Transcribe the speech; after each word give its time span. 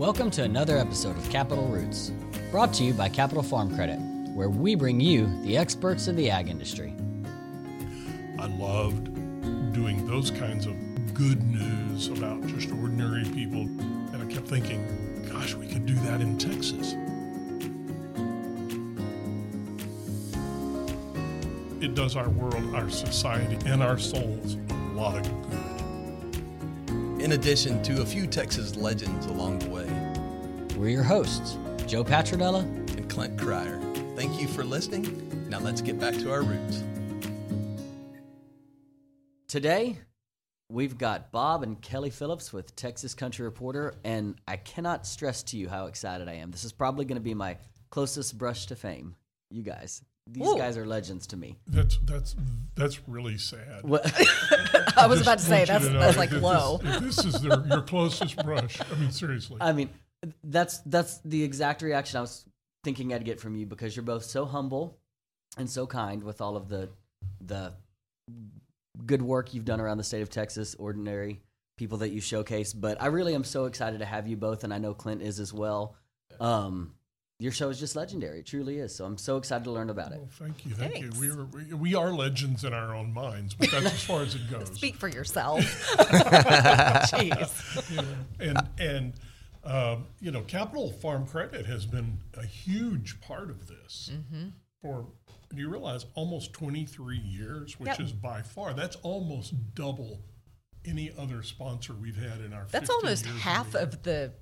Welcome 0.00 0.30
to 0.30 0.44
another 0.44 0.78
episode 0.78 1.18
of 1.18 1.28
Capital 1.28 1.66
Roots, 1.66 2.10
brought 2.50 2.72
to 2.72 2.84
you 2.84 2.94
by 2.94 3.10
Capital 3.10 3.42
Farm 3.42 3.74
Credit, 3.74 3.98
where 4.32 4.48
we 4.48 4.74
bring 4.74 4.98
you 4.98 5.28
the 5.42 5.58
experts 5.58 6.08
in 6.08 6.16
the 6.16 6.30
ag 6.30 6.48
industry. 6.48 6.94
I 8.38 8.46
loved 8.46 9.12
doing 9.74 10.06
those 10.06 10.30
kinds 10.30 10.64
of 10.64 10.72
good 11.12 11.42
news 11.42 12.08
about 12.08 12.46
just 12.46 12.72
ordinary 12.72 13.24
people. 13.24 13.60
And 13.60 14.22
I 14.22 14.24
kept 14.32 14.48
thinking, 14.48 15.28
gosh, 15.30 15.52
we 15.54 15.66
could 15.66 15.84
do 15.84 15.96
that 15.96 16.22
in 16.22 16.38
Texas. 16.38 16.94
It 21.82 21.94
does 21.94 22.16
our 22.16 22.30
world, 22.30 22.74
our 22.74 22.88
society, 22.88 23.58
and 23.66 23.82
our 23.82 23.98
souls 23.98 24.56
a 24.70 24.74
lot 24.94 25.18
of 25.18 25.50
good. 25.50 25.60
in 27.20 27.32
addition 27.32 27.82
to 27.82 28.00
a 28.00 28.06
few 28.06 28.26
Texas 28.26 28.76
legends 28.76 29.26
along 29.26 29.58
the 29.58 29.68
way. 29.68 29.89
We're 30.80 30.88
your 30.88 31.02
hosts, 31.02 31.58
Joe 31.86 32.02
Patronella. 32.02 32.62
And 32.96 33.06
Clint 33.10 33.38
Cryer. 33.38 33.78
Thank 34.16 34.40
you 34.40 34.48
for 34.48 34.64
listening. 34.64 35.46
Now 35.50 35.58
let's 35.58 35.82
get 35.82 36.00
back 36.00 36.14
to 36.14 36.32
our 36.32 36.40
roots. 36.40 36.82
Today, 39.46 39.98
we've 40.70 40.96
got 40.96 41.32
Bob 41.32 41.64
and 41.64 41.78
Kelly 41.82 42.08
Phillips 42.08 42.50
with 42.50 42.74
Texas 42.76 43.12
Country 43.12 43.44
Reporter, 43.44 43.92
and 44.04 44.36
I 44.48 44.56
cannot 44.56 45.06
stress 45.06 45.42
to 45.42 45.58
you 45.58 45.68
how 45.68 45.84
excited 45.84 46.28
I 46.28 46.36
am. 46.36 46.50
This 46.50 46.64
is 46.64 46.72
probably 46.72 47.04
going 47.04 47.16
to 47.16 47.20
be 47.20 47.34
my 47.34 47.58
closest 47.90 48.38
brush 48.38 48.64
to 48.68 48.74
fame. 48.74 49.16
You 49.50 49.62
guys, 49.62 50.02
these 50.26 50.48
Ooh. 50.48 50.56
guys 50.56 50.78
are 50.78 50.86
legends 50.86 51.26
to 51.26 51.36
me. 51.36 51.58
That's 51.66 51.98
that's 52.04 52.36
that's 52.74 53.06
really 53.06 53.36
sad. 53.36 53.82
What? 53.82 54.06
I 54.96 55.08
was 55.08 55.20
about 55.20 55.40
to 55.40 55.44
say 55.44 55.66
that's 55.66 55.86
to 55.86 55.92
that's 55.92 56.16
like 56.16 56.30
this- 56.30 56.42
low. 56.42 56.80
If 56.82 57.00
this 57.00 57.22
is 57.22 57.34
their, 57.42 57.62
your 57.66 57.82
closest 57.82 58.42
brush, 58.42 58.78
I 58.80 58.98
mean, 58.98 59.10
seriously. 59.10 59.58
I 59.60 59.72
mean, 59.72 59.90
that's 60.44 60.78
that's 60.80 61.18
the 61.24 61.42
exact 61.42 61.82
reaction 61.82 62.18
I 62.18 62.20
was 62.20 62.44
thinking 62.84 63.12
I'd 63.12 63.24
get 63.24 63.40
from 63.40 63.56
you 63.56 63.66
because 63.66 63.94
you're 63.96 64.02
both 64.04 64.24
so 64.24 64.44
humble 64.44 64.98
and 65.56 65.68
so 65.68 65.86
kind 65.86 66.22
with 66.22 66.40
all 66.40 66.56
of 66.56 66.68
the 66.68 66.90
the 67.40 67.72
good 69.06 69.22
work 69.22 69.54
you've 69.54 69.64
done 69.64 69.80
around 69.80 69.98
the 69.98 70.04
state 70.04 70.22
of 70.22 70.30
Texas, 70.30 70.74
ordinary 70.74 71.40
people 71.76 71.98
that 71.98 72.10
you 72.10 72.20
showcase. 72.20 72.72
But 72.72 73.00
I 73.00 73.06
really 73.06 73.34
am 73.34 73.44
so 73.44 73.64
excited 73.64 74.00
to 74.00 74.04
have 74.04 74.28
you 74.28 74.36
both, 74.36 74.64
and 74.64 74.72
I 74.74 74.78
know 74.78 74.94
Clint 74.94 75.22
is 75.22 75.40
as 75.40 75.52
well. 75.52 75.96
Um, 76.38 76.94
your 77.38 77.52
show 77.52 77.70
is 77.70 77.80
just 77.80 77.96
legendary; 77.96 78.40
it 78.40 78.46
truly 78.46 78.78
is. 78.78 78.94
So 78.94 79.06
I'm 79.06 79.16
so 79.16 79.38
excited 79.38 79.64
to 79.64 79.70
learn 79.70 79.88
about 79.88 80.12
it. 80.12 80.18
Well, 80.18 80.28
thank 80.32 80.66
you, 80.66 80.74
thank 80.74 80.92
Thanks. 80.92 81.16
you. 81.16 81.20
We 81.20 81.30
are 81.30 81.44
we, 81.46 81.74
we 81.74 81.94
are 81.94 82.12
legends 82.12 82.64
in 82.64 82.74
our 82.74 82.94
own 82.94 83.14
minds, 83.14 83.54
but 83.54 83.70
that's 83.70 83.86
as 83.86 84.04
far 84.04 84.20
as 84.22 84.34
it 84.34 84.42
goes. 84.50 84.68
Speak 84.74 84.96
for 84.96 85.08
yourself. 85.08 85.60
Jeez. 87.08 87.90
you 87.90 87.96
know, 87.96 88.14
and 88.40 88.68
and 88.78 89.12
um, 89.64 90.06
you 90.20 90.30
know, 90.30 90.42
Capital 90.42 90.90
Farm 90.92 91.26
Credit 91.26 91.66
has 91.66 91.86
been 91.86 92.18
a 92.34 92.44
huge 92.44 93.20
part 93.20 93.50
of 93.50 93.66
this 93.68 94.10
Mm-hmm. 94.12 94.48
for. 94.82 95.06
Do 95.52 95.60
you 95.60 95.68
realize 95.68 96.06
almost 96.14 96.52
23 96.52 97.18
years, 97.18 97.78
which 97.80 97.88
Yep. 97.88 98.00
is 98.00 98.12
by 98.12 98.40
far 98.42 98.72
that's 98.72 98.94
almost 99.02 99.52
double 99.74 100.22
any 100.84 101.12
other 101.18 101.42
sponsor 101.42 101.92
we've 101.92 102.16
had 102.16 102.40
in 102.40 102.52
our. 102.52 102.66
That's 102.70 102.88
almost 102.88 103.26
half 103.26 103.74
of 103.74 104.02
the 104.02 104.32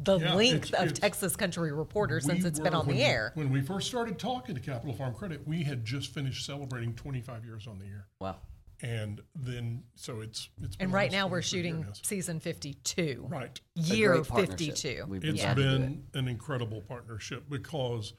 the 0.00 0.18
Yeah, 0.18 0.34
length 0.34 0.68
it's- 0.68 0.80
of 0.82 0.86
it's- 0.88 0.98
Texas 0.98 1.36
Country 1.36 1.70
Reporter 1.72 2.18
since 2.20 2.42
We 2.42 2.48
it's 2.48 2.58
been 2.58 2.74
on 2.74 2.86
the 2.88 2.94
we- 2.94 3.02
air. 3.02 3.30
When 3.34 3.50
we 3.50 3.60
first 3.60 3.86
started 3.88 4.18
talking 4.18 4.54
to 4.56 4.60
Capital 4.60 4.94
Farm 4.94 5.14
Credit, 5.14 5.46
we 5.46 5.62
had 5.64 5.84
just 5.84 6.12
finished 6.12 6.44
celebrating 6.46 6.94
25 6.94 7.44
years 7.44 7.66
on 7.68 7.78
the 7.78 7.84
air, 7.86 8.06
Wow. 8.20 8.36
And 8.82 9.20
then 9.34 9.82
so 9.94 10.20
it's 10.20 10.48
it's. 10.62 10.76
been 10.76 10.86
And 10.86 10.92
right 10.92 11.10
now 11.12 11.26
we're 11.28 11.42
shooting 11.42 11.86
season 12.02 12.40
52. 12.40 13.26
right. 13.28 13.60
Year 13.74 14.22
great 14.22 14.48
52. 14.48 15.04
We've 15.08 15.20
been 15.20 15.34
It's 15.34 15.42
happy 15.42 15.62
to 15.62 15.68
it. 15.74 15.78
been 15.78 16.04
an 16.14 16.28
incredible 16.28 16.82
partnership 16.82 17.44
because 17.48 18.12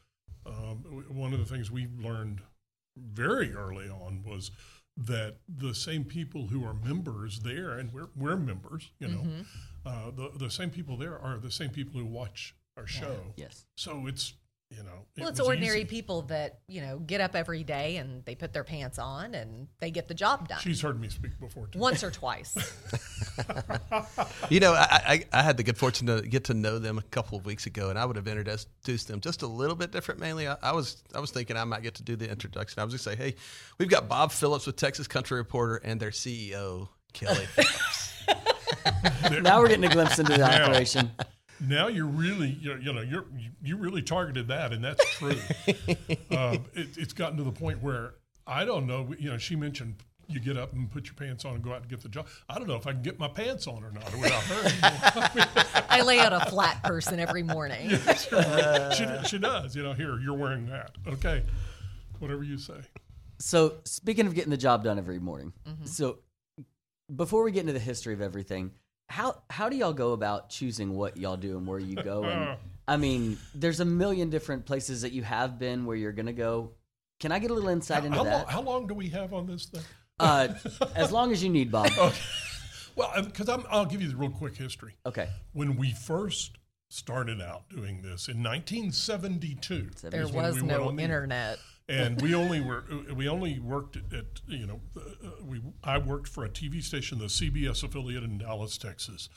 um, 0.45 1.03
one 1.09 1.33
of 1.33 1.39
the 1.39 1.45
things 1.45 1.69
we 1.71 1.87
learned 2.01 2.41
very 2.97 3.53
early 3.53 3.89
on 3.89 4.23
was 4.25 4.51
that 4.95 5.37
the 5.47 5.73
same 5.73 6.03
people 6.03 6.47
who 6.47 6.63
are 6.63 6.73
members 6.75 7.39
there, 7.39 7.71
and 7.79 7.91
we're, 7.91 8.09
we're 8.15 8.35
members, 8.37 8.91
you 8.99 9.07
know, 9.07 9.21
Mm-hmm. 9.21 9.41
uh, 9.87 10.11
the, 10.11 10.37
the 10.37 10.51
same 10.51 10.69
people 10.69 10.97
there 10.97 11.17
are 11.17 11.39
the 11.39 11.49
same 11.49 11.71
people 11.71 11.99
who 11.99 12.05
watch 12.05 12.53
our 12.77 12.85
show. 12.85 13.15
Yes. 13.35 13.65
So 13.75 14.05
it's, 14.05 14.33
you 14.75 14.83
know, 14.83 15.05
it 15.15 15.21
Well, 15.21 15.29
it's 15.29 15.39
ordinary 15.39 15.79
easy. 15.81 15.85
people 15.85 16.23
that, 16.23 16.59
you 16.67 16.81
know, 16.81 16.97
get 16.99 17.21
up 17.21 17.35
every 17.35 17.63
day 17.63 17.97
and 17.97 18.25
they 18.25 18.33
put 18.35 18.53
their 18.53 18.63
pants 18.63 18.97
on 18.97 19.35
and 19.35 19.67
they 19.79 19.91
get 19.91 20.07
the 20.07 20.13
job 20.13 20.47
done. 20.47 20.59
She's 20.61 20.81
heard 20.81 20.99
me 20.99 21.09
speak 21.09 21.39
before 21.39 21.67
too. 21.67 21.77
Once 21.79 22.03
or 22.03 22.09
twice. 22.11 22.55
You 24.49 24.59
know, 24.59 24.73
I, 24.73 25.01
I, 25.33 25.39
I 25.39 25.41
had 25.43 25.57
the 25.57 25.63
good 25.63 25.77
fortune 25.77 26.07
to 26.07 26.21
get 26.21 26.43
to 26.45 26.53
know 26.53 26.77
them 26.79 26.97
a 26.97 27.01
couple 27.03 27.37
of 27.37 27.45
weeks 27.45 27.65
ago, 27.65 27.89
and 27.89 27.97
I 27.97 28.05
would 28.05 28.15
have 28.15 28.27
introduced 28.27 29.07
them 29.07 29.19
just 29.21 29.41
a 29.41 29.47
little 29.47 29.75
bit 29.75 29.91
different. 29.91 30.19
Mainly, 30.19 30.47
I, 30.47 30.57
I 30.61 30.71
was 30.73 31.03
I 31.15 31.19
was 31.19 31.31
thinking 31.31 31.57
I 31.57 31.63
might 31.63 31.81
get 31.81 31.95
to 31.95 32.03
do 32.03 32.15
the 32.15 32.29
introduction. 32.29 32.79
I 32.79 32.83
was 32.85 32.93
going 32.93 33.15
to 33.15 33.21
say, 33.21 33.31
hey, 33.31 33.35
we've 33.79 33.89
got 33.89 34.07
Bob 34.07 34.31
Phillips 34.31 34.67
with 34.67 34.75
Texas 34.75 35.07
Country 35.07 35.37
Reporter 35.37 35.77
and 35.83 35.99
their 35.99 36.11
CEO 36.11 36.89
Kelly 37.13 37.45
Phillips. 37.55 38.13
Now 39.41 39.59
we're 39.61 39.69
getting 39.69 39.85
a 39.85 39.89
glimpse 39.89 40.19
into 40.19 40.33
the 40.33 40.37
Now- 40.39 40.65
operation. 40.65 41.11
Now 41.59 41.87
you're 41.87 42.05
really 42.05 42.49
you 42.61 42.75
you 42.81 42.91
know 42.93 43.01
you're 43.01 43.25
you- 43.37 43.51
you 43.61 43.77
really 43.77 44.01
targeted 44.01 44.47
that 44.49 44.73
and 44.73 44.83
that's 44.83 45.03
true. 45.17 45.35
Um, 46.31 46.65
it, 46.73 46.97
it's 46.97 47.13
gotten 47.13 47.37
to 47.37 47.43
the 47.43 47.51
point 47.51 47.81
where 47.81 48.15
i 48.47 48.65
don't 48.65 48.87
know 48.87 49.13
you 49.19 49.29
know 49.29 49.37
she 49.37 49.55
mentioned 49.55 49.95
you 50.27 50.39
get 50.39 50.57
up 50.57 50.73
and 50.73 50.89
put 50.89 51.05
your 51.05 51.13
pants 51.15 51.45
on 51.45 51.55
and 51.55 51.63
go 51.63 51.71
out 51.73 51.81
and 51.81 51.89
get 51.89 52.01
the 52.01 52.07
job. 52.09 52.25
I 52.49 52.57
don't 52.57 52.67
know 52.67 52.75
if 52.75 52.87
i 52.87 52.91
can 52.93 53.01
get 53.03 53.19
my 53.19 53.27
pants 53.27 53.67
on 53.67 53.83
or 53.83 53.91
not 53.91 54.11
without 54.17 54.41
her 54.43 55.85
I 55.89 56.01
lay 56.01 56.19
out 56.19 56.33
a 56.33 56.49
flat 56.49 56.81
person 56.83 57.19
every 57.19 57.43
morning. 57.43 57.89
she, 58.95 59.05
she 59.27 59.37
does 59.37 59.75
you 59.75 59.83
know 59.83 59.93
here 59.93 60.17
you're 60.19 60.37
wearing 60.37 60.65
that. 60.67 60.91
Okay 61.07 61.43
whatever 62.19 62.43
you 62.43 62.57
say. 62.57 62.75
So, 63.39 63.73
speaking 63.83 64.27
of 64.27 64.33
getting 64.35 64.51
the 64.51 64.57
job 64.57 64.83
done 64.85 64.97
every 64.97 65.19
morning, 65.19 65.51
Mm-hmm. 65.67 65.85
so 65.85 66.19
before 67.13 67.43
we 67.43 67.51
get 67.51 67.61
into 67.61 67.73
the 67.73 67.79
history 67.79 68.13
of 68.13 68.21
everything, 68.21 68.71
how 69.09 69.41
how 69.49 69.69
do 69.69 69.75
y'all 69.75 69.93
go 69.93 70.13
about 70.13 70.49
choosing 70.49 70.95
what 70.95 71.17
y'all 71.17 71.37
do 71.37 71.57
and 71.57 71.67
where 71.67 71.79
you 71.79 71.95
go? 71.95 72.23
And 72.23 72.57
I 72.87 72.97
mean, 72.97 73.37
there's 73.55 73.79
a 73.79 73.85
million 73.85 74.29
different 74.29 74.65
places 74.65 75.01
that 75.03 75.11
you 75.13 75.23
have 75.23 75.57
been 75.59 75.85
where 75.85 75.95
you're 75.95 76.11
gonna 76.11 76.33
go. 76.33 76.71
Can 77.19 77.31
I 77.31 77.39
get 77.39 77.51
a 77.51 77.53
little 77.53 77.69
insight 77.69 78.03
into 78.05 78.17
how, 78.17 78.23
long, 78.23 78.31
that? 78.33 78.49
how 78.49 78.61
long 78.61 78.87
do 78.87 78.93
we 78.93 79.07
have 79.09 79.33
on 79.33 79.45
this 79.47 79.65
thing 79.65 79.81
Uh, 80.19 80.49
as 80.95 81.11
long 81.11 81.31
as 81.31 81.43
you 81.43 81.49
need, 81.49 81.71
Bob. 81.71 81.89
Okay. 81.97 82.17
well 82.95 83.11
because 83.23 83.47
i'll 83.69 83.85
give 83.85 84.01
you 84.01 84.09
the 84.09 84.15
real 84.15 84.29
quick 84.29 84.55
history 84.57 84.93
Okay. 85.05 85.27
when 85.53 85.77
we 85.77 85.91
first 85.93 86.57
started 86.89 87.41
out 87.41 87.67
doing 87.69 88.01
this 88.01 88.27
in 88.27 88.43
1972 88.43 89.89
There 90.09 90.21
is 90.21 90.31
when 90.31 90.45
was 90.45 90.55
we 90.55 90.61
went 90.63 90.79
no 90.81 90.87
on 90.89 90.95
the 90.95 91.03
internet. 91.03 91.57
And 91.89 92.21
we 92.21 92.33
only 92.33 92.61
were 92.61 92.85
we 93.13 93.27
only 93.27 93.59
worked 93.59 93.97
at, 93.97 94.25
you 94.47 94.65
know 94.65 94.81
uh, 94.97 95.29
we 95.43 95.61
I 95.83 95.97
worked 95.97 96.27
for 96.27 96.45
a 96.45 96.49
TV 96.49 96.81
station, 96.81 97.19
the 97.19 97.25
CBS 97.25 97.83
affiliate 97.83 98.23
in 98.23 98.37
Dallas, 98.37 98.77
Texas, 98.77 99.29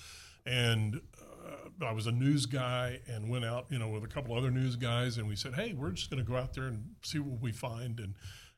and 0.45 1.01
uh, 1.21 1.85
I 1.85 1.93
was 1.93 2.07
a 2.07 2.13
news 2.13 2.47
guy 2.47 3.01
and 3.09 3.29
went 3.29 3.45
out 3.45 3.67
you 3.71 3.79
know 3.79 3.89
with 3.89 4.05
a 4.05 4.09
couple 4.09 4.37
other 4.37 4.51
news 4.51 4.77
guys 4.77 5.19
and 5.19 5.29
we 5.29 5.37
said, 5.37 5.55
hey, 5.55 5.75
we're 5.77 5.91
just 5.91 6.11
going 6.11 6.25
to 6.25 6.31
go 6.31 6.37
out 6.37 6.55
there 6.55 6.65
and 6.65 6.85
see 7.03 7.19
what 7.19 7.41
we 7.41 7.53
find 7.53 7.99
and 7.99 8.15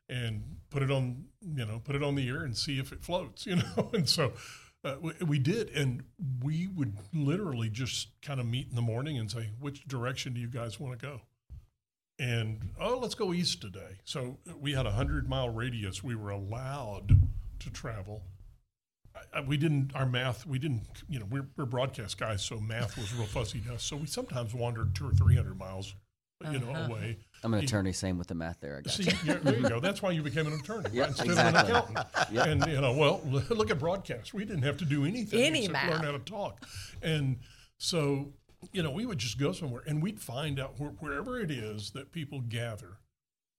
and 0.07 0.43
put 0.69 0.83
it 0.83 0.91
on 0.91 1.25
you 1.41 1.65
know 1.65 1.81
put 1.83 1.95
it 1.95 2.03
on 2.03 2.15
the 2.15 2.27
air 2.27 2.43
and 2.43 2.55
see 2.57 2.79
if 2.79 2.91
it 2.91 3.03
floats 3.03 3.45
you 3.47 3.55
know 3.55 3.89
and 3.93 4.07
so. 4.07 4.33
Uh, 4.81 4.95
we, 5.01 5.11
we 5.27 5.39
did, 5.39 5.69
and 5.71 6.01
we 6.41 6.65
would 6.67 6.93
literally 7.13 7.69
just 7.69 8.11
kind 8.21 8.39
of 8.39 8.45
meet 8.45 8.69
in 8.69 8.77
the 8.77 8.81
morning 8.81 9.17
and 9.17 9.29
say, 9.29 9.49
"Which 9.59 9.85
direction 9.85 10.33
do 10.33 10.39
you 10.39 10.47
guys 10.47 10.79
want 10.79 10.97
to 10.97 11.05
go?" 11.05 11.19
And 12.19 12.59
oh 12.79 12.97
let's 12.97 13.15
go 13.15 13.33
east 13.33 13.61
today 13.61 13.97
so 14.03 14.37
we 14.59 14.73
had 14.73 14.85
a 14.85 14.91
hundred 14.91 15.27
mile 15.29 15.49
radius 15.49 16.03
we 16.03 16.15
were 16.15 16.29
allowed 16.31 17.17
to 17.59 17.69
travel 17.71 18.21
I- 19.15 19.39
I- 19.39 19.41
we 19.41 19.57
didn't 19.57 19.95
our 19.95 20.05
math 20.05 20.45
we 20.45 20.59
didn't 20.59 21.03
you 21.07 21.19
know 21.19 21.25
we're, 21.29 21.47
we're 21.57 21.65
broadcast 21.65 22.17
guys 22.19 22.43
so 22.43 22.59
math 22.59 22.97
was 22.97 23.13
real 23.15 23.25
fuzzy 23.27 23.61
to 23.61 23.75
us 23.75 23.83
so 23.83 23.95
we 23.95 24.05
sometimes 24.05 24.53
wandered 24.53 24.93
two 24.95 25.07
or 25.07 25.11
three 25.11 25.35
hundred 25.35 25.57
miles 25.57 25.93
you 26.51 26.59
know 26.59 26.69
uh-huh. 26.69 26.91
away 26.91 27.17
I'm 27.43 27.53
an 27.53 27.63
attorney. 27.63 27.93
Same 27.93 28.17
with 28.17 28.27
the 28.27 28.35
math 28.35 28.59
there. 28.59 28.77
I 28.77 28.81
got 28.81 28.93
See, 28.93 29.03
you. 29.03 29.11
yeah, 29.23 29.37
there 29.41 29.55
you 29.57 29.69
go. 29.69 29.79
That's 29.79 30.01
why 30.01 30.11
you 30.11 30.21
became 30.21 30.45
an 30.47 30.53
attorney 30.53 30.89
Yeah, 30.91 31.03
right, 31.03 31.09
instead 31.09 31.27
exactly. 31.27 31.59
of 31.73 31.89
an 31.89 31.95
accountant. 31.97 32.33
Yep. 32.33 32.47
And 32.47 32.65
you 32.67 32.81
know, 32.81 32.93
well, 32.93 33.21
look 33.49 33.71
at 33.71 33.79
broadcast. 33.79 34.33
We 34.33 34.43
didn't 34.43 34.63
have 34.63 34.75
to 34.77 34.85
do 34.85 35.05
anything 35.05 35.41
Any 35.41 35.59
except 35.59 35.73
math. 35.73 35.89
learn 35.89 36.03
how 36.03 36.11
to 36.11 36.19
talk. 36.19 36.65
And 37.01 37.37
so, 37.77 38.33
you 38.71 38.83
know, 38.83 38.91
we 38.91 39.05
would 39.05 39.17
just 39.17 39.39
go 39.39 39.51
somewhere 39.51 39.83
and 39.85 40.01
we'd 40.01 40.19
find 40.19 40.59
out 40.59 40.79
where, 40.79 40.91
wherever 40.91 41.39
it 41.39 41.51
is 41.51 41.91
that 41.91 42.11
people 42.11 42.41
gather. 42.41 42.97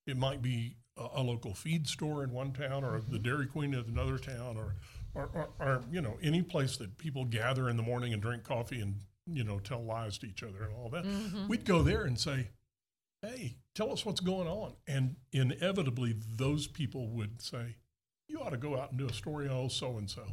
It 0.06 0.16
might 0.16 0.42
be 0.42 0.76
a, 0.96 1.06
a 1.16 1.22
local 1.22 1.54
feed 1.54 1.86
store 1.86 2.24
in 2.24 2.32
one 2.32 2.52
town, 2.52 2.84
or 2.84 3.00
the 3.00 3.18
Dairy 3.18 3.46
Queen 3.46 3.74
in 3.74 3.80
another 3.80 4.18
town, 4.18 4.56
or, 4.56 4.76
or, 5.14 5.30
or, 5.34 5.48
or 5.58 5.82
you 5.90 6.00
know, 6.00 6.18
any 6.22 6.42
place 6.42 6.76
that 6.78 6.98
people 6.98 7.24
gather 7.24 7.68
in 7.68 7.76
the 7.76 7.82
morning 7.82 8.12
and 8.12 8.22
drink 8.22 8.44
coffee 8.44 8.80
and 8.80 8.96
you 9.26 9.44
know 9.44 9.58
tell 9.58 9.82
lies 9.82 10.18
to 10.18 10.26
each 10.26 10.42
other 10.42 10.64
and 10.64 10.74
all 10.74 10.88
that. 10.90 11.04
Mm-hmm. 11.04 11.48
We'd 11.48 11.64
go 11.64 11.82
there 11.82 12.04
and 12.04 12.18
say, 12.18 12.48
hey, 13.22 13.56
tell 13.74 13.92
us 13.92 14.04
what's 14.04 14.20
going 14.20 14.48
on. 14.48 14.74
And 14.86 15.16
inevitably, 15.32 16.16
those 16.36 16.66
people 16.66 17.08
would 17.08 17.42
say, 17.42 17.76
you 18.28 18.40
ought 18.40 18.50
to 18.50 18.56
go 18.56 18.78
out 18.78 18.90
and 18.90 18.98
do 18.98 19.06
a 19.06 19.12
story 19.12 19.48
on 19.48 19.70
so 19.70 19.98
and 19.98 20.08
so. 20.08 20.24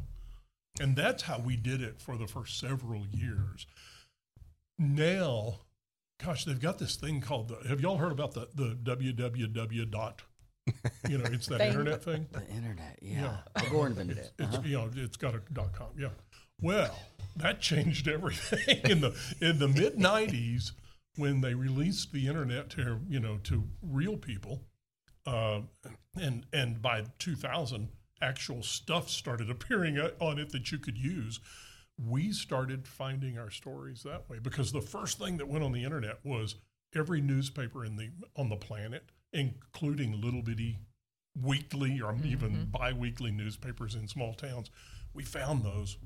And 0.80 0.96
that's 0.96 1.24
how 1.24 1.38
we 1.38 1.56
did 1.56 1.82
it 1.82 2.00
for 2.00 2.16
the 2.16 2.26
first 2.26 2.58
several 2.58 3.06
years. 3.10 3.66
Now, 4.78 5.60
gosh, 6.24 6.44
they've 6.44 6.60
got 6.60 6.78
this 6.78 6.96
thing 6.96 7.20
called 7.20 7.48
the. 7.48 7.68
Have 7.68 7.80
y'all 7.80 7.96
heard 7.96 8.12
about 8.12 8.32
the 8.34 8.48
the 8.54 8.76
www 8.82 9.90
dot? 9.90 10.22
You 11.08 11.18
know, 11.18 11.24
it's 11.24 11.46
that 11.46 11.58
Thing. 11.60 11.68
internet 11.68 12.02
thing. 12.04 12.26
The 12.30 12.46
internet, 12.48 12.98
yeah. 13.00 13.20
Yeah. 13.22 13.36
Al 13.62 13.70
Gore 13.70 13.86
invented 13.86 14.18
it. 14.18 14.32
It's 14.38 14.58
you 14.64 14.76
know, 14.76 14.90
it's 14.94 15.16
got 15.16 15.34
a 15.34 15.40
dot 15.52 15.72
com. 15.72 15.88
Yeah. 15.96 16.08
Well, 16.60 16.98
that 17.36 17.60
changed 17.60 18.08
everything 18.16 18.80
in 18.84 19.00
the 19.00 19.16
in 19.40 19.58
the 19.58 19.68
mid 19.68 19.96
'90s 19.96 20.72
when 21.16 21.40
they 21.40 21.54
released 21.54 22.12
the 22.12 22.26
internet 22.28 22.70
to 22.70 23.00
you 23.08 23.20
know 23.20 23.38
to 23.44 23.64
real 23.82 24.16
people, 24.16 24.60
uh, 25.26 25.60
and 26.20 26.46
and 26.52 26.82
by 26.82 27.04
2000, 27.18 27.88
actual 28.20 28.62
stuff 28.62 29.08
started 29.08 29.48
appearing 29.56 29.98
on 30.20 30.38
it 30.38 30.50
that 30.52 30.70
you 30.70 30.78
could 30.78 30.98
use. 30.98 31.40
We 31.98 32.32
started 32.32 32.86
finding 32.86 33.38
our 33.38 33.50
stories 33.50 34.02
that 34.04 34.28
way 34.30 34.38
because 34.38 34.72
the 34.72 34.80
first 34.80 35.18
thing 35.18 35.36
that 35.38 35.48
went 35.48 35.64
on 35.64 35.72
the 35.72 35.84
internet 35.84 36.18
was 36.24 36.56
every 36.94 37.20
newspaper 37.20 37.84
in 37.84 37.96
the 37.96 38.10
on 38.36 38.48
the 38.48 38.56
planet, 38.56 39.10
including 39.32 40.20
little 40.20 40.42
bitty 40.42 40.78
weekly 41.42 42.00
or 42.00 42.12
mm-hmm. 42.12 42.26
even 42.26 42.68
bi-weekly 42.70 43.30
newspapers 43.30 43.94
in 43.94 44.08
small 44.08 44.34
towns. 44.34 44.70
We 45.14 45.24
found 45.24 45.64
those 45.64 45.96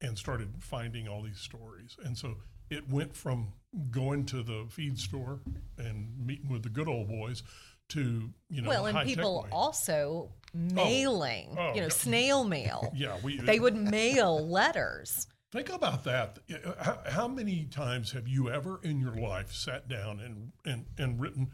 and 0.00 0.18
started 0.18 0.54
finding 0.58 1.08
all 1.08 1.22
these 1.22 1.38
stories. 1.38 1.96
And 2.04 2.16
so 2.18 2.36
it 2.70 2.90
went 2.90 3.14
from 3.14 3.52
going 3.90 4.26
to 4.26 4.42
the 4.42 4.66
feed 4.68 4.98
store 4.98 5.40
and 5.78 6.08
meeting 6.18 6.50
with 6.50 6.62
the 6.62 6.68
good 6.68 6.88
old 6.88 7.08
boys 7.08 7.42
to, 7.90 8.30
you 8.48 8.62
know, 8.62 8.68
well, 8.68 8.86
and 8.86 9.06
people 9.06 9.42
way. 9.44 9.50
also 9.52 10.30
mailing, 10.54 11.54
Oh, 11.58 11.68
you 11.74 11.80
know, 11.80 11.82
yeah. 11.82 11.88
snail 11.88 12.44
mail. 12.44 12.92
yeah, 12.96 13.16
we 13.22 13.38
They 13.38 13.58
would 13.60 13.76
mail 13.76 14.46
letters. 14.46 15.26
Think 15.50 15.68
about 15.70 16.04
that. 16.04 16.38
How, 16.80 16.98
how 17.06 17.28
many 17.28 17.66
times 17.66 18.12
have 18.12 18.26
you 18.26 18.48
ever 18.50 18.80
in 18.82 18.98
your 19.00 19.14
life 19.14 19.52
sat 19.52 19.86
down 19.88 20.20
and 20.20 20.52
and, 20.64 20.86
and 20.96 21.20
written 21.20 21.50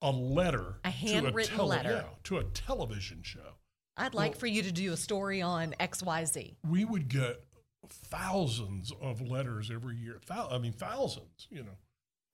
a 0.00 0.10
letter, 0.12 0.76
A 0.84 0.90
handwritten 0.90 1.56
to 1.56 1.62
a 1.62 1.64
letter. 1.64 1.90
yeah, 1.90 2.14
to 2.24 2.38
a 2.38 2.44
television 2.44 3.20
show? 3.22 3.56
I'd 3.96 4.14
like 4.14 4.36
for 4.36 4.46
you 4.46 4.62
to 4.62 4.72
do 4.72 4.92
a 4.92 4.96
story 4.96 5.42
on 5.42 5.74
XYZ. 5.80 6.54
we 6.68 6.84
would 6.84 7.08
get 7.08 7.44
thousands 7.88 8.92
of 9.00 9.20
letters 9.20 9.70
every 9.70 9.96
year. 9.96 10.20
I 10.30 10.58
mean, 10.58 10.72
thousands, 10.72 11.46
you 11.50 11.62
know. 11.62 11.76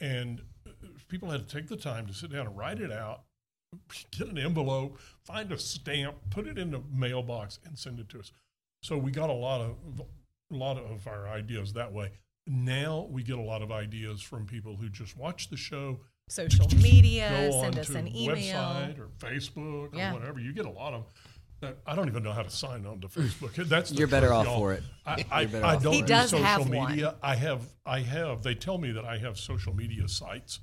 And 0.00 0.43
uh, 0.67 0.70
people 1.08 1.31
had 1.31 1.46
to 1.49 1.56
take 1.56 1.69
the 1.69 1.76
time 1.76 2.06
to 2.06 2.14
sit 2.14 2.31
down 2.32 2.46
and 2.46 2.56
write 2.56 2.81
it 2.81 2.93
out, 2.93 3.23
get 4.11 4.29
an 4.29 4.38
envelope, 4.38 4.99
find 5.25 5.53
a 5.53 5.59
stamp, 5.59 6.17
put 6.31 6.47
it 6.47 6.59
in 6.59 6.70
the 6.70 6.81
mailbox, 6.93 7.59
and 7.65 7.79
send 7.79 7.99
it 8.00 8.09
to 8.11 8.20
us. 8.20 8.32
So 8.82 8.97
we 8.97 9.11
got 9.11 9.31
a 9.31 9.35
lot 9.35 9.61
of 9.61 9.76
a 10.50 10.55
lot 10.55 10.79
of 10.79 11.06
our 11.06 11.29
ideas 11.29 11.73
that 11.75 11.93
way. 11.93 12.12
Now 12.47 13.06
we 13.11 13.23
get 13.23 13.37
a 13.38 13.43
lot 13.43 13.61
of 13.61 13.70
ideas 13.70 14.23
from 14.23 14.47
people 14.47 14.76
who 14.76 14.88
just 14.88 15.17
watch 15.17 15.50
the 15.50 15.56
show, 15.56 16.00
Social 16.31 16.67
media, 16.76 17.50
send 17.53 17.79
us 17.79 17.91
an 17.91 18.09
email. 18.15 18.37
website 18.37 18.99
or 18.99 19.09
Facebook 19.19 19.94
Yeah. 19.94 20.11
or 20.11 20.14
whatever. 20.19 20.41
You 20.41 20.53
get 20.53 20.67
a 20.67 20.71
lot 20.71 20.94
of. 20.94 21.05
That, 21.61 21.79
I 21.87 21.97
don't 21.97 22.06
even 22.06 22.23
know 22.23 22.32
how 22.32 22.43
to 22.43 22.50
sign 22.50 22.87
on 22.87 23.00
to 23.00 23.09
Facebook. 23.09 23.55
That's 23.69 23.91
You're 23.93 24.06
better 24.06 24.32
off 24.32 24.47
y'all. 24.47 24.59
for 24.61 24.73
it. 24.75 24.82
I, 25.05 25.25
I, 25.31 25.47
better 25.47 25.64
I 25.67 25.76
don't 25.76 25.93
He 25.93 26.03
do 26.03 26.06
does 26.06 26.31
social 26.31 26.47
have 26.47 26.69
one. 26.71 26.91
media. 26.93 27.17
I 27.21 27.35
have 27.35 27.62
I 27.85 27.99
have. 28.00 28.43
They 28.43 28.55
tell 28.55 28.79
me 28.79 28.93
that 28.93 29.05
I 29.05 29.19
have 29.19 29.37
social 29.38 29.75
media 29.75 30.06
sites 30.06 30.61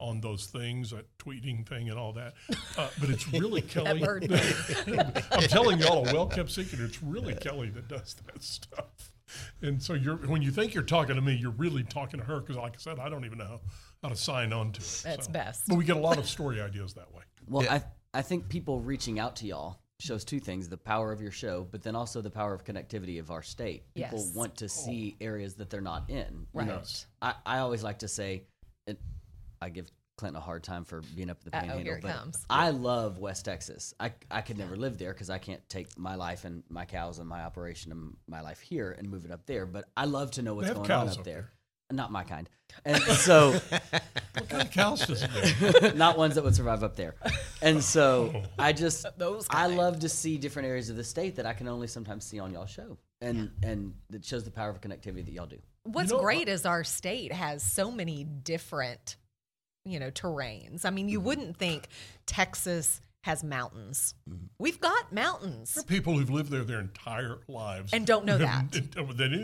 on 0.00 0.20
those 0.20 0.46
things, 0.46 0.90
that 0.90 1.06
tweeting 1.18 1.66
thing 1.68 1.88
and 1.90 1.98
all 1.98 2.12
that. 2.14 2.34
Uh, 2.76 2.88
but 3.00 3.10
it's 3.10 3.28
really 3.32 3.62
Kelly. 3.62 4.02
I'm 5.32 5.42
telling 5.42 5.78
y'all 5.78 6.08
a 6.08 6.12
well 6.12 6.26
kept 6.26 6.50
secret. 6.50 6.80
It's 6.80 7.02
really 7.02 7.34
Kelly 7.34 7.70
that 7.70 7.88
does 7.88 8.16
that 8.26 8.42
stuff. 8.42 9.12
And 9.62 9.80
so 9.80 9.94
you're 9.94 10.16
when 10.16 10.42
you 10.42 10.50
think 10.50 10.74
you're 10.74 10.82
talking 10.82 11.14
to 11.14 11.20
me, 11.22 11.34
you're 11.34 11.52
really 11.52 11.84
talking 11.84 12.18
to 12.18 12.26
her 12.26 12.40
because, 12.40 12.56
like 12.56 12.74
I 12.74 12.78
said, 12.78 12.98
I 12.98 13.08
don't 13.08 13.24
even 13.24 13.38
know 13.38 13.60
how 14.02 14.08
to 14.08 14.16
sign 14.16 14.52
on 14.52 14.72
to 14.72 14.80
it. 14.80 15.02
That's 15.04 15.26
so. 15.26 15.32
best. 15.32 15.62
But 15.68 15.76
we 15.76 15.84
get 15.84 15.96
a 15.96 16.00
lot 16.00 16.18
of 16.18 16.26
story 16.28 16.60
ideas 16.60 16.94
that 16.94 17.12
way. 17.14 17.22
Well, 17.46 17.62
Yeah. 17.64 17.74
I 17.74 17.82
I 18.18 18.22
think 18.22 18.48
people 18.48 18.80
reaching 18.80 19.20
out 19.20 19.36
to 19.36 19.46
y'all 19.46 19.78
shows 20.00 20.24
two 20.24 20.40
things: 20.40 20.68
the 20.68 20.76
power 20.76 21.12
of 21.12 21.20
your 21.20 21.30
show, 21.30 21.68
but 21.70 21.82
then 21.82 21.94
also 21.94 22.20
the 22.20 22.30
power 22.30 22.52
of 22.54 22.64
connectivity 22.64 23.20
of 23.20 23.30
our 23.30 23.42
state. 23.42 23.84
People 23.94 24.18
Yes. 24.18 24.34
want 24.34 24.56
to 24.56 24.68
see 24.68 25.16
areas 25.20 25.54
that 25.56 25.70
they're 25.70 25.80
not 25.80 26.10
in. 26.10 26.46
You 26.54 26.62
know, 26.64 26.76
Right. 26.76 27.06
I, 27.22 27.34
I 27.46 27.58
always 27.58 27.84
like 27.84 28.00
to 28.00 28.08
say, 28.08 28.42
it, 28.88 28.98
I 29.60 29.68
give 29.68 29.90
Clinton 30.16 30.36
a 30.36 30.44
hard 30.44 30.62
time 30.62 30.84
for 30.84 31.02
being 31.16 31.30
up 31.30 31.38
at 31.46 31.50
the 31.50 31.56
Uh-oh, 31.56 31.60
Panhandle, 31.60 31.84
here 31.84 31.94
it 31.96 32.02
but 32.02 32.12
comes. 32.12 32.44
I 32.50 32.70
love 32.70 33.18
West 33.18 33.44
Texas. 33.44 33.94
I 33.98 34.12
I 34.30 34.42
could 34.42 34.58
never 34.58 34.76
live 34.76 34.98
there 34.98 35.12
because 35.12 35.30
I 35.30 35.38
can't 35.38 35.66
take 35.68 35.98
my 35.98 36.14
life 36.14 36.44
and 36.44 36.62
my 36.68 36.84
cows 36.84 37.18
and 37.18 37.28
my 37.28 37.42
operation 37.42 37.90
and 37.92 38.16
my 38.28 38.40
life 38.42 38.60
here 38.60 38.94
and 38.98 39.08
move 39.08 39.24
it 39.24 39.30
up 39.30 39.46
there. 39.46 39.66
But 39.66 39.86
I 39.96 40.04
love 40.04 40.32
to 40.32 40.42
know 40.42 40.54
what's 40.54 40.68
have 40.68 40.76
going 40.76 40.88
cows 40.88 41.02
on 41.02 41.12
up 41.12 41.18
up 41.20 41.24
there. 41.24 41.50
Not 41.92 42.12
my 42.12 42.24
kind. 42.24 42.48
And 42.84 43.02
so 43.02 43.60
What 44.38 44.48
kind 44.48 44.62
of 44.62 44.70
cows 44.70 45.06
does 45.06 45.22
it 45.22 45.30
have? 45.30 45.96
not 45.96 46.16
ones 46.16 46.36
that 46.36 46.44
would 46.44 46.54
survive 46.54 46.84
up 46.84 46.94
there. 46.94 47.16
And 47.62 47.82
so 47.82 48.32
oh. 48.34 48.42
I 48.58 48.72
just 48.72 49.04
Those 49.18 49.46
I 49.50 49.64
kind. 49.64 49.76
love 49.76 50.00
to 50.00 50.08
see 50.08 50.38
different 50.38 50.68
areas 50.68 50.88
of 50.88 50.96
the 50.96 51.04
state 51.04 51.36
that 51.36 51.46
I 51.46 51.52
can 51.52 51.66
only 51.66 51.88
sometimes 51.88 52.24
see 52.24 52.38
on 52.38 52.52
y'all 52.52 52.66
show. 52.66 52.96
And 53.20 53.50
and 53.62 53.94
it 54.12 54.24
shows 54.24 54.44
the 54.44 54.50
power 54.50 54.70
of 54.70 54.80
connectivity 54.80 55.24
that 55.24 55.32
y'all 55.32 55.46
do. 55.46 55.58
What's 55.82 56.10
You 56.10 56.18
know, 56.18 56.22
great 56.22 56.48
is 56.48 56.64
our 56.64 56.84
state 56.84 57.32
has 57.32 57.62
so 57.62 57.90
many 57.90 58.24
different, 58.24 59.16
you 59.84 59.98
know, 59.98 60.10
terrains. 60.10 60.84
I 60.84 60.90
mean, 60.90 61.08
you 61.08 61.18
mm-hmm. 61.18 61.26
wouldn't 61.26 61.56
think 61.56 61.88
Texas 62.26 63.00
has 63.22 63.44
mountains. 63.44 64.14
Mm-hmm. 64.28 64.46
We've 64.58 64.80
got 64.80 65.12
mountains. 65.12 65.74
There 65.74 65.82
are 65.82 65.84
people 65.84 66.16
who've 66.16 66.30
lived 66.30 66.50
there 66.50 66.64
their 66.64 66.80
entire 66.80 67.40
lives 67.48 67.92
And 67.92 68.06
don't 68.06 68.24
know 68.24 68.38
that. 68.38 68.72
They 68.72 68.80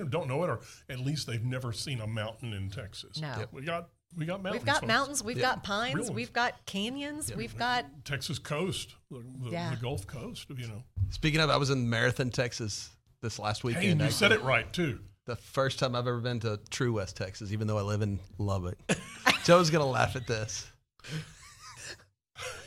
don't 0.09 0.29
know 0.29 0.45
it, 0.45 0.51
or 0.51 0.61
at 0.89 1.01
least 1.01 1.27
they've 1.27 1.45
never 1.45 1.73
seen 1.73 2.01
a 2.01 2.07
mountain 2.07 2.53
in 2.53 2.71
Texas. 2.71 3.21
No. 3.21 3.35
Yep. 3.39 3.49
we 3.53 3.63
got 3.63 3.89
we 4.17 4.25
got 4.25 4.43
mountains. 4.43 4.61
We've 4.61 4.67
got 4.67 4.75
folks. 4.77 4.87
mountains, 4.87 5.25
we've 5.25 5.41
got 5.41 5.63
pines, 5.63 6.11
we've 6.11 6.33
got 6.33 6.65
canyons, 6.65 7.35
we've 7.35 7.57
got 7.59 7.85
Texas 8.05 8.39
coast, 8.39 8.95
the, 9.11 9.23
the, 9.43 9.51
Yeah. 9.51 9.71
the 9.71 9.77
Gulf 9.77 10.07
Coast. 10.07 10.47
You 10.57 10.69
know, 10.69 10.83
Speaking 11.11 11.41
of, 11.41 11.51
I 11.51 11.57
was 11.57 11.69
in 11.71 11.91
Marathon, 11.91 12.31
Texas 12.31 12.91
this 13.21 13.39
last 13.39 13.63
hey, 13.63 13.69
weekend. 13.69 13.93
and 13.93 14.01
you 14.01 14.07
I- 14.07 14.11
said 14.11 14.33
it 14.33 14.43
right 14.43 14.73
too. 14.73 15.01
The 15.27 15.37
first 15.37 15.79
time 15.79 15.95
I've 15.95 16.07
ever 16.07 16.21
been 16.21 16.41
to 16.41 16.59
True 16.71 16.95
West, 16.95 17.17
Texas, 17.17 17.53
even 17.53 17.67
though 17.67 17.79
I 17.79 17.83
live 17.83 18.03
in 18.03 18.19
Lubbock. 18.39 18.79
Joe's 19.45 19.71
gonna 19.71 19.87
laugh 19.87 20.17
at 20.17 20.27
this. 20.27 20.67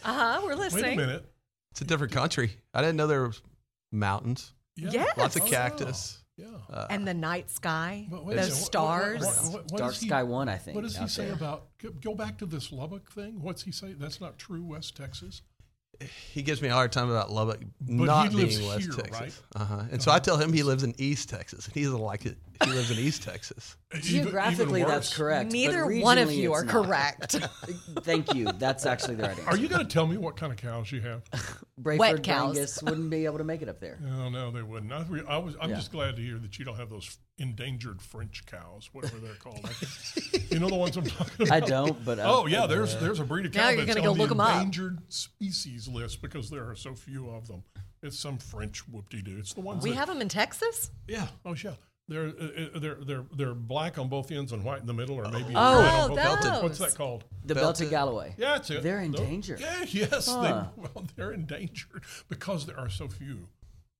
uh-huh, 0.03 0.41
we're 0.43 0.55
listening. 0.55 0.83
Wait 0.83 0.89
listening. 0.89 0.99
a 0.99 1.07
minute. 1.07 1.25
It's 1.71 1.81
a 1.81 1.85
different 1.85 2.13
country. 2.13 2.51
I 2.73 2.81
didn't 2.81 2.95
know 2.97 3.07
there 3.07 3.27
was 3.27 3.41
mountains, 3.91 4.53
Yeah, 4.75 4.89
Yes. 4.91 5.17
lots 5.17 5.35
of 5.35 5.43
Oh, 5.43 5.47
cactus. 5.47 6.23
Yeah. 6.37 6.47
And 6.89 7.05
the 7.07 7.13
night 7.13 7.49
sky, 7.51 8.07
But 8.09 8.23
wait 8.25 8.33
a 8.33 8.35
those 8.37 8.45
minute, 8.47 8.55
what- 8.59 8.65
stars. 8.65 9.21
what- 9.21 9.43
what- 9.53 9.71
what 9.71 9.77
Dark 9.79 9.91
does 9.93 9.99
he- 10.01 10.07
Sky 10.07 10.23
One, 10.23 10.47
I 10.47 10.57
think. 10.57 10.75
What 10.75 10.81
does 10.83 10.95
he 10.95 11.03
out 11.03 11.09
say 11.09 11.25
there. 11.25 11.33
about? 11.33 11.67
go- 11.79 11.91
Go 12.01 12.15
back 12.15 12.37
to 12.39 12.45
this 12.45 12.71
Lubbock 12.71 13.11
thing. 13.11 13.41
What's 13.41 13.63
he 13.63 13.71
say? 13.73 13.93
That's 13.93 14.21
not 14.21 14.37
true, 14.37 14.63
West 14.63 14.95
Texas. 14.95 15.41
He 16.31 16.41
gives 16.43 16.61
me 16.61 16.69
a 16.69 16.73
hard 16.73 16.93
time 16.93 17.09
about 17.09 17.29
Lubbock 17.29 17.59
he 17.59 17.67
not 17.93 18.31
lives 18.33 18.57
being 18.57 18.69
West 18.69 18.81
here, 18.85 18.91
Texas. 18.93 19.19
right? 19.19 19.41
Uh-huh. 19.61 19.83
And 19.91 20.01
so 20.01 20.11
I 20.11 20.19
tell 20.19 20.37
him 20.37 20.53
he 20.53 20.63
lives 20.63 20.83
in 20.83 20.95
East 20.97 21.27
Texas, 21.27 21.65
and 21.65 21.75
he 21.75 21.83
doesn't 21.83 21.99
like 21.99 22.25
it. 22.25 22.37
He 22.65 22.71
lives 22.71 22.91
in 22.91 22.97
East 22.97 23.23
Texas. 23.23 23.77
Geographically, 24.01 24.83
that's 24.83 25.09
worse. 25.11 25.17
correct. 25.17 25.49
but 25.49 25.53
Neither 25.53 25.85
one 26.01 26.17
of 26.17 26.27
regionally, 26.29 26.35
you 26.35 26.53
it's 26.53 26.61
are 26.61 26.65
not. 26.65 26.71
correct. 26.85 27.31
Thank 28.01 28.33
you. 28.33 28.51
That's 28.53 28.85
actually 28.85 29.15
the 29.15 29.23
right 29.23 29.31
answer. 29.37 29.49
Are 29.49 29.55
you 29.57 29.67
going 29.69 29.81
to 29.85 29.87
tell 29.91 30.05
me 30.05 30.17
what 30.17 30.35
kind 30.35 30.51
of 30.51 30.57
cows 30.57 30.91
you 30.91 30.99
have? 31.01 31.23
Braford 31.81 31.97
Wet 31.99 32.23
cows. 32.23 32.57
Brangus 32.57 32.83
wouldn't 32.83 33.09
be 33.09 33.23
able 33.25 33.37
to 33.37 33.43
make 33.45 33.61
it 33.61 33.69
up 33.69 33.79
there. 33.79 33.97
No, 34.01 34.27
no, 34.29 34.51
they 34.51 34.61
wouldn't. 34.61 34.91
I, 34.91 35.03
re- 35.07 35.23
I 35.27 35.37
was. 35.37 35.55
I'm 35.61 35.69
Yeah. 35.69 35.77
just 35.77 35.91
glad 35.91 36.17
to 36.17 36.21
hear 36.21 36.37
that 36.37 36.59
you 36.59 36.65
don't 36.65 36.75
have 36.75 36.89
those 36.89 37.17
endangered 37.37 38.01
French 38.01 38.45
cows, 38.45 38.89
whatever 38.91 39.17
they're 39.19 39.33
called. 39.35 39.61
you 40.51 40.59
know 40.59 40.67
the 40.67 40.75
ones 40.75 40.97
I'm 40.97 41.05
talking 41.05 41.33
about. 41.47 41.51
I 41.53 41.59
don't, 41.65 42.03
but 42.03 42.19
uh, 42.19 42.23
Oh 42.25 42.45
yeah, 42.47 42.67
there's 42.67 42.97
there's 42.97 43.21
a 43.21 43.23
breed 43.23 43.45
of 43.45 43.53
cow 43.53 43.61
Now 43.61 43.69
you're 43.69 43.85
that's 43.85 43.95
gonna 43.95 44.05
go 44.05 44.11
on 44.11 44.17
look 44.17 44.29
the 44.29 44.35
'em 44.35 44.41
up. 44.41 44.49
endangered 44.57 44.99
species 45.07 45.87
list 45.87 46.21
because 46.21 46.49
there 46.49 46.69
are 46.69 46.75
so 46.75 46.93
few 46.93 47.29
of 47.29 47.47
them. 47.47 47.63
It's 48.03 48.17
some 48.19 48.37
French 48.37 48.87
whoop-de-doo. 48.87 49.37
It's 49.39 49.53
the 49.53 49.59
ones 49.61 49.83
we 49.83 49.89
that, 49.91 49.95
have 49.97 50.07
them 50.09 50.21
in 50.21 50.29
Texas? 50.29 50.91
yeah. 51.07 51.27
Oh 51.45 51.55
yeah. 51.55 51.71
They're 52.09 52.25
uh, 52.27 52.29
uh, 52.75 52.79
they're 52.79 52.95
they're 53.05 53.23
they're 53.37 53.53
black 53.53 53.97
on 53.99 54.09
both 54.09 54.31
ends 54.31 54.51
and 54.51 54.63
white 54.63 54.81
in 54.81 54.87
the 54.87 54.93
middle, 54.93 55.15
or 55.15 55.29
maybe 55.29 55.53
Oh, 55.55 55.79
red 55.81 55.93
on 55.93 56.09
both 56.09 56.19
ends. 56.19 56.43
those. 56.45 56.63
What's 56.63 56.79
that 56.79 56.95
called? 56.95 57.23
the 57.45 57.53
Belted- 57.53 57.63
Belted 57.63 57.89
Galloway. 57.91 58.33
Yeah, 58.37 58.55
it's 58.57 58.69
it. 58.71 58.81
They're 58.83 58.99
in 59.01 59.11
Tho- 59.11 59.19
danger. 59.23 59.57
Yeah, 59.59 59.85
yes, 59.87 60.27
Huh. 60.27 60.41
they, 60.41 60.81
well, 60.81 61.05
they're 61.15 61.31
endangered 61.31 62.03
because 62.27 62.65
there 62.65 62.79
are 62.79 62.89
so 62.89 63.07
few 63.07 63.47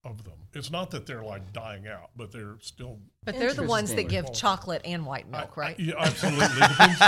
of 0.04 0.24
them. 0.24 0.34
It's 0.54 0.72
not 0.72 0.90
that 0.92 1.06
they're 1.06 1.24
like 1.24 1.54
dying 1.54 1.88
out, 1.88 2.10
but 2.18 2.32
they're 2.32 2.56
still. 2.62 2.98
But 3.26 3.38
they're 3.38 3.54
the 3.54 3.62
ones 3.64 3.90
that 3.94 4.00
Interesting. 4.00 4.26
give 4.26 4.34
chocolate 4.34 4.82
and 4.86 5.06
white 5.06 5.30
milk, 5.30 5.52
I- 5.56 5.60
right? 5.62 5.80
yeah, 5.80 5.94
absolutely. 6.00 6.46
it, 6.46 6.70
depends, 6.70 7.02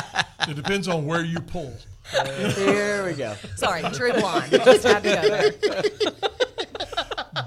it 0.49 0.55
depends 0.55 0.87
on 0.87 1.05
where 1.07 1.23
you 1.23 1.39
pull. 1.39 1.73
Here 2.55 3.05
we 3.05 3.13
go. 3.13 3.33
Sorry, 3.55 3.81
True 3.93 4.13
Blonde. 4.13 4.51
Just 4.51 4.83
had 4.83 5.03
to 5.03 5.09
go 5.15 5.21
there. 5.29 6.29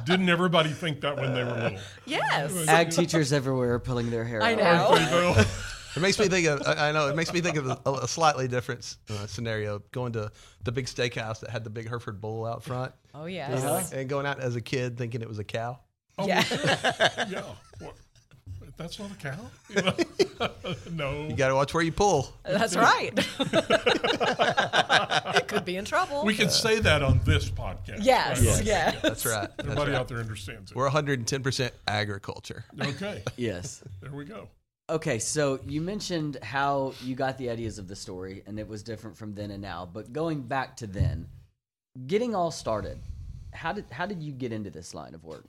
Didn't 0.05 0.29
everybody 0.29 0.71
think 0.71 1.01
that 1.03 1.17
when 1.17 1.35
they 1.35 1.45
were 1.45 1.53
little? 1.53 1.79
Yes. 2.07 2.69
Ag 2.69 2.91
teachers 2.91 3.33
everywhere 3.33 3.75
are 3.75 3.79
pulling 3.81 4.11
their 4.11 4.25
hair 4.25 4.43
I 4.43 4.53
out. 4.55 4.59
know. 4.59 4.65
Aren't 4.97 5.05
they, 5.11 5.11
though? 5.43 5.45
It 5.97 6.01
makes 6.03 6.19
me 6.19 6.27
think 6.27 6.47
of. 6.49 6.61
I 6.67 6.89
I 6.89 6.93
know 6.93 7.09
it 7.09 7.15
makes 7.15 7.33
me 7.33 7.41
think 7.41 7.57
of 7.57 7.67
a, 7.69 7.79
a 8.03 8.09
slightly 8.09 8.49
different 8.49 8.97
uh, 9.11 9.27
scenario. 9.27 9.81
Going 9.93 10.13
to 10.15 10.31
the 10.65 10.73
big 10.73 10.87
steakhouse 10.87 11.39
that 11.41 11.51
had 11.51 11.63
the 11.63 11.71
big 11.71 11.89
Hereford 11.89 12.21
bull 12.21 12.45
out 12.45 12.65
front, 12.65 12.93
Oh, 13.15 13.27
yes. 13.27 13.63
Uh-huh. 13.63 13.97
and 13.97 14.09
going 14.09 14.27
out 14.27 14.41
as 14.41 14.57
a 14.57 14.61
kid 14.61 14.99
thinking 14.99 15.23
it 15.23 15.29
was 15.29 15.39
a 15.39 15.45
cow. 15.45 15.79
Oh, 16.19 16.27
Yeah. 16.27 16.43
yeah. 17.29 17.43
What? 17.81 17.95
That's 18.77 18.99
not 18.99 19.11
a 19.13 19.15
cow? 19.15 19.39
You 19.69 19.83
know? 19.83 19.95
no. 20.93 21.29
You 21.29 21.37
got 21.37 21.49
to 21.49 21.55
watch 21.55 21.73
where 21.75 21.83
you 21.83 21.93
pull. 21.93 22.33
That's 22.45 22.75
right. 22.77 23.13
it 25.37 25.49
could 25.49 25.65
be 25.65 25.77
in 25.77 25.85
trouble. 25.85 26.25
We 26.25 26.35
can 26.35 26.51
say 26.51 26.81
that 26.81 27.03
on 27.03 27.21
this 27.25 27.49
podcast. 27.51 27.99
yes, 28.05 28.45
right? 28.45 28.65
yes. 28.65 29.01
That's 29.03 29.25
right. 29.27 29.49
That's 29.57 29.61
Everybody 29.61 29.93
right. 29.93 30.01
out 30.01 30.09
there 30.09 30.19
understands 30.19 30.71
it. 30.73 30.77
We're 30.77 30.91
110% 30.91 31.71
agriculture. 31.87 32.65
Okay, 32.81 33.23
Yes. 33.37 33.83
there 34.01 34.11
we 34.13 34.25
go. 34.25 34.49
Okay, 34.91 35.19
so 35.19 35.61
you 35.67 35.81
mentioned 35.81 36.37
how 36.43 36.93
you 37.03 37.15
got 37.15 37.39
the 37.39 37.49
ideas 37.51 37.79
of 37.79 37.89
the 37.89 37.97
story, 37.97 38.43
and 38.47 38.59
it 38.59 38.69
was 38.69 38.83
different 38.83 39.17
from 39.17 39.35
then 39.35 39.51
and 39.53 39.63
now. 39.63 39.89
But 39.91 40.13
going 40.13 40.43
back 40.43 40.77
to 40.79 40.87
then, 40.87 41.27
getting 42.07 42.35
all 42.35 42.51
started, 42.51 42.99
how 43.53 43.73
did 43.73 43.87
how 43.91 44.05
did 44.05 44.23
you 44.23 44.33
get 44.33 44.53
into 44.53 44.69
this 44.69 44.93
line 44.95 45.15
of 45.15 45.25
work? 45.25 45.45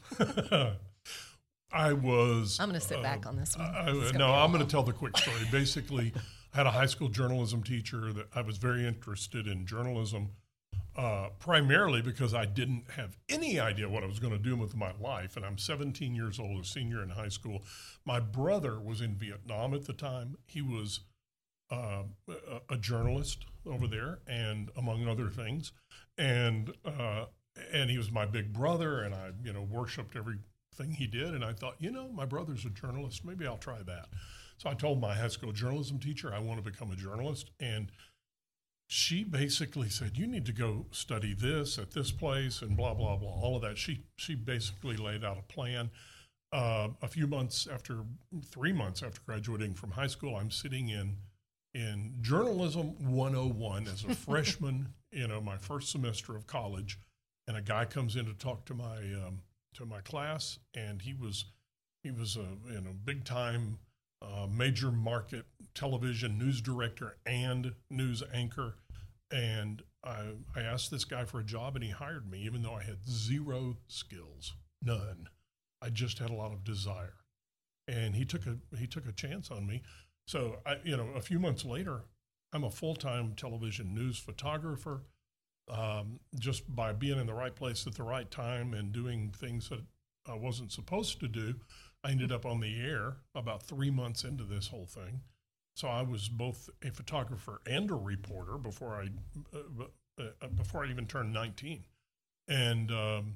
I 1.75 1.91
was. 1.91 2.57
I'm 2.59 2.69
going 2.69 2.79
to 2.79 2.85
sit 2.85 3.03
back 3.03 3.25
on 3.25 3.35
this 3.35 3.57
one. 3.57 3.67
I, 3.67 3.91
no, 4.15 4.33
I'm 4.33 4.51
going 4.51 4.65
to 4.65 4.69
tell 4.69 4.83
the 4.83 4.93
quick 4.93 5.17
story. 5.17 5.37
Basically, 5.51 6.13
I 6.53 6.57
had 6.57 6.65
a 6.65 6.71
high 6.71 6.85
school 6.85 7.09
journalism 7.09 7.63
teacher 7.63 8.13
that 8.13 8.27
I 8.33 8.41
was 8.41 8.57
very 8.57 8.87
interested 8.87 9.45
in 9.45 9.65
journalism, 9.65 10.29
uh, 10.95 11.29
primarily 11.37 12.01
because 12.01 12.33
I 12.33 12.45
didn't 12.45 12.85
have 12.95 13.17
any 13.27 13.59
idea 13.59 13.89
what 13.89 14.03
I 14.03 14.07
was 14.07 14.19
going 14.19 14.31
to 14.31 14.39
do 14.39 14.55
with 14.55 14.75
my 14.75 14.93
life. 15.01 15.35
And 15.35 15.45
I'm 15.45 15.57
17 15.57 16.15
years 16.15 16.39
old, 16.39 16.61
a 16.61 16.65
senior 16.65 17.03
in 17.03 17.09
high 17.09 17.29
school. 17.29 17.63
My 18.05 18.21
brother 18.21 18.79
was 18.79 19.01
in 19.01 19.15
Vietnam 19.15 19.73
at 19.73 19.85
the 19.85 19.93
time. 19.93 20.37
He 20.47 20.61
was 20.61 21.01
uh, 21.69 22.03
a, 22.29 22.73
a 22.73 22.77
journalist 22.77 23.45
over 23.65 23.85
there, 23.85 24.19
and 24.27 24.69
among 24.77 25.07
other 25.09 25.29
things, 25.29 25.73
and 26.17 26.71
uh, 26.85 27.25
and 27.73 27.89
he 27.89 27.97
was 27.97 28.11
my 28.11 28.25
big 28.25 28.53
brother, 28.53 29.01
and 29.01 29.13
I 29.13 29.31
you 29.43 29.51
know 29.51 29.63
worshipped 29.63 30.15
everything 30.75 30.95
he 30.95 31.07
did, 31.07 31.33
and 31.33 31.43
I 31.43 31.53
thought 31.53 31.75
you 31.79 31.91
know 31.91 32.09
my 32.09 32.25
brother's 32.25 32.65
a 32.65 32.69
journalist, 32.69 33.25
maybe 33.25 33.45
I'll 33.45 33.57
try 33.57 33.81
that. 33.85 34.07
So 34.57 34.69
I 34.69 34.73
told 34.73 35.01
my 35.01 35.13
high 35.13 35.27
school 35.27 35.51
journalism 35.51 35.99
teacher 35.99 36.33
I 36.33 36.39
want 36.39 36.63
to 36.63 36.71
become 36.71 36.91
a 36.91 36.95
journalist, 36.95 37.51
and 37.59 37.91
she 38.87 39.23
basically 39.23 39.89
said 39.89 40.17
you 40.17 40.27
need 40.27 40.45
to 40.45 40.53
go 40.53 40.85
study 40.91 41.33
this 41.33 41.79
at 41.79 41.91
this 41.91 42.11
place 42.11 42.61
and 42.61 42.77
blah 42.77 42.93
blah 42.93 43.17
blah 43.17 43.29
all 43.29 43.55
of 43.55 43.61
that. 43.63 43.77
She 43.77 44.03
she 44.17 44.35
basically 44.35 44.97
laid 44.97 45.23
out 45.23 45.37
a 45.37 45.53
plan. 45.53 45.89
Uh, 46.53 46.89
a 47.01 47.07
few 47.07 47.27
months 47.27 47.67
after, 47.69 48.05
three 48.45 48.71
months 48.71 49.03
after 49.03 49.19
graduating 49.25 49.73
from 49.73 49.91
high 49.91 50.07
school, 50.07 50.37
I'm 50.37 50.51
sitting 50.51 50.87
in 50.87 51.17
in 51.73 52.13
journalism 52.21 52.95
101 53.11 53.87
as 53.87 54.05
a 54.05 54.15
freshman, 54.15 54.87
you 55.11 55.27
know, 55.27 55.41
my 55.41 55.57
first 55.57 55.91
semester 55.91 56.33
of 56.33 56.47
college, 56.47 56.97
and 57.45 57.57
a 57.57 57.61
guy 57.61 57.83
comes 57.83 58.15
in 58.15 58.25
to 58.25 58.33
talk 58.33 58.63
to 58.65 58.73
my 58.73 58.97
um, 59.25 59.41
to 59.75 59.85
my 59.85 60.01
class, 60.01 60.59
and 60.73 61.01
he 61.01 61.13
was 61.13 61.45
he 62.03 62.11
was 62.11 62.35
a 62.35 62.47
you 62.71 62.81
know 62.81 62.93
big 63.03 63.25
time 63.25 63.79
uh, 64.21 64.47
major 64.47 64.91
market 64.91 65.45
television 65.73 66.37
news 66.37 66.61
director 66.61 67.17
and 67.25 67.73
news 67.89 68.23
anchor, 68.33 68.75
and 69.31 69.81
I 70.03 70.33
I 70.55 70.61
asked 70.61 70.91
this 70.91 71.05
guy 71.05 71.25
for 71.25 71.39
a 71.39 71.43
job, 71.43 71.75
and 71.75 71.83
he 71.83 71.91
hired 71.91 72.29
me, 72.29 72.39
even 72.39 72.61
though 72.61 72.75
I 72.75 72.83
had 72.83 73.07
zero 73.07 73.77
skills, 73.87 74.53
none. 74.81 75.27
I 75.81 75.89
just 75.89 76.19
had 76.19 76.29
a 76.29 76.35
lot 76.35 76.51
of 76.51 76.63
desire, 76.63 77.17
and 77.87 78.15
he 78.15 78.25
took 78.25 78.45
a 78.45 78.57
he 78.77 78.87
took 78.87 79.07
a 79.07 79.11
chance 79.11 79.51
on 79.51 79.67
me. 79.67 79.83
So 80.27 80.57
I, 80.65 80.77
you 80.83 80.97
know, 80.97 81.09
a 81.15 81.21
few 81.21 81.39
months 81.39 81.63
later, 81.63 82.05
I'm 82.53 82.63
a 82.63 82.71
full 82.71 82.95
time 82.95 83.33
television 83.35 83.93
news 83.93 84.17
photographer. 84.17 85.03
Um, 85.67 86.19
just 86.37 86.75
by 86.75 86.93
being 86.93 87.19
in 87.19 87.25
the 87.25 87.33
right 87.33 87.55
place 87.55 87.87
at 87.87 87.95
the 87.95 88.03
right 88.03 88.29
time 88.29 88.73
and 88.75 88.91
doing 88.91 89.33
things 89.35 89.69
that 89.69 89.81
I 90.27 90.35
wasn't 90.35 90.71
supposed 90.71 91.19
to 91.21 91.27
do, 91.27 91.55
I 92.03 92.11
ended 92.11 92.31
up 92.31 92.45
on 92.45 92.59
the 92.59 92.79
air 92.79 93.17
about 93.33 93.63
three 93.63 93.89
months 93.89 94.23
into 94.23 94.43
this 94.43 94.67
whole 94.67 94.85
thing. 94.85 95.21
So 95.75 95.87
I 95.87 96.03
was 96.03 96.29
both 96.29 96.69
a 96.83 96.91
photographer 96.91 97.61
and 97.65 97.89
a 97.91 97.95
reporter 97.95 98.57
before 98.57 98.95
I 98.95 99.09
uh, 99.55 99.85
uh, 100.41 100.47
before 100.47 100.85
I 100.85 100.89
even 100.89 101.07
turned 101.07 101.33
19, 101.33 101.83
and 102.47 102.91
um, 102.91 103.35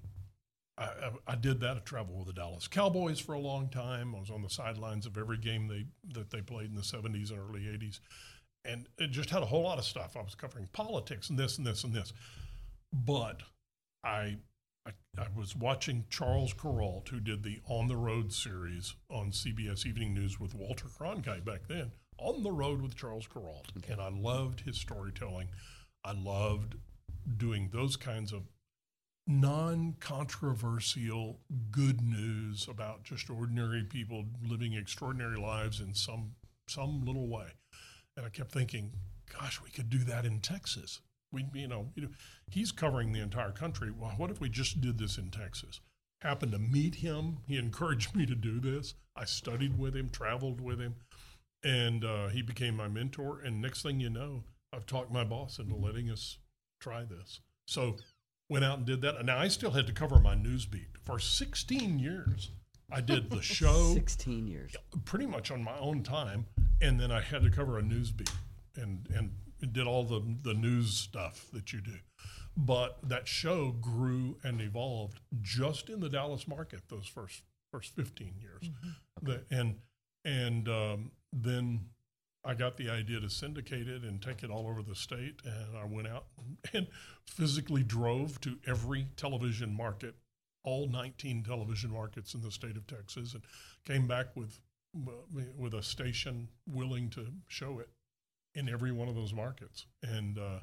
I, 0.78 0.84
I, 0.84 1.12
I 1.28 1.36
did 1.36 1.60
that. 1.60 1.76
I 1.76 1.80
traveled 1.82 2.18
with 2.20 2.28
the 2.28 2.42
Dallas 2.42 2.68
Cowboys 2.70 3.20
for 3.20 3.34
a 3.34 3.40
long 3.40 3.68
time. 3.68 4.16
I 4.16 4.20
was 4.20 4.30
on 4.30 4.42
the 4.42 4.50
sidelines 4.50 5.06
of 5.06 5.18
every 5.18 5.38
game 5.38 5.68
they 5.68 5.88
that 6.14 6.30
they 6.30 6.42
played 6.42 6.70
in 6.70 6.76
the 6.76 6.82
70s 6.82 7.32
and 7.32 7.40
early 7.40 7.62
80s, 7.64 8.00
and 8.66 8.88
it 8.98 9.12
just 9.12 9.30
had 9.30 9.44
a 9.44 9.48
whole 9.48 9.64
lot 9.64 9.78
of 9.78 9.86
stuff. 9.86 10.18
I 10.18 10.22
was 10.22 10.36
covering 10.36 10.68
politics 10.74 11.30
and 11.30 11.40
this 11.40 11.58
and 11.58 11.66
this 11.66 11.84
and 11.84 11.94
this, 11.94 12.14
but 12.94 13.42
I 14.04 14.38
I, 14.86 14.92
I 15.22 15.28
was 15.36 15.56
watching 15.56 16.06
Charles 16.10 16.54
Kuralt, 16.54 17.10
who 17.10 17.20
did 17.20 17.44
the 17.44 17.60
On 17.68 17.88
the 17.88 17.98
Road 17.98 18.34
series 18.34 18.96
on 19.10 19.32
CBS 19.32 19.86
Evening 19.86 20.14
News 20.14 20.40
with 20.40 20.56
Walter 20.56 20.88
Cronkite 20.88 21.46
back 21.46 21.68
then. 21.68 21.92
On 22.18 22.44
the 22.44 22.52
Road 22.52 22.82
with 22.82 22.96
Charles 22.96 23.28
Kuralt, 23.28 23.68
and 23.90 24.02
I 24.02 24.10
loved 24.10 24.62
his 24.62 24.78
storytelling. 24.78 25.50
I 26.04 26.14
loved 26.14 26.76
doing 27.38 27.70
those 27.72 27.96
kinds 27.96 28.34
of 28.34 28.48
non-controversial 29.28 31.40
good 31.70 32.02
news 32.02 32.68
about 32.68 33.04
just 33.04 33.30
ordinary 33.30 33.84
people 33.84 34.26
living 34.44 34.74
extraordinary 34.74 35.38
lives 35.38 35.80
in 35.80 35.94
some 35.94 36.32
some 36.68 37.06
little 37.06 37.28
way. 37.28 37.50
And 38.20 38.26
I 38.26 38.30
kept 38.32 38.52
thinking, 38.52 38.92
gosh, 39.32 39.62
we 39.64 39.70
could 39.70 39.90
do 39.90 40.00
that 40.00 40.26
in 40.26 40.42
Texas. 40.42 41.00
We, 41.32 41.46
you 41.54 41.70
know, 41.70 41.88
you 41.96 42.02
know, 42.04 42.10
he's 42.52 42.70
covering 42.70 43.14
the 43.14 43.22
entire 43.22 43.52
country. 43.52 43.92
Well, 43.98 44.12
what 44.18 44.30
if 44.30 44.42
we 44.42 44.50
just 44.50 44.82
did 44.82 44.98
this 44.98 45.18
in 45.18 45.32
Texas? 45.32 45.80
Happened 46.22 46.52
to 46.52 46.60
meet 46.60 46.96
him. 46.96 47.38
He 47.48 47.58
encouraged 47.58 48.14
me 48.18 48.26
to 48.26 48.36
do 48.36 48.60
this. 48.60 48.96
I 49.16 49.24
studied 49.24 49.80
with 49.80 49.96
him, 49.96 50.10
traveled 50.10 50.60
with 50.60 50.82
him, 50.82 50.96
and 51.64 52.04
uh, 52.04 52.28
he 52.28 52.42
became 52.42 52.76
my 52.76 52.90
mentor. 52.90 53.40
And 53.40 53.62
next 53.62 53.84
thing 53.84 54.02
you 54.02 54.10
know, 54.10 54.44
I've 54.74 54.86
talked 54.86 55.14
my 55.14 55.24
boss 55.24 55.58
into 55.58 55.76
letting 55.76 56.12
us 56.12 56.40
try 56.82 57.06
this. 57.06 57.40
So 57.68 57.96
went 58.50 58.66
out 58.66 58.80
and 58.80 58.86
did 58.86 59.00
that. 59.00 59.16
And 59.16 59.28
now 59.28 59.40
I 59.40 59.48
still 59.48 59.72
had 59.72 59.88
to 59.88 59.94
cover 59.94 60.20
my 60.20 60.36
news 60.36 60.66
beat 60.66 60.90
for 61.06 61.20
16 61.20 62.00
years. 62.00 62.52
I 62.92 63.00
did 63.00 63.30
the 63.30 63.42
show 63.42 63.94
16 63.94 64.46
years. 64.46 64.76
pretty 65.06 65.26
much 65.26 65.52
on 65.52 65.64
my 65.64 65.78
own 65.80 66.04
time, 66.04 66.48
and 66.82 67.00
then 67.00 67.12
I 67.12 67.22
had 67.22 67.44
to 67.44 67.50
cover 67.50 67.78
a 67.78 67.82
news 67.82 68.12
beat 68.12 68.32
and 68.76 69.08
and 69.14 69.32
did 69.74 69.88
all 69.88 70.04
the 70.04 70.22
the 70.42 70.54
news 70.54 70.94
stuff 70.94 71.48
that 71.54 71.74
you 71.74 71.82
do. 71.82 71.98
But 72.56 72.98
that 73.04 73.28
show 73.28 73.72
grew 73.72 74.38
and 74.44 74.60
evolved 74.62 75.20
just 75.42 75.90
in 75.90 76.00
the 76.00 76.10
Dallas 76.10 76.48
market 76.48 76.82
those 76.90 77.08
first 77.08 77.44
first 77.72 77.96
15 77.96 78.34
years, 78.40 78.70
the, 79.22 79.44
and 79.52 79.76
and 80.26 80.68
um, 80.68 81.12
then 81.32 81.82
I 82.44 82.54
got 82.54 82.78
the 82.78 82.90
idea 82.90 83.20
to 83.20 83.30
syndicate 83.30 83.88
it 83.88 84.04
and 84.04 84.22
take 84.22 84.44
it 84.44 84.50
all 84.50 84.68
over 84.68 84.82
the 84.82 84.96
state, 84.96 85.42
and 85.44 85.78
I 85.78 85.86
went 85.86 86.08
out 86.08 86.26
and 86.74 86.88
physically 87.26 87.84
drove 87.84 88.40
to 88.42 88.58
every 88.66 89.08
television 89.16 89.76
market 89.76 90.16
all 90.64 90.88
19 90.88 91.44
television 91.44 91.92
markets 91.92 92.34
in 92.34 92.42
the 92.42 92.52
state 92.52 92.76
of 92.76 92.86
Texas 92.86 93.34
and 93.34 93.44
came 93.86 94.08
back 94.08 94.36
with 94.36 94.60
with 94.94 95.74
a 95.74 95.84
station 95.84 96.50
willing 96.68 97.10
to 97.12 97.28
show 97.48 97.80
it 97.80 97.90
in 98.56 98.68
every 98.70 98.92
one 98.92 99.08
of 99.08 99.16
those 99.16 99.34
markets. 99.34 99.86
And 100.02 100.38
uh, 100.38 100.60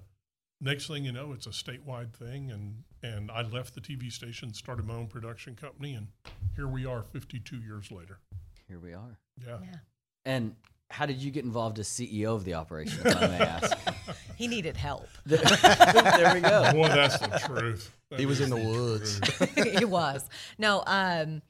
next 0.60 0.88
thing 0.88 1.04
you 1.04 1.12
know, 1.12 1.32
it's 1.32 1.46
a 1.46 1.50
statewide 1.50 2.12
thing. 2.12 2.50
And 2.50 2.84
and 3.02 3.30
I 3.30 3.42
left 3.42 3.74
the 3.74 3.80
TV 3.80 4.10
station, 4.10 4.52
started 4.52 4.86
my 4.86 4.94
own 4.94 5.06
production 5.06 5.54
company, 5.54 5.94
and 5.94 6.08
here 6.56 6.68
we 6.68 6.86
are, 6.86 7.02
52 7.02 7.56
years 7.56 7.90
later. 7.90 8.18
Here 8.68 8.80
we 8.80 8.92
are. 8.94 9.18
Yeah. 9.46 9.58
Yeah. 9.62 9.78
And 10.24 10.56
how 10.90 11.06
did 11.06 11.22
you 11.22 11.30
get 11.30 11.44
involved 11.44 11.78
as 11.78 11.88
CEO 11.88 12.34
of 12.34 12.44
the 12.44 12.54
operation, 12.54 13.06
if 13.06 13.16
I 13.16 13.26
may 13.26 13.38
ask? 13.38 13.78
He 14.36 14.48
needed 14.48 14.76
help. 14.76 15.08
there 15.24 16.34
we 16.34 16.40
go. 16.40 16.70
Boy, 16.72 16.88
that's 16.88 17.18
the 17.18 17.42
truth. 17.46 17.90
That 18.10 18.20
He 18.20 18.26
was 18.26 18.40
in 18.40 18.50
the 18.50 18.56
woods. 18.56 19.18
he 19.78 19.86
was. 19.86 20.28
No, 20.58 20.82
um, 20.86 21.40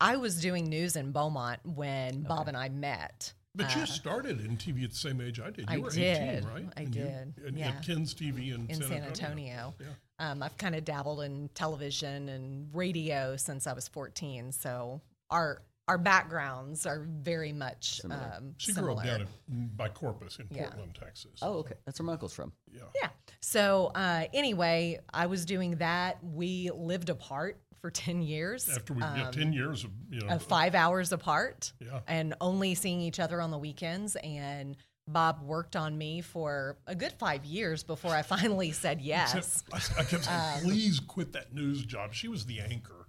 I 0.00 0.16
was 0.16 0.40
doing 0.40 0.64
news 0.68 0.96
in 0.96 1.12
Beaumont 1.12 1.60
when 1.64 2.22
Bob 2.22 2.48
and 2.48 2.56
I 2.56 2.68
met. 2.68 3.32
But 3.54 3.74
you 3.74 3.86
started 3.86 4.44
in 4.44 4.58
TV 4.58 4.84
at 4.84 4.90
the 4.90 4.96
same 4.96 5.18
age 5.22 5.40
I 5.40 5.48
did. 5.50 5.70
You 5.70 5.76
I 5.76 5.78
were 5.78 5.88
did. 5.90 6.44
18, 6.44 6.48
right? 6.50 6.64
I 6.76 6.80
And 6.82 6.94
you- 6.94 7.02
did, 7.04 7.34
and 7.46 7.58
yeah. 7.58 7.68
At 7.68 7.82
KENS 7.86 8.12
TV 8.14 8.54
in, 8.54 8.66
in 8.68 8.82
San 8.82 9.02
Antonio. 9.02 9.74
Yeah. 9.80 9.86
Um, 10.18 10.42
I've 10.42 10.56
kind 10.58 10.74
of 10.74 10.84
dabbled 10.84 11.22
in 11.22 11.48
television 11.54 12.28
and 12.28 12.68
radio 12.74 13.36
since 13.36 13.66
I 13.66 13.72
was 13.72 13.88
14. 13.88 14.52
So 14.52 15.00
our 15.30 15.62
our 15.88 15.98
backgrounds 15.98 16.84
are 16.84 17.06
very 17.08 17.52
much 17.52 18.00
Similar. 18.00 18.32
um, 18.36 18.54
She 18.58 18.72
similar. 18.72 18.94
grew 18.94 19.00
up 19.02 19.06
down 19.06 19.28
in, 19.48 19.70
by 19.76 19.88
Corpus 19.88 20.38
in 20.40 20.48
Yeah. 20.50 20.64
Portland, 20.70 20.98
Texas. 21.00 21.38
Oh, 21.42 21.58
okay. 21.58 21.76
That's 21.86 22.00
where 22.00 22.06
Michael's 22.06 22.32
from. 22.34 22.52
yeah. 22.72 22.82
Yeah. 23.00 23.08
So 23.40 23.92
uh, 23.94 24.24
anyway, 24.32 25.00
I 25.12 25.26
was 25.26 25.44
doing 25.44 25.76
that. 25.76 26.18
We 26.22 26.70
lived 26.74 27.10
apart 27.10 27.60
for 27.80 27.90
10 27.90 28.22
years. 28.22 28.68
After 28.68 28.94
we 28.94 29.02
um, 29.02 29.16
yeah, 29.16 29.30
ten 29.30 29.52
years 29.52 29.84
of 29.84 29.90
you 30.10 30.20
know 30.20 30.38
five 30.38 30.74
hours 30.74 31.12
apart 31.12 31.72
Yeah. 31.80 32.00
and 32.08 32.34
only 32.40 32.74
seeing 32.74 33.00
each 33.00 33.20
other 33.20 33.40
on 33.40 33.50
the 33.50 33.58
weekends. 33.58 34.16
And 34.16 34.76
Bob 35.08 35.42
worked 35.42 35.76
on 35.76 35.96
me 35.96 36.20
for 36.20 36.78
a 36.86 36.94
good 36.94 37.12
five 37.12 37.44
years 37.44 37.84
before 37.84 38.10
I 38.12 38.22
finally 38.22 38.72
said 38.72 39.00
yes. 39.02 39.62
I, 39.72 39.76
I 40.00 40.04
kept 40.04 40.24
saying, 40.24 40.40
Um, 40.56 40.60
please 40.62 40.98
quit 41.00 41.32
that 41.34 41.54
news 41.54 41.84
job. 41.84 42.12
She 42.12 42.26
was 42.28 42.46
the 42.46 42.60
anchor 42.60 43.06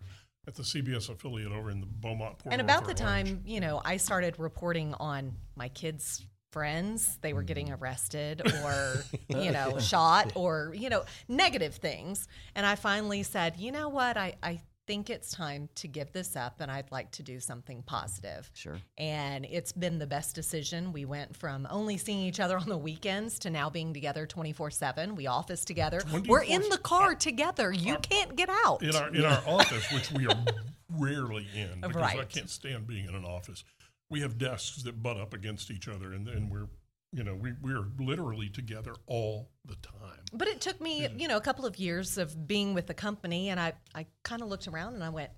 at 0.48 0.56
the 0.56 0.64
CBS 0.64 1.10
affiliate 1.10 1.52
over 1.52 1.72
in 1.72 1.80
the 1.82 1.88
Beaumont. 1.88 2.38
Port 2.38 2.54
and 2.54 2.62
about 2.62 2.86
the 2.86 2.94
time, 2.94 3.42
you 3.46 3.60
know, 3.60 3.82
I 3.84 3.98
started 3.98 4.38
reporting 4.38 4.94
on 5.00 5.34
my 5.56 5.70
kids' 5.70 6.26
friends, 6.58 7.20
they 7.22 7.34
were 7.34 7.44
getting 7.44 7.72
arrested 7.72 8.42
or, 8.64 9.04
you 9.30 9.52
know, 9.52 9.78
shot 9.78 10.32
or, 10.34 10.74
you 10.76 10.90
know, 10.90 11.04
negative 11.28 11.76
things. 11.76 12.28
And 12.56 12.66
I 12.66 12.74
finally 12.74 13.22
said, 13.22 13.58
you 13.58 13.72
know 13.72 13.90
what? 13.90 14.18
I, 14.18 14.34
I 14.42 14.62
think 14.88 15.12
it's 15.12 15.30
time 15.30 15.70
to 15.76 15.88
give 15.88 16.12
this 16.14 16.36
up 16.36 16.60
and 16.60 16.72
I'd 16.72 16.92
like 16.92 17.12
to 17.12 17.22
do 17.22 17.40
something 17.40 17.84
positive. 17.84 18.50
Sure. 18.56 18.80
And 18.98 19.46
it's 19.46 19.72
been 19.72 20.00
the 20.00 20.08
best 20.08 20.34
decision. 20.34 20.94
We 20.94 21.06
went 21.06 21.36
from 21.36 21.68
only 21.70 21.98
seeing 21.98 22.22
each 22.22 22.40
other 22.40 22.58
on 22.58 22.70
the 22.70 22.78
weekends 22.78 23.38
to 23.40 23.52
now 23.52 23.70
being 23.70 23.94
together 23.94 24.26
24 24.26 24.72
7. 24.72 25.16
We 25.16 25.28
office 25.28 25.64
together. 25.64 26.02
We're 26.28 26.42
in 26.42 26.68
the 26.70 26.80
car 26.80 27.14
together. 27.14 27.72
You 27.72 27.98
can't 27.98 28.36
get 28.36 28.50
out. 28.50 28.82
in 28.82 28.96
our 28.96 29.10
in 29.10 29.26
our 29.26 29.44
office, 29.46 29.92
which 29.92 30.12
we 30.12 30.26
are 30.26 30.44
rarely 30.98 31.46
in 31.54 31.82
because 31.82 32.02
I 32.02 32.24
can't 32.24 32.50
stand 32.50 32.88
being 32.88 33.08
in 33.08 33.14
an 33.14 33.26
office. 33.26 33.64
We 34.10 34.22
have 34.22 34.38
desks 34.38 34.84
that 34.84 35.02
butt 35.04 35.18
up 35.18 35.34
against 35.34 35.70
each 35.72 35.88
other, 35.88 36.14
and, 36.14 36.28
and 36.28 36.50
we're 36.50 36.68
you 37.14 37.24
know 37.24 37.36
we 37.36 37.54
we're 37.62 37.86
literally 38.00 38.50
together 38.50 38.94
all 39.06 39.50
the 39.66 39.76
time. 39.76 40.20
But 40.34 40.48
it 40.48 40.62
took 40.62 40.80
me, 40.82 41.08
you 41.18 41.28
know, 41.28 41.38
a 41.38 41.42
couple 41.42 41.66
of 41.66 41.78
years 41.78 42.18
of 42.18 42.48
being 42.48 42.74
with 42.74 42.88
the 42.88 42.94
company, 42.94 43.50
and 43.50 43.60
I, 43.60 43.74
I 43.96 44.06
kind 44.24 44.42
of 44.42 44.48
looked 44.50 44.68
around 44.68 44.94
and 44.96 45.04
I 45.04 45.10
went, 45.10 45.32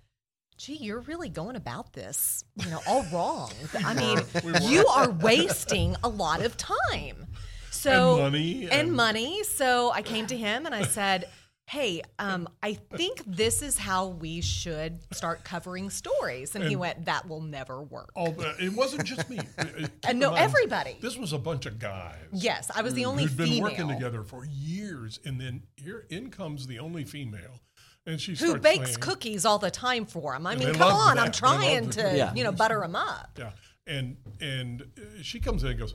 "Gee, 0.57 0.75
you're 0.75 0.99
really 1.01 1.29
going 1.29 1.55
about 1.55 1.93
this, 1.93 2.43
you 2.63 2.69
know, 2.69 2.79
all 2.87 3.05
wrong. 3.11 3.51
I 3.85 3.93
mean, 3.93 4.19
We 4.43 4.51
were. 4.51 4.59
you 4.59 4.85
are 4.87 5.09
wasting 5.09 5.95
a 6.03 6.09
lot 6.09 6.43
of 6.43 6.55
time, 6.57 7.25
so 7.71 8.13
And 8.13 8.23
money 8.23 8.63
and, 8.63 8.71
and- 8.71 8.93
money." 8.93 9.43
So 9.43 9.91
I 9.91 10.01
came 10.03 10.27
to 10.27 10.37
him 10.37 10.65
and 10.67 10.75
I 10.75 10.83
said. 10.83 11.27
Hey, 11.69 12.01
um, 12.17 12.49
I 12.63 12.73
think 12.73 13.21
this 13.27 13.61
is 13.61 13.77
how 13.77 14.07
we 14.07 14.41
should 14.41 15.01
start 15.13 15.43
covering 15.43 15.91
stories. 15.91 16.55
And, 16.55 16.63
he 16.63 16.75
went, 16.75 17.05
That 17.05 17.29
will 17.29 17.41
never 17.41 17.83
work. 17.83 18.09
The, 18.15 18.55
it 18.59 18.73
wasn't 18.73 19.03
just 19.03 19.29
me. 19.29 19.37
Keep 19.77 20.09
in 20.09 20.17
no, 20.17 20.31
mind, 20.31 20.45
everybody. 20.45 20.97
This 20.99 21.15
was 21.15 21.31
a 21.31 21.37
bunch 21.37 21.67
of 21.67 21.77
guys. 21.77 22.15
Yes, 22.33 22.71
I 22.73 22.81
was 22.81 22.95
the 22.95 23.05
only 23.05 23.25
who'd 23.25 23.37
been 23.37 23.49
female 23.49 23.63
working 23.65 23.87
together 23.87 24.23
for 24.23 24.45
years, 24.45 25.19
and 25.25 25.39
then 25.39 25.61
here 25.75 26.07
in 26.09 26.31
comes 26.31 26.65
the 26.65 26.79
only 26.79 27.03
female, 27.03 27.61
and 28.07 28.19
she 28.19 28.33
who 28.33 28.57
bakes 28.57 28.93
saying, 28.93 28.99
cookies 29.01 29.45
all 29.45 29.59
the 29.59 29.69
time 29.69 30.07
for 30.07 30.33
him. 30.33 30.47
I 30.47 30.55
mean, 30.55 30.73
come 30.73 30.91
on, 30.91 31.17
that. 31.17 31.25
I'm 31.27 31.31
trying 31.31 31.91
to. 31.91 32.17
Yeah. 32.17 32.33
you 32.33 32.43
know, 32.43 32.51
butter 32.51 32.83
him 32.83 32.95
up. 32.95 33.37
Yeah, 33.37 33.51
and 33.85 34.17
and 34.41 34.81
uh, 34.81 35.21
she 35.21 35.39
comes 35.39 35.63
in 35.63 35.69
and 35.69 35.79
goes, 35.79 35.93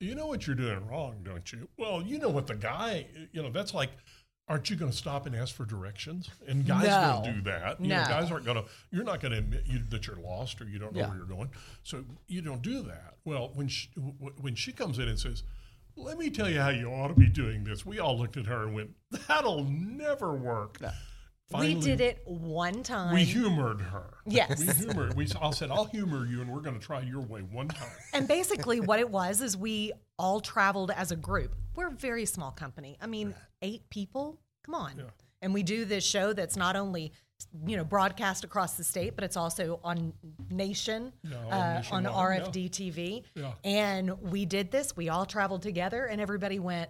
"You 0.00 0.16
know 0.16 0.26
what 0.26 0.48
you're 0.48 0.56
doing 0.56 0.84
wrong, 0.88 1.20
don't 1.22 1.52
you?" 1.52 1.68
Well, 1.78 2.02
you 2.02 2.18
know 2.18 2.28
what 2.28 2.48
the 2.48 2.56
guy, 2.56 3.06
you 3.30 3.40
know, 3.40 3.50
that's 3.50 3.72
like. 3.72 3.90
Aren't 4.48 4.70
you 4.70 4.76
going 4.76 4.92
to 4.92 4.96
stop 4.96 5.26
and 5.26 5.34
ask 5.34 5.54
for 5.54 5.64
directions? 5.64 6.30
And 6.46 6.64
guys 6.64 6.84
No. 6.86 7.22
don't 7.24 7.34
do 7.34 7.40
that. 7.50 7.80
You 7.80 7.88
know, 7.88 8.04
guys 8.06 8.30
aren't 8.30 8.44
going 8.44 8.56
to. 8.58 8.64
You're 8.92 9.02
not 9.04 9.20
going 9.20 9.32
to 9.32 9.38
admit 9.38 9.64
you, 9.66 9.80
that 9.90 10.06
you're 10.06 10.16
lost 10.20 10.60
or 10.60 10.66
you 10.66 10.78
don't 10.78 10.92
know 10.94 11.00
Yeah. 11.00 11.08
where 11.08 11.16
you're 11.16 11.26
going. 11.26 11.50
So 11.82 12.04
you 12.28 12.42
don't 12.42 12.62
do 12.62 12.82
that. 12.82 13.16
Well, 13.24 13.50
when 13.54 13.66
she, 13.66 13.88
w- 13.96 14.34
when 14.40 14.54
she 14.54 14.72
comes 14.72 15.00
in 15.00 15.08
and 15.08 15.18
says, 15.18 15.42
"Let 15.96 16.16
me 16.16 16.30
tell 16.30 16.48
you 16.48 16.60
how 16.60 16.68
you 16.68 16.86
ought 16.88 17.08
to 17.08 17.14
be 17.14 17.26
doing 17.26 17.64
this," 17.64 17.84
we 17.84 17.98
all 17.98 18.16
looked 18.16 18.36
at 18.36 18.46
her 18.46 18.62
and 18.62 18.74
went, 18.74 18.90
"That'll 19.26 19.64
never 19.64 20.32
work." 20.36 20.78
we 21.52 21.74
did 21.74 22.00
it 22.00 22.22
one 22.24 22.82
time. 22.84 23.14
We 23.14 23.24
humored 23.24 23.80
her. 23.80 24.14
Yes. 24.26 24.60
we 24.64 24.72
humored. 24.86 25.14
We 25.16 25.26
I 25.42 25.50
said, 25.50 25.72
"I'll 25.72 25.84
humor 25.86 26.24
you, 26.24 26.40
and 26.40 26.52
we're 26.52 26.60
going 26.60 26.78
to 26.78 26.84
try 26.84 27.00
your 27.00 27.20
way 27.22 27.40
one 27.40 27.66
time." 27.66 27.90
and 28.12 28.28
basically, 28.28 28.78
what 28.78 29.00
it 29.00 29.10
was 29.10 29.40
is 29.40 29.56
we 29.56 29.92
all 30.18 30.40
traveled 30.40 30.90
as 30.90 31.10
a 31.10 31.16
group. 31.16 31.54
We're 31.74 31.88
a 31.88 31.92
very 31.92 32.24
small 32.24 32.50
company. 32.50 32.96
I 33.00 33.06
mean, 33.06 33.34
eight 33.62 33.88
people. 33.90 34.38
Come 34.64 34.74
on. 34.74 35.02
And 35.42 35.52
we 35.52 35.62
do 35.62 35.84
this 35.84 36.04
show 36.04 36.32
that's 36.32 36.56
not 36.56 36.76
only 36.76 37.12
you 37.66 37.76
know 37.76 37.84
broadcast 37.84 38.44
across 38.44 38.78
the 38.78 38.84
state, 38.84 39.14
but 39.14 39.22
it's 39.22 39.36
also 39.36 39.78
on 39.84 40.14
Nation, 40.50 41.12
Yeah, 41.22 41.36
on 41.36 41.52
uh, 41.52 41.82
on 41.92 42.02
Nationwide, 42.04 42.42
RFD 42.44 42.70
TV. 42.70 43.22
Yeah. 43.34 43.52
And 43.62 44.22
we 44.22 44.46
did 44.46 44.70
this. 44.70 44.96
We 44.96 45.10
all 45.10 45.26
traveled 45.26 45.62
together, 45.62 46.06
and 46.06 46.20
everybody 46.20 46.58
went. 46.58 46.88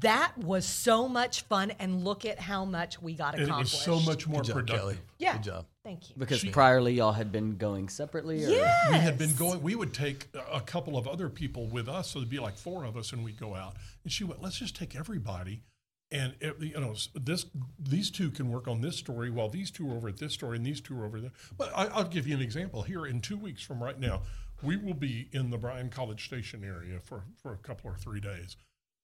That 0.00 0.36
was 0.36 0.64
so 0.66 1.08
much 1.08 1.42
fun, 1.42 1.70
and 1.78 2.02
look 2.02 2.24
at 2.24 2.40
how 2.40 2.64
much 2.64 3.00
we 3.00 3.14
got 3.14 3.34
and 3.34 3.42
it 3.42 3.44
was 3.44 3.50
accomplished. 3.72 3.84
so 3.84 4.00
much 4.00 4.26
more 4.26 4.40
Good 4.40 4.46
job, 4.48 4.54
productive. 4.56 4.80
Kelly. 4.80 4.98
Yeah. 5.20 5.32
Good 5.34 5.42
job. 5.44 5.66
Thank 5.86 6.10
you. 6.10 6.16
Because 6.18 6.42
priorly 6.42 6.96
y'all 6.96 7.12
had 7.12 7.30
been 7.30 7.56
going 7.56 7.88
separately? 7.88 8.44
Or? 8.44 8.48
Yeah. 8.48 8.90
We 8.90 8.96
had 8.96 9.16
been 9.16 9.32
going. 9.36 9.62
We 9.62 9.76
would 9.76 9.94
take 9.94 10.26
a- 10.34 10.56
a 10.56 10.60
couple 10.60 10.98
of 10.98 11.06
other 11.06 11.28
people 11.28 11.68
with 11.68 11.88
us, 11.88 12.10
so 12.10 12.18
there'd 12.18 12.28
be 12.28 12.40
like 12.40 12.56
four 12.56 12.84
of 12.84 12.96
us, 12.96 13.12
and 13.12 13.22
we'd 13.22 13.38
go 13.38 13.54
out. 13.54 13.76
And 14.02 14.12
she 14.12 14.24
went, 14.24 14.42
"Let's 14.42 14.58
just 14.58 14.74
take 14.74 14.96
everybody." 14.96 15.62
And 16.10 16.34
it, 16.40 16.60
you 16.60 16.80
know, 16.80 16.96
this 17.14 17.46
these 17.78 18.10
two 18.10 18.32
can 18.32 18.50
work 18.50 18.66
on 18.66 18.80
this 18.80 18.96
story, 18.96 19.30
while 19.30 19.48
these 19.48 19.70
two 19.70 19.88
are 19.92 19.96
over 19.96 20.08
at 20.08 20.16
this 20.18 20.32
story, 20.32 20.56
and 20.56 20.66
these 20.66 20.80
two 20.80 20.98
are 21.00 21.04
over 21.04 21.20
there. 21.20 21.32
But 21.56 21.70
I, 21.72 21.86
I'll 21.86 22.04
give 22.08 22.26
you 22.26 22.34
an 22.34 22.42
example. 22.42 22.82
Here, 22.82 23.06
in 23.06 23.20
two 23.20 23.36
weeks 23.36 23.62
from 23.62 23.80
right 23.80 23.98
now, 23.98 24.22
we 24.62 24.76
will 24.76 24.94
be 24.94 25.28
in 25.32 25.50
the 25.50 25.58
Bryan 25.58 25.88
College 25.88 26.24
Station 26.24 26.64
area 26.64 26.98
for 27.00 27.22
for 27.40 27.52
a 27.52 27.58
couple 27.58 27.90
or 27.92 27.96
three 27.96 28.20
days, 28.20 28.56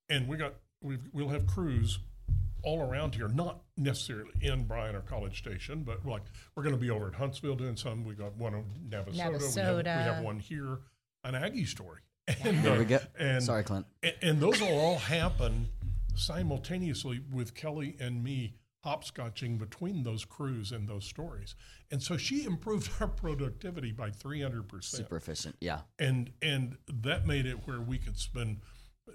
and 0.08 0.26
we 0.26 0.36
got 0.36 0.54
we 0.80 0.98
we'll 1.12 1.28
have 1.28 1.46
crews 1.46 2.00
all 2.62 2.80
around 2.80 3.14
here, 3.14 3.28
not 3.28 3.62
necessarily 3.76 4.32
in 4.40 4.64
Bryan 4.64 4.94
or 4.94 5.00
College 5.00 5.38
Station, 5.38 5.82
but 5.82 6.06
like 6.06 6.22
we're 6.54 6.62
going 6.62 6.74
to 6.74 6.80
be 6.80 6.90
over 6.90 7.08
at 7.08 7.14
Huntsville 7.14 7.56
doing 7.56 7.76
some. 7.76 8.04
We 8.04 8.14
got 8.14 8.36
one 8.36 8.54
in 8.54 8.64
Navasota. 8.88 9.12
We, 9.12 9.60
have, 9.60 9.84
we 9.84 9.90
have 9.90 10.24
one 10.24 10.38
here, 10.38 10.78
an 11.24 11.34
Aggie 11.34 11.64
story. 11.64 12.00
And, 12.44 12.62
There 12.62 12.74
uh, 12.74 12.78
we 12.78 12.84
go. 12.84 12.98
and, 13.18 13.42
Sorry, 13.42 13.64
Clint. 13.64 13.86
And, 14.02 14.14
and 14.22 14.40
those 14.40 14.60
will 14.60 14.78
all 14.78 14.98
happen 14.98 15.68
simultaneously 16.14 17.20
with 17.32 17.54
Kelly 17.54 17.96
and 17.98 18.22
me 18.22 18.54
hopscotching 18.84 19.58
between 19.58 20.02
those 20.02 20.24
crews 20.24 20.72
and 20.72 20.88
those 20.88 21.04
stories. 21.04 21.54
And 21.90 22.02
so 22.02 22.16
she 22.16 22.44
improved 22.44 22.90
our 23.00 23.08
productivity 23.08 23.92
by 23.92 24.10
300% 24.10 24.84
Super 24.84 25.16
efficient. 25.16 25.56
Yeah. 25.60 25.80
and 25.98 26.30
and 26.42 26.76
that 27.02 27.26
made 27.26 27.46
it 27.46 27.66
where 27.66 27.80
we 27.80 27.98
could 27.98 28.18
spend 28.18 28.58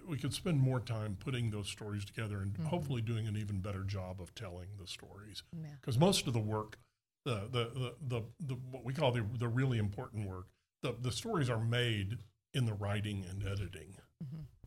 we 0.08 0.18
could 0.18 0.34
spend 0.34 0.60
more 0.60 0.80
time 0.80 1.18
putting 1.20 1.50
those 1.50 1.68
stories 1.68 2.06
together 2.06 2.42
and 2.42 2.58
hopefully 2.68 3.02
doing 3.02 3.28
an 3.28 3.38
even 3.38 3.60
better 3.60 3.84
job 3.84 4.22
of 4.22 4.34
telling 4.36 4.68
the 4.80 4.88
stories. 4.88 5.44
Because 5.80 5.98
most 5.98 6.28
of 6.28 6.34
the 6.34 6.40
work 6.40 6.78
the, 7.26 7.48
the 7.52 7.72
the, 7.74 7.94
the 8.08 8.22
the 8.40 8.54
what 8.72 8.86
we 8.86 8.94
call 8.94 9.12
the 9.12 9.26
the 9.38 9.48
really 9.48 9.78
important 9.78 10.28
work 10.28 10.48
the 10.82 10.96
the 11.02 11.12
stories 11.12 11.50
are 11.50 11.60
made 11.60 12.18
in 12.54 12.66
the 12.66 12.74
writing 12.74 13.26
and 13.30 13.46
editing. 13.46 13.96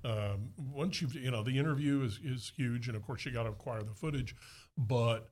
Um, 0.05 0.51
once 0.57 1.01
you've 1.01 1.15
you 1.15 1.31
know 1.31 1.43
the 1.43 1.59
interview 1.59 2.03
is 2.03 2.21
is 2.23 2.53
huge 2.57 2.89
and 2.89 2.97
of 2.97 3.03
course 3.03 3.25
you 3.25 3.33
got 3.33 3.45
to 3.45 3.51
acquire 3.51 3.83
the 3.83 3.95
footage 3.95 4.35
but 4.77 5.29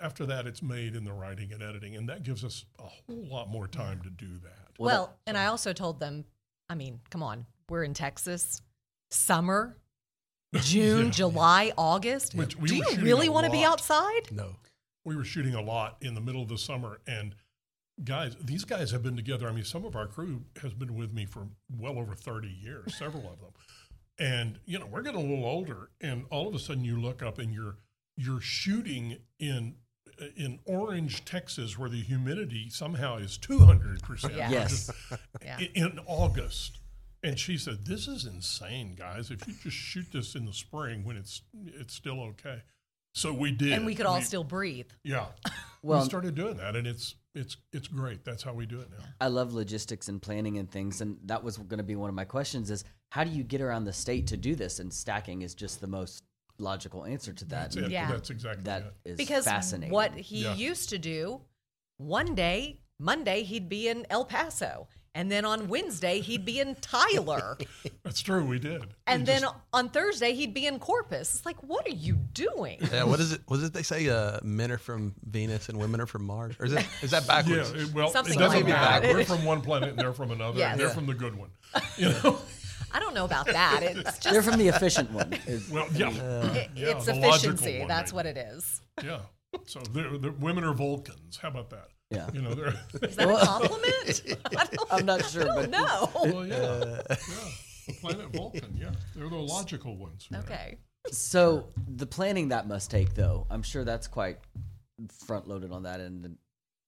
after 0.00 0.26
that 0.26 0.46
it's 0.46 0.62
made 0.62 0.94
in 0.94 1.04
the 1.04 1.12
writing 1.12 1.52
and 1.52 1.62
editing 1.62 1.96
and 1.96 2.08
that 2.08 2.22
gives 2.22 2.44
us 2.44 2.64
a 2.78 2.82
whole 2.82 3.28
lot 3.28 3.48
more 3.48 3.66
time 3.66 4.00
to 4.02 4.10
do 4.10 4.38
that. 4.42 4.70
Well, 4.78 5.18
and 5.26 5.36
I 5.36 5.46
also 5.46 5.72
told 5.72 6.00
them, 6.00 6.24
I 6.68 6.74
mean, 6.74 7.00
come 7.10 7.22
on, 7.22 7.46
we're 7.68 7.84
in 7.84 7.92
Texas, 7.92 8.62
summer, 9.10 9.76
June, 10.62 11.06
Yeah. 11.06 11.10
July, 11.10 11.72
August. 11.76 12.34
Which 12.34 12.56
we 12.56 12.68
Do 12.68 12.76
you 12.76 12.84
really 13.00 13.28
want 13.28 13.46
to 13.46 13.52
be 13.52 13.64
outside? 13.64 14.30
No. 14.32 14.56
we 15.04 15.16
were 15.16 15.24
shooting 15.24 15.54
a 15.54 15.62
lot 15.62 15.96
in 16.00 16.14
the 16.14 16.20
middle 16.20 16.42
of 16.42 16.48
the 16.48 16.58
summer 16.58 17.00
and 17.06 17.34
guys 18.04 18.34
these 18.42 18.64
guys 18.64 18.90
have 18.92 19.02
been 19.02 19.14
together 19.16 19.46
i 19.46 19.52
mean 19.52 19.62
some 19.64 19.84
of 19.84 19.94
our 19.94 20.06
crew 20.06 20.40
has 20.62 20.72
been 20.72 20.94
with 20.94 21.12
me 21.12 21.26
for 21.26 21.46
well 21.78 21.98
over 21.98 22.14
30 22.14 22.48
years 22.48 22.94
several 22.98 23.24
of 23.30 23.38
them 23.40 23.50
and 24.18 24.58
you 24.64 24.78
know 24.78 24.86
we're 24.86 25.02
getting 25.02 25.20
a 25.20 25.22
little 25.22 25.44
older 25.44 25.90
and 26.00 26.24
all 26.30 26.48
of 26.48 26.54
a 26.54 26.58
sudden 26.58 26.82
you 26.82 26.98
look 26.98 27.22
up 27.22 27.38
and 27.38 27.52
you're 27.52 27.76
you're 28.16 28.40
shooting 28.40 29.18
in 29.38 29.74
in 30.36 30.58
orange 30.64 31.24
texas 31.26 31.78
where 31.78 31.90
the 31.90 32.00
humidity 32.00 32.70
somehow 32.70 33.16
is 33.18 33.36
200% 33.38 34.34
Yeah. 34.34 34.50
Yes. 34.50 34.90
Yeah. 35.44 35.58
in, 35.58 35.68
in 35.92 35.98
august 36.06 36.78
and 37.22 37.38
she 37.38 37.56
said 37.58 37.84
this 37.86 38.08
is 38.08 38.24
insane 38.26 38.94
guys 38.94 39.30
if 39.30 39.46
you 39.46 39.54
just 39.62 39.76
shoot 39.76 40.06
this 40.12 40.34
in 40.34 40.44
the 40.46 40.52
spring 40.52 41.04
when 41.04 41.16
it's 41.16 41.42
it's 41.78 41.94
still 41.94 42.20
okay 42.20 42.62
so 43.12 43.32
we 43.32 43.50
did 43.50 43.72
And 43.72 43.84
we 43.86 43.96
could 43.96 44.06
all 44.06 44.20
still 44.22 44.44
breathe. 44.44 44.86
yeah. 45.02 45.26
Well- 45.82 46.00
we 46.00 46.04
started 46.04 46.34
doing 46.36 46.58
that 46.58 46.76
and 46.76 46.86
it's 46.86 47.16
it's 47.34 47.56
it's 47.72 47.88
great. 47.88 48.24
That's 48.24 48.42
how 48.42 48.52
we 48.52 48.66
do 48.66 48.80
it 48.80 48.88
now. 48.90 49.04
I 49.20 49.28
love 49.28 49.52
logistics 49.54 50.08
and 50.08 50.20
planning 50.20 50.58
and 50.58 50.70
things, 50.70 51.00
and 51.00 51.16
that 51.24 51.42
was 51.44 51.56
going 51.56 51.78
to 51.78 51.84
be 51.84 51.94
one 51.96 52.08
of 52.08 52.14
my 52.14 52.24
questions: 52.24 52.70
is 52.70 52.84
how 53.10 53.22
do 53.24 53.30
you 53.30 53.42
get 53.44 53.60
around 53.60 53.84
the 53.84 53.92
state 53.92 54.26
to 54.28 54.36
do 54.36 54.54
this? 54.56 54.78
And 54.80 54.92
stacking 54.92 55.42
is 55.42 55.54
just 55.54 55.80
the 55.80 55.86
most 55.86 56.22
logical 56.58 57.04
answer 57.06 57.32
to 57.32 57.44
that. 57.46 57.72
That's 57.72 57.76
it. 57.76 57.90
Yeah. 57.90 58.10
That's 58.12 58.30
exactly 58.30 58.64
That 58.64 58.82
it. 59.04 59.10
is 59.12 59.16
Because 59.16 59.44
fascinating. 59.44 59.92
what 59.92 60.12
he 60.14 60.42
Yeah. 60.42 60.54
used 60.54 60.88
to 60.90 60.98
do, 60.98 61.40
one 61.98 62.34
day, 62.34 62.80
Monday, 62.98 63.42
he'd 63.44 63.68
be 63.68 63.88
in 63.88 64.06
El 64.10 64.24
Paso. 64.24 64.86
And 65.14 65.30
then 65.30 65.44
on 65.44 65.66
Wednesday, 65.66 66.20
he'd 66.20 66.44
be 66.44 66.60
in 66.60 66.76
Tyler. 66.76 67.58
That's 68.04 68.20
true. 68.22 68.44
We 68.44 68.60
did. 68.60 68.84
and 69.08 69.22
We 69.22 69.26
then 69.26 69.40
just- 69.42 69.54
on 69.72 69.88
Thursday, 69.88 70.34
he'd 70.34 70.54
be 70.54 70.66
in 70.66 70.78
Corpus. 70.78 71.34
It's 71.34 71.44
like, 71.46 71.56
what 71.64 71.84
are 71.86 71.90
you 71.94 72.14
doing? 72.14 72.78
Yeah, 72.92 73.02
what 73.04 73.18
is 73.18 73.32
it? 73.32 73.40
What 73.46 73.56
is 73.58 73.64
it 73.64 73.72
they 73.72 73.82
say? 73.82 74.08
Uh, 74.08 74.38
men 74.44 74.70
are 74.70 74.78
from 74.78 75.14
Venus 75.24 75.68
and 75.68 75.78
women 75.78 76.00
are 76.00 76.06
from 76.06 76.24
Mars, 76.24 76.54
or 76.60 76.66
is 76.66 76.74
it 76.74 76.86
is 77.02 77.10
that 77.10 77.22
yeah, 77.28 77.42
backwards? 77.42 77.72
it- 77.72 77.92
well, 77.92 78.10
Something 78.10 78.34
it 78.34 78.38
doesn't 78.38 78.60
like 78.60 78.68
matter. 78.68 79.06
that. 79.08 79.14
We're 79.16 79.24
from 79.36 79.44
one 79.44 79.62
planet 79.62 79.90
and 79.90 79.98
they're 79.98 80.12
from 80.12 80.30
another, 80.30 80.56
Yes. 80.58 80.72
and 80.72 80.80
they're 80.80 80.86
Yeah. 80.88 80.94
from 80.94 81.06
the 81.06 81.14
good 81.14 81.36
one. 81.36 81.50
You 81.96 82.10
know, 82.10 82.38
I 82.92 83.00
don't 83.00 83.14
know 83.14 83.24
about 83.24 83.46
that. 83.46 83.80
It's 83.82 84.18
just 84.18 84.30
They're 84.32 84.42
from 84.42 84.58
the 84.58 84.68
efficient 84.68 85.10
one. 85.10 85.34
well, 85.72 85.88
yeah, 85.92 86.10
it- 86.10 86.70
yeah, 86.76 86.86
it's 86.96 87.08
efficiency. 87.08 87.80
one, 87.80 87.88
That's 87.88 88.12
maybe. 88.12 88.16
what 88.16 88.26
it 88.26 88.36
is. 88.36 88.80
yeah. 89.02 89.20
So 89.66 89.80
they're, 89.92 90.16
they're, 90.18 90.30
women 90.30 90.62
are 90.62 90.72
Vulcans. 90.72 91.36
How 91.42 91.48
about 91.48 91.70
that? 91.70 91.88
Yeah. 92.10 92.28
You 92.32 92.42
know, 92.42 92.54
they're 92.54 92.68
Is 93.02 93.16
that 93.16 93.28
a 93.28 93.44
compliment? 93.44 94.22
I 94.56 94.64
don't, 94.64 94.92
I'm 94.92 95.06
not 95.06 95.24
sure, 95.26 95.50
I 95.50 95.54
but 95.54 95.70
don't 95.70 96.14
well, 96.14 96.46
yeah, 96.46 96.54
uh, 96.56 97.02
yeah. 97.08 97.94
Planet 98.00 98.26
Vulcan, 98.32 98.76
yeah. 98.76 98.90
They're 99.14 99.28
the 99.28 99.36
logical 99.36 99.96
ones. 99.96 100.28
right? 100.30 100.42
Okay. 100.42 100.78
So 101.12 101.68
the 101.88 102.06
planning 102.06 102.48
that 102.48 102.68
must 102.68 102.90
take, 102.90 103.14
though, 103.14 103.46
I'm 103.50 103.62
sure 103.62 103.84
that's 103.84 104.06
quite 104.06 104.38
front 105.26 105.48
loaded 105.48 105.72
on 105.72 105.84
that 105.84 106.00
end. 106.00 106.36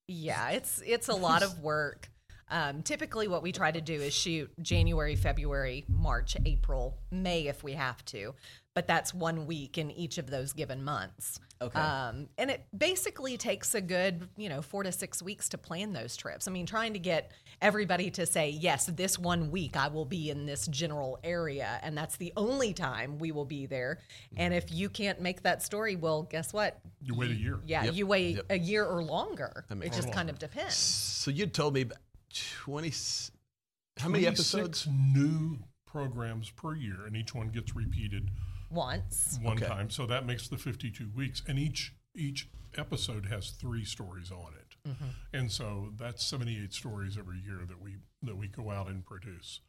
Yeah, 0.07 0.49
it's 0.51 0.81
it's 0.85 1.07
a 1.07 1.15
lot 1.15 1.43
of 1.43 1.59
work. 1.59 2.09
Um, 2.53 2.83
typically, 2.83 3.27
what 3.27 3.41
we 3.41 3.51
try 3.51 3.71
to 3.71 3.81
do 3.81 3.95
is 3.95 4.13
shoot 4.13 4.51
January, 4.61 5.15
February, 5.15 5.85
March, 5.87 6.37
April, 6.45 6.95
May 7.09 7.47
if 7.47 7.63
we 7.63 7.71
have 7.73 8.05
to, 8.05 8.35
but 8.75 8.85
that's 8.87 9.11
one 9.11 9.47
week 9.47 9.79
in 9.79 9.89
each 9.89 10.19
of 10.19 10.29
those 10.29 10.53
given 10.53 10.83
months. 10.83 11.39
Okay. 11.59 11.79
Um, 11.79 12.27
and 12.37 12.51
it 12.51 12.63
basically 12.77 13.37
takes 13.37 13.73
a 13.73 13.81
good, 13.81 14.29
you 14.37 14.49
know, 14.49 14.61
four 14.61 14.83
to 14.83 14.91
six 14.91 15.19
weeks 15.23 15.49
to 15.49 15.57
plan 15.57 15.93
those 15.93 16.15
trips. 16.15 16.47
I 16.47 16.51
mean, 16.51 16.67
trying 16.67 16.93
to 16.93 16.99
get 16.99 17.31
everybody 17.59 18.11
to 18.11 18.25
say, 18.27 18.51
yes, 18.51 18.85
this 18.85 19.17
one 19.17 19.49
week 19.49 19.75
I 19.75 19.87
will 19.87 20.05
be 20.05 20.29
in 20.29 20.45
this 20.45 20.67
general 20.67 21.17
area, 21.23 21.79
and 21.81 21.97
that's 21.97 22.17
the 22.17 22.33
only 22.37 22.73
time 22.73 23.17
we 23.17 23.31
will 23.31 23.45
be 23.45 23.65
there. 23.65 23.97
And 24.37 24.53
if 24.53 24.71
you 24.71 24.89
can't 24.89 25.21
make 25.21 25.41
that 25.41 25.63
story, 25.63 25.95
well, 25.95 26.21
guess 26.21 26.53
what? 26.53 26.79
You 27.01 27.15
wait 27.15 27.31
a 27.31 27.35
year. 27.35 27.59
Yeah, 27.65 27.85
Yep. 27.85 27.93
you 27.95 28.05
wait 28.05 28.35
Yep. 28.35 28.45
a 28.51 28.59
year 28.59 28.85
or 28.85 29.03
longer. 29.03 29.65
It 29.71 29.75
makes 29.75 29.95
just 29.95 30.09
sense. 30.09 30.15
kind 30.15 30.29
of 30.29 30.37
depends. 30.37 30.75
So 30.75 31.31
you 31.31 31.47
told 31.47 31.73
me 31.73 31.81
about 31.81 31.97
20. 32.33 32.91
How 33.99 34.09
many 34.09 34.25
episodes? 34.25 34.87
new 34.91 35.59
programs 35.85 36.49
per 36.49 36.73
year, 36.75 37.05
and 37.05 37.15
each 37.15 37.35
one 37.35 37.49
gets 37.49 37.75
repeated 37.75 38.31
Once. 38.71 39.37
one 39.41 39.57
Okay. 39.57 39.67
time. 39.67 39.89
So 39.91 40.05
that 40.07 40.25
makes 40.25 40.47
the 40.47 40.57
52 40.57 41.09
weeks, 41.15 41.41
and 41.47 41.59
each 41.59 41.93
each 42.15 42.47
episode 42.75 43.27
has 43.27 43.51
three 43.51 43.85
stories 43.85 44.31
on 44.31 44.53
it, 44.59 44.89
Mm-hmm. 44.89 45.05
and 45.33 45.51
so 45.51 45.93
that's 45.97 46.23
78 46.25 46.73
stories 46.73 47.17
every 47.17 47.39
year 47.39 47.61
that 47.67 47.79
we 47.81 47.97
that 48.23 48.35
we 48.35 48.47
go 48.47 48.69
out 48.71 48.87
and 48.87 49.05
produce. 49.05 49.61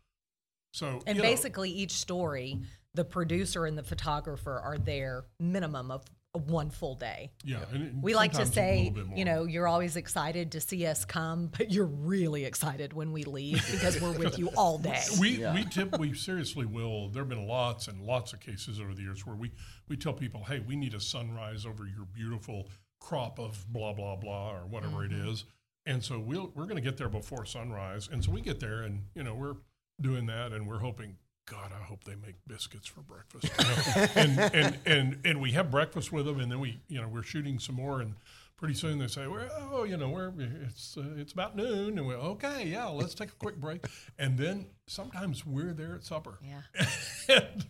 So 0.72 1.02
And 1.06 1.16
you 1.18 1.22
know, 1.22 1.28
basically, 1.28 1.70
each 1.70 1.92
story, 1.92 2.58
the 2.94 3.04
producer 3.04 3.64
and 3.66 3.76
the 3.78 3.82
photographer 3.82 4.58
are 4.58 4.78
there 4.78 5.26
minimum 5.38 5.90
of 5.90 6.04
one 6.34 6.68
full 6.68 6.96
day. 6.96 7.30
yeah, 7.44 7.58
and 7.72 8.02
We 8.02 8.14
like 8.14 8.32
to 8.32 8.44
say, 8.46 8.90
little 8.90 8.94
bit 8.94 9.06
more. 9.06 9.18
you 9.18 9.24
know, 9.24 9.44
you're 9.44 9.68
always 9.68 9.96
excited 9.96 10.52
to 10.52 10.60
see 10.60 10.84
us 10.86 11.04
come, 11.04 11.50
but 11.56 11.70
you're 11.70 11.86
really 11.86 12.44
excited 12.44 12.92
when 12.92 13.12
we 13.12 13.22
leave 13.22 13.64
because 13.70 14.00
we're 14.00 14.12
with 14.12 14.38
you 14.38 14.50
all 14.56 14.78
day. 14.78 15.00
We 15.20 15.38
Yeah. 15.38 15.54
we 15.54 15.64
tip 15.64 15.96
we 15.98 16.12
seriously 16.12 16.66
will. 16.66 17.08
There 17.08 17.22
have 17.22 17.28
been 17.28 17.46
lots 17.46 17.86
and 17.86 18.00
lots 18.00 18.32
of 18.32 18.40
cases 18.40 18.80
over 18.80 18.94
the 18.94 19.02
years 19.02 19.24
where 19.24 19.36
we 19.36 19.52
we 19.88 19.96
tell 19.96 20.12
people, 20.12 20.42
hey, 20.44 20.60
we 20.60 20.74
need 20.74 20.94
a 20.94 21.00
sunrise 21.00 21.64
over 21.64 21.86
your 21.86 22.04
beautiful 22.12 22.68
crop 23.00 23.38
of 23.38 23.64
blah 23.72 23.92
blah 23.92 24.16
blah 24.16 24.52
or 24.52 24.66
whatever 24.66 25.04
it 25.04 25.12
mm-hmm. 25.12 25.30
is, 25.30 25.44
and 25.86 26.02
so 26.02 26.18
we'll 26.18 26.50
we're 26.54 26.64
going 26.64 26.76
to 26.76 26.82
get 26.82 26.96
there 26.96 27.08
before 27.08 27.44
sunrise, 27.44 28.08
and 28.10 28.24
so 28.24 28.32
we 28.32 28.40
get 28.40 28.58
there 28.58 28.82
and 28.82 29.04
you 29.14 29.22
know 29.22 29.34
we're 29.34 29.56
doing 30.00 30.26
that 30.26 30.52
and 30.52 30.66
we're 30.66 30.80
hoping. 30.80 31.16
God, 31.46 31.72
I 31.78 31.82
hope 31.82 32.04
they 32.04 32.14
make 32.16 32.36
biscuits 32.46 32.86
for 32.86 33.00
breakfast. 33.02 33.50
you 33.58 33.64
know? 33.64 34.08
and, 34.14 34.54
and 34.54 34.78
and 34.86 35.18
and 35.26 35.40
we 35.40 35.52
have 35.52 35.70
breakfast 35.70 36.10
with 36.12 36.24
them, 36.26 36.40
and 36.40 36.50
then 36.50 36.60
we, 36.60 36.80
you 36.88 37.00
know, 37.00 37.08
we're 37.08 37.22
shooting 37.22 37.58
some 37.58 37.74
more, 37.76 38.00
and 38.00 38.14
pretty 38.56 38.74
soon 38.74 38.98
they 38.98 39.06
say, 39.08 39.26
well, 39.26 39.48
oh, 39.72 39.84
you 39.84 39.96
know, 39.96 40.08
we're 40.08 40.32
it's 40.66 40.96
uh, 40.96 41.02
it's 41.16 41.32
about 41.32 41.54
noon, 41.56 41.98
and 41.98 42.06
we're 42.06 42.14
okay, 42.16 42.66
yeah, 42.66 42.86
let's 42.86 43.14
take 43.14 43.28
a 43.28 43.36
quick 43.36 43.56
break, 43.60 43.84
and 44.18 44.38
then 44.38 44.66
sometimes 44.86 45.44
we're 45.44 45.72
there 45.74 45.94
at 45.94 46.04
supper. 46.04 46.38
Yeah. 46.42 46.86
and 47.28 47.66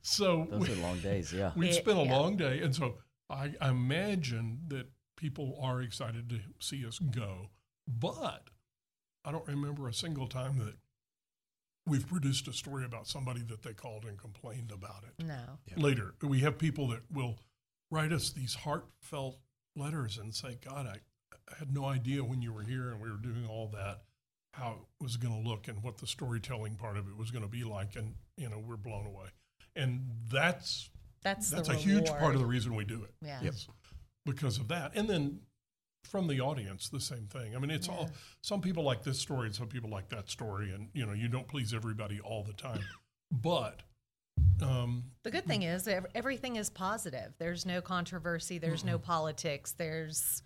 so 0.00 0.46
Those 0.50 0.68
we, 0.68 0.74
are 0.74 0.82
long 0.82 0.98
days, 1.00 1.32
yeah. 1.32 1.52
we 1.54 1.66
Yeah, 1.66 1.72
spent 1.72 1.98
a 1.98 2.04
yeah. 2.04 2.16
long 2.16 2.36
day, 2.36 2.60
and 2.60 2.74
so 2.74 2.94
I, 3.28 3.52
I 3.60 3.68
imagine 3.70 4.60
that 4.68 4.86
people 5.16 5.58
are 5.60 5.82
excited 5.82 6.30
to 6.30 6.38
see 6.60 6.86
us 6.86 6.98
go, 6.98 7.50
but 7.86 8.48
I 9.24 9.32
don't 9.32 9.46
remember 9.46 9.86
a 9.88 9.92
single 9.94 10.28
time 10.28 10.58
that 10.58 10.74
we've 11.88 12.06
produced 12.06 12.48
a 12.48 12.52
story 12.52 12.84
about 12.84 13.06
somebody 13.06 13.42
that 13.48 13.62
they 13.62 13.72
called 13.72 14.04
and 14.04 14.18
complained 14.18 14.72
about 14.72 15.04
it. 15.04 15.24
No. 15.24 15.58
Later, 15.76 16.14
we 16.22 16.40
have 16.40 16.58
people 16.58 16.88
that 16.88 17.00
will 17.12 17.38
write 17.90 18.12
us 18.12 18.30
these 18.30 18.54
heartfelt 18.54 19.38
letters 19.76 20.18
and 20.18 20.34
say, 20.34 20.58
"God, 20.64 20.86
I, 20.86 20.98
I 21.50 21.58
had 21.58 21.72
no 21.72 21.84
idea 21.84 22.22
when 22.22 22.42
you 22.42 22.52
were 22.52 22.62
here 22.62 22.90
and 22.90 23.00
we 23.00 23.10
were 23.10 23.16
doing 23.16 23.46
all 23.48 23.68
that." 23.74 24.02
How 24.54 24.72
it 24.72 25.04
was 25.04 25.16
going 25.16 25.40
to 25.40 25.48
look 25.48 25.68
and 25.68 25.82
what 25.84 25.98
the 25.98 26.06
storytelling 26.06 26.74
part 26.76 26.96
of 26.96 27.06
it 27.06 27.16
was 27.16 27.30
going 27.30 27.44
to 27.44 27.50
be 27.50 27.62
like, 27.64 27.94
and 27.94 28.14
you 28.36 28.48
know 28.48 28.58
we're 28.58 28.76
blown 28.76 29.06
away, 29.06 29.26
and 29.76 30.00
that's 30.32 30.90
That's, 31.22 31.50
that's 31.50 31.68
the 31.68 31.74
a 31.74 31.76
huge 31.76 32.08
part 32.08 32.34
of 32.34 32.40
the 32.40 32.46
reason 32.46 32.74
we 32.74 32.84
do 32.84 33.04
it. 33.04 33.14
Yeah. 33.22 33.38
It's 33.42 33.68
because 34.24 34.58
of 34.58 34.68
that. 34.68 34.92
And 34.96 35.08
then 35.08 35.40
from 36.04 36.26
the 36.26 36.40
audience, 36.40 36.88
the 36.88 37.00
same 37.00 37.26
thing. 37.26 37.54
I 37.54 37.58
mean, 37.58 37.70
it's 37.70 37.88
all 37.88 38.10
some 38.40 38.60
people 38.60 38.82
like 38.82 39.02
this 39.02 39.18
story 39.18 39.46
and 39.46 39.54
some 39.54 39.68
people 39.68 39.90
like 39.90 40.08
that 40.10 40.30
story, 40.30 40.72
and 40.72 40.88
you 40.94 41.06
know, 41.06 41.12
you 41.12 41.28
don't 41.28 41.46
please 41.46 41.74
everybody 41.74 42.20
all 42.20 42.42
the 42.42 42.54
time. 42.54 42.80
But 43.30 43.82
um, 44.62 45.04
The 45.22 45.30
good 45.30 45.44
thing 45.44 45.62
is 45.62 45.88
everything 46.14 46.56
is 46.56 46.70
positive. 46.70 47.34
There's 47.38 47.66
no 47.66 47.80
controversy. 47.80 48.58
There's 48.58 48.84
no 48.84 48.98
politics. 48.98 49.72
There's, 49.72 50.42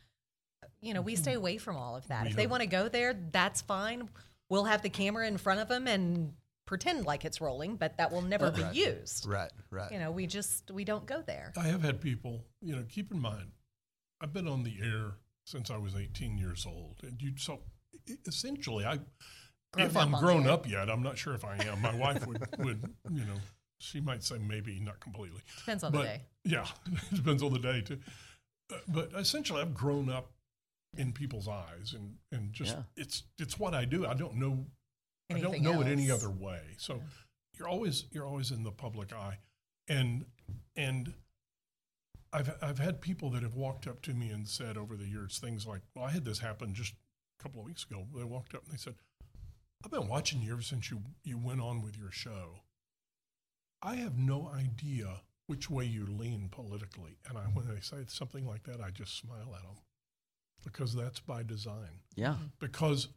you 0.81 0.95
know, 0.95 1.01
we 1.01 1.17
stay 1.17 1.35
away 1.35 1.59
from 1.59 1.77
all 1.77 1.97
of 1.97 2.09
that. 2.09 2.25
We 2.25 2.31
if 2.31 2.37
they 2.37 2.47
want 2.47 2.63
to 2.63 2.69
go 2.69 2.89
there, 2.89 3.15
that's 3.15 3.63
fine. 3.63 4.09
We'll 4.49 4.65
have 4.65 4.83
the 4.83 4.91
camera 4.91 5.27
in 5.27 5.39
front 5.39 5.61
of 5.61 5.69
them 5.69 5.87
and 5.87 6.33
pretend 6.67 7.07
like 7.07 7.25
it's 7.25 7.41
rolling, 7.41 7.77
but 7.77 7.97
that 7.99 8.13
will 8.13 8.23
never 8.23 8.51
be 8.51 8.65
used. 8.73 9.27
Right, 9.27 9.51
right. 9.71 9.91
You 9.93 9.99
know, 9.99 10.11
we 10.11 10.27
just 10.27 10.71
we 10.71 10.85
don't 10.85 11.07
go 11.07 11.23
there. 11.23 11.53
I 11.57 11.65
have 11.65 11.83
had 11.83 12.01
people, 12.01 12.45
you 12.61 12.75
know, 12.75 12.85
keep 12.89 13.13
in 13.13 13.21
mind, 13.21 13.53
I've 14.21 14.33
been 14.33 14.49
on 14.49 14.63
the 14.63 14.77
air 14.83 15.13
since 15.47 15.71
I 15.71 15.77
was 15.77 15.95
18 15.95 16.39
years 16.39 16.67
old, 16.67 16.97
and 17.03 17.21
you 17.21 17.33
so 17.37 17.61
essentially, 18.27 18.85
I 18.85 19.01
Grown 19.73 19.87
if 19.87 19.97
I'm 19.97 20.13
grown 20.13 20.47
up 20.47 20.69
yet, 20.69 20.91
I'm 20.91 21.03
not 21.03 21.17
sure 21.17 21.33
if 21.35 21.45
I 21.47 21.57
am. 21.57 21.81
My 21.81 21.95
wife 21.95 22.27
would 22.27 22.45
would 22.59 22.83
you 23.11 23.25
know, 23.25 23.41
she 23.79 24.01
might 24.01 24.23
say 24.23 24.37
maybe 24.39 24.79
not 24.81 25.01
completely. 25.01 25.41
Depends 25.59 25.83
on 25.83 25.93
but 25.93 25.99
the 25.99 26.05
day. 26.05 26.21
yeah, 26.45 26.67
it 27.11 27.17
depends 27.17 27.43
on 27.43 27.53
the 27.53 27.59
day 27.59 27.81
too. 27.81 27.99
Uh, 28.73 28.77
But 28.89 29.13
essentially, 29.17 29.63
I've 29.63 29.73
grown 29.75 30.11
up 30.11 30.31
in 30.99 31.13
people's 31.13 31.49
eyes, 31.49 31.95
and 31.95 32.17
and 32.33 32.53
just 32.53 32.77
Yeah. 32.77 32.83
it's 32.97 33.23
it's 33.39 33.59
what 33.59 33.73
I 33.75 33.87
do. 33.87 34.07
I 34.07 34.13
don't 34.15 34.35
know 34.35 34.67
I 35.35 35.41
don't 35.41 35.63
know 35.63 35.81
it 35.81 35.87
any 35.87 36.11
other 36.11 36.29
way. 36.31 36.61
So 36.77 37.01
you're 37.59 37.69
always 37.69 38.05
you're 38.13 38.27
always 38.27 38.51
in 38.51 38.65
the 38.65 38.73
public 38.73 39.13
eye, 39.13 39.39
and 39.89 40.27
and 40.77 41.15
I've 42.33 42.51
I've 42.63 42.79
had 42.79 43.01
people 43.01 43.31
that 43.31 43.43
have 43.43 43.55
walked 43.55 43.87
up 43.87 44.01
to 44.03 44.15
me 44.15 44.31
and 44.31 44.49
said 44.49 44.77
over 44.77 44.97
the 44.97 45.07
years 45.07 45.39
things 45.39 45.67
like, 45.67 45.83
"Well, 45.95 46.05
I 46.05 46.11
had 46.11 46.25
this 46.25 46.39
happen 46.39 46.75
just 46.75 46.95
a 47.39 47.43
couple 47.43 47.61
of 47.61 47.67
weeks 47.67 47.85
ago." 47.85 48.07
They 48.17 48.25
walked 48.25 48.55
up 48.55 48.65
and 48.65 48.73
they 48.73 48.79
said, 48.79 48.95
"I've 49.85 49.91
been 49.91 50.09
watching 50.09 50.41
you 50.43 50.53
ever 50.53 50.63
since 50.63 50.91
you 50.91 51.03
you 51.25 51.39
went 51.39 51.61
on 51.61 51.83
with 51.83 51.97
your 51.99 52.11
show. 52.11 52.61
I 53.83 53.97
have 53.97 54.17
no 54.17 54.49
idea 54.49 55.23
which 55.47 55.69
way 55.69 55.85
you 55.85 56.07
lean 56.07 56.49
politically." 56.49 57.19
And 57.29 57.37
I 57.37 57.43
when 57.43 57.69
they 57.69 57.81
say 57.81 58.05
something 58.09 58.47
like 58.47 58.63
that, 58.65 58.81
I 58.81 58.91
just 58.91 59.17
smile 59.19 59.55
at 59.55 59.63
them 59.63 59.79
because 60.65 60.95
that's 60.95 61.21
by 61.21 61.43
design 61.43 62.01
Yeah. 62.15 62.37
because 62.61 63.09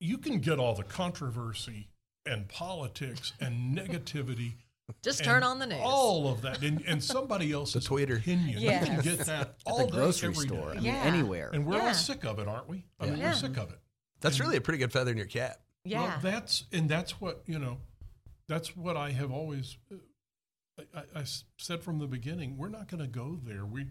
you 0.00 0.18
can 0.18 0.40
get 0.40 0.58
all 0.58 0.74
the 0.74 0.82
controversy 0.82 1.88
and 2.26 2.48
politics 2.48 3.32
and 3.40 3.76
negativity. 3.76 4.54
Just 5.02 5.20
and 5.20 5.26
turn 5.26 5.42
on 5.42 5.58
the 5.58 5.66
news. 5.66 5.80
All 5.82 6.28
of 6.28 6.42
that, 6.42 6.62
and, 6.62 6.82
and 6.86 7.02
somebody 7.02 7.52
else's 7.58 7.86
Tweeter. 7.86 8.18
opinion. 8.18 8.58
You 8.60 8.68
can 8.70 9.00
get 9.00 9.18
that 9.20 9.30
At 9.40 9.56
all 9.66 9.78
the 9.78 9.84
day, 9.86 9.90
grocery 9.92 10.28
every 10.30 10.46
day. 10.46 10.54
store. 10.54 10.70
I 10.70 10.74
mean, 10.74 10.84
Yeah. 10.84 11.02
anywhere. 11.04 11.50
And 11.52 11.66
we're 11.66 11.76
Yeah. 11.76 11.88
all 11.88 11.94
sick 11.94 12.24
of 12.24 12.38
it, 12.38 12.48
aren't 12.48 12.68
we? 12.68 12.84
I 12.98 13.06
mean, 13.06 13.18
Yeah. 13.18 13.30
we're 13.30 13.34
sick 13.34 13.56
of 13.56 13.70
it. 13.70 13.78
That's 14.20 14.38
really 14.40 14.56
a 14.56 14.60
pretty 14.60 14.78
good 14.78 14.92
feather 14.92 15.10
in 15.10 15.16
your 15.16 15.26
cap. 15.26 15.60
yeah. 15.84 16.00
Well, 16.02 16.18
that's 16.22 16.64
and 16.72 16.88
that's 16.88 17.20
what 17.20 17.42
you 17.46 17.58
know. 17.58 17.78
That's 18.48 18.76
what 18.76 18.96
I 18.96 19.10
have 19.12 19.30
always. 19.30 19.76
uh, 19.92 19.96
I, 20.94 20.98
I- 21.00 21.04
I 21.16 21.20
s- 21.22 21.44
said 21.56 21.82
from 21.82 21.98
the 21.98 22.06
beginning. 22.06 22.56
We're 22.56 22.68
not 22.68 22.88
going 22.88 23.00
to 23.02 23.06
go 23.06 23.38
there. 23.44 23.64
We, 23.64 23.86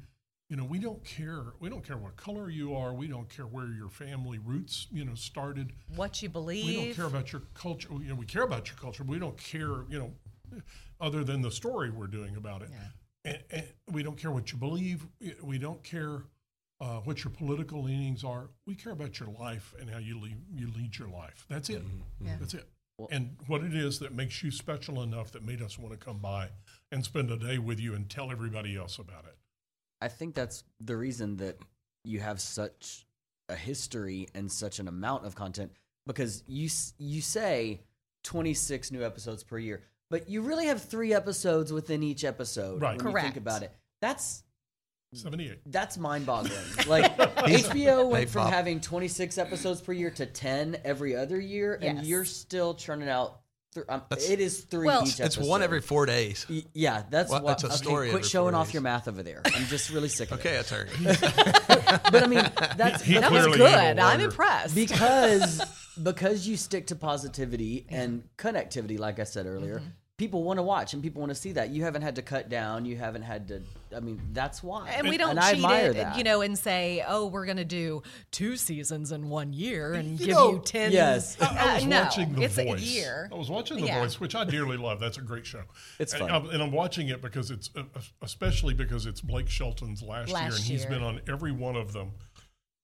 you 0.50 0.56
know, 0.58 0.66
we 0.66 0.80
don't 0.80 1.04
care. 1.06 1.54
We 1.60 1.70
don't 1.70 1.86
care 1.86 1.98
what 1.98 2.16
color 2.18 2.50
you 2.50 2.76
are. 2.76 2.94
We 2.94 3.08
don't 3.08 3.30
care 3.30 3.46
where 3.46 3.68
your 3.68 3.90
family 3.90 4.38
roots, 4.40 4.88
you 4.92 5.06
know, 5.06 5.14
started. 5.16 5.72
what 5.96 6.22
you 6.22 6.30
believe. 6.30 6.66
We 6.66 6.76
don't 6.88 6.96
care 6.96 7.06
about 7.06 7.32
your 7.32 7.44
culture. 7.54 7.90
You 7.94 8.10
know, 8.10 8.16
we 8.16 8.26
care 8.26 8.44
about 8.44 8.68
your 8.68 8.76
culture, 8.78 9.04
but 9.04 9.12
we 9.12 9.20
don't 9.20 9.38
care, 9.38 9.84
you 9.90 10.00
know, 10.00 10.12
other 11.00 11.24
than 11.24 11.42
the 11.42 11.52
story 11.52 11.90
we're 11.90 12.08
doing 12.08 12.36
about 12.36 12.62
it. 12.62 12.70
And, 13.26 13.40
and 13.52 13.64
we 13.92 14.04
don't 14.04 14.18
care 14.18 14.32
what 14.32 14.52
you 14.52 14.58
believe. 14.58 15.06
We 15.44 15.58
don't 15.58 15.84
care 15.84 16.24
uh, 16.82 17.00
what 17.00 17.24
your 17.24 17.32
political 17.32 17.84
leanings 17.84 18.24
are. 18.24 18.50
We 18.66 18.76
care 18.76 18.94
about 18.94 19.20
your 19.20 19.30
life 19.40 19.74
and 19.80 19.90
how 19.90 20.00
you 20.00 20.20
lead, 20.20 20.38
you 20.54 20.72
lead 20.76 20.98
your 20.98 21.10
life. 21.10 21.46
That's 21.50 21.70
it. 21.70 21.82
Yeah. 22.22 22.36
That's 22.40 22.54
it. 22.54 22.68
and 23.12 23.38
what 23.48 23.64
it 23.64 23.76
is 23.76 24.00
that 24.00 24.14
makes 24.14 24.44
you 24.44 24.52
special 24.52 25.02
enough 25.02 25.32
that 25.32 25.46
made 25.46 25.62
us 25.62 25.78
want 25.78 25.92
to 25.92 25.98
come 25.98 26.20
by 26.20 26.50
and 26.92 27.04
spend 27.04 27.32
a 27.32 27.38
day 27.38 27.58
with 27.58 27.80
you 27.80 27.94
and 27.96 28.10
tell 28.10 28.32
everybody 28.32 28.76
else 28.76 28.98
about 28.98 29.26
it. 29.26 29.36
I 30.02 30.08
think 30.08 30.36
that's 30.36 30.64
the 30.80 30.96
reason 30.96 31.38
that 31.38 31.58
you 32.04 32.20
have 32.22 32.40
such 32.40 33.06
a 33.50 33.56
history 33.56 34.28
and 34.34 34.52
such 34.52 34.80
an 34.80 34.88
amount 34.88 35.26
of 35.26 35.36
content 35.36 35.72
because 36.06 36.44
you 36.48 36.70
you 36.98 37.22
say 37.22 37.82
26 38.24 38.92
new 38.92 39.04
episodes 39.04 39.44
per 39.44 39.58
year, 39.58 39.84
but 40.10 40.30
you 40.30 40.42
really 40.42 40.66
have 40.68 40.82
3 40.82 41.14
episodes 41.14 41.72
within 41.74 42.04
each 42.04 42.24
episode 42.24 42.82
Right. 42.82 42.98
when 42.98 43.06
you 43.06 43.12
Correct. 43.12 43.26
think 43.26 43.38
about 43.38 43.64
it. 43.64 43.72
That's 44.02 44.44
78. 45.14 45.60
that's 45.66 45.98
mind-boggling. 45.98 46.54
like 46.88 47.16
HBO 47.18 48.10
went 48.10 48.30
from 48.30 48.44
Bob. 48.44 48.54
having 48.54 48.80
26 48.80 49.38
episodes 49.38 49.82
per 49.82 49.92
year 49.92 50.12
to 50.12 50.26
10 50.26 50.78
every 50.86 51.16
other 51.16 51.40
year 51.40 51.80
and 51.82 51.98
Yes. 52.00 52.08
you're 52.08 52.26
still 52.26 52.76
churning 52.76 53.10
out 53.10 53.40
Th- 53.76 53.86
um, 53.88 54.02
it 54.12 54.40
is 54.40 54.62
three 54.62 54.88
Well, 54.88 55.04
each 55.04 55.20
It's 55.20 55.38
episode. 55.38 55.46
one 55.48 55.62
every 55.62 55.80
four 55.82 56.08
days. 56.08 56.44
Y- 56.50 56.64
Yeah, 56.74 57.04
that's 57.08 57.30
Well, 57.30 57.44
what. 57.44 57.52
it's 57.54 57.64
a 57.64 57.68
okay, 57.68 57.76
story 57.76 58.08
quit 58.10 58.20
every 58.22 58.30
showing 58.30 58.54
four 58.54 58.62
off 58.62 58.68
days. 58.70 58.74
your 58.74 58.82
math 58.82 59.08
over 59.08 59.22
there. 59.22 59.44
I'm 59.46 59.66
just 59.66 59.92
really 59.92 60.10
sick 60.10 60.32
of 60.32 60.40
it. 60.40 60.42
Okay, 60.48 60.56
it. 60.56 60.66
attorney. 60.66 60.90
But 62.12 62.24
I 62.24 62.28
mean, 62.28 62.40
that's 62.78 63.04
He 63.04 63.14
That 63.20 63.32
was 63.32 63.42
clearly 63.46 63.58
good. 63.60 63.70
ain't 63.78 63.98
no 63.98 64.04
I'm 64.06 64.10
wonder. 64.14 64.26
impressed. 64.26 64.74
because 64.74 65.62
because 66.04 66.48
you 66.48 66.58
stick 66.58 66.88
to 66.88 66.96
positivity 66.96 67.86
and 67.90 68.24
connectivity 68.38 68.98
like 69.00 69.20
i 69.20 69.24
said 69.24 69.46
earlier 69.46 69.80
Mm-hmm. 69.80 69.90
people 70.18 70.44
want 70.44 70.58
to 70.58 70.64
watch 70.64 70.94
and 70.94 71.02
people 71.02 71.22
want 71.22 71.30
to 71.30 71.36
see 71.36 71.54
that 71.54 71.70
you 71.70 71.84
haven't 71.84 72.02
had 72.02 72.16
to 72.16 72.22
cut 72.22 72.50
down 72.50 72.84
you 72.86 72.98
haven't 72.98 73.22
had 73.24 73.48
to 73.48 73.62
i 73.96 74.00
mean 74.00 74.20
that's 74.34 74.62
why 74.62 74.90
and 74.90 75.08
we 75.08 75.18
don't 75.18 75.38
I 75.38 75.50
cheat 75.52 75.58
admire 75.64 75.86
it, 75.92 75.94
that. 75.96 76.18
you 76.18 76.24
know, 76.24 76.42
and 76.42 76.56
say, 76.58 77.04
"Oh, 77.08 77.26
we're 77.28 77.46
going 77.46 77.58
to 77.58 77.66
do 77.66 78.04
two 78.30 78.56
seasons 78.56 79.12
in 79.12 79.30
one 79.30 79.52
year 79.54 79.94
and 79.94 80.20
You 80.20 80.28
give 80.28 80.36
know, 80.36 80.52
you 80.54 80.60
ten. 80.64 80.92
yes. 80.92 81.38
I, 81.42 81.46
I 81.46 81.74
was 81.76 81.84
Uh, 81.84 81.88
no, 81.88 82.02
watching 82.04 82.34
The 82.36 82.42
it's 82.44 82.58
a 82.60 82.66
Voice. 82.66 82.82
year. 82.82 83.30
I 83.32 83.36
was 83.36 83.50
watching 83.50 83.78
The 83.80 83.88
Yeah. 83.88 84.00
Voice, 84.02 84.20
which 84.20 84.36
I 84.36 84.44
dearly 84.44 84.78
love. 84.78 85.00
That's 85.00 85.18
a 85.18 85.22
great 85.22 85.46
show. 85.46 85.64
It's 85.98 86.14
and, 86.14 86.22
fun. 86.22 86.32
I'm, 86.32 86.50
and 86.52 86.62
I'm 86.62 86.72
watching 86.72 87.08
it 87.10 87.20
because 87.22 87.50
it's, 87.50 87.72
uh, 87.76 87.82
especially 88.22 88.76
because 88.76 89.08
it's 89.08 89.22
Blake 89.22 89.50
Shelton's 89.50 90.04
last, 90.04 90.28
year, 90.30 90.38
Last 90.38 90.58
and 90.58 90.66
he's 90.66 90.86
been 90.86 91.02
on 91.02 91.20
every 91.28 91.52
one 91.52 91.76
of 91.76 91.94
them 91.94 92.12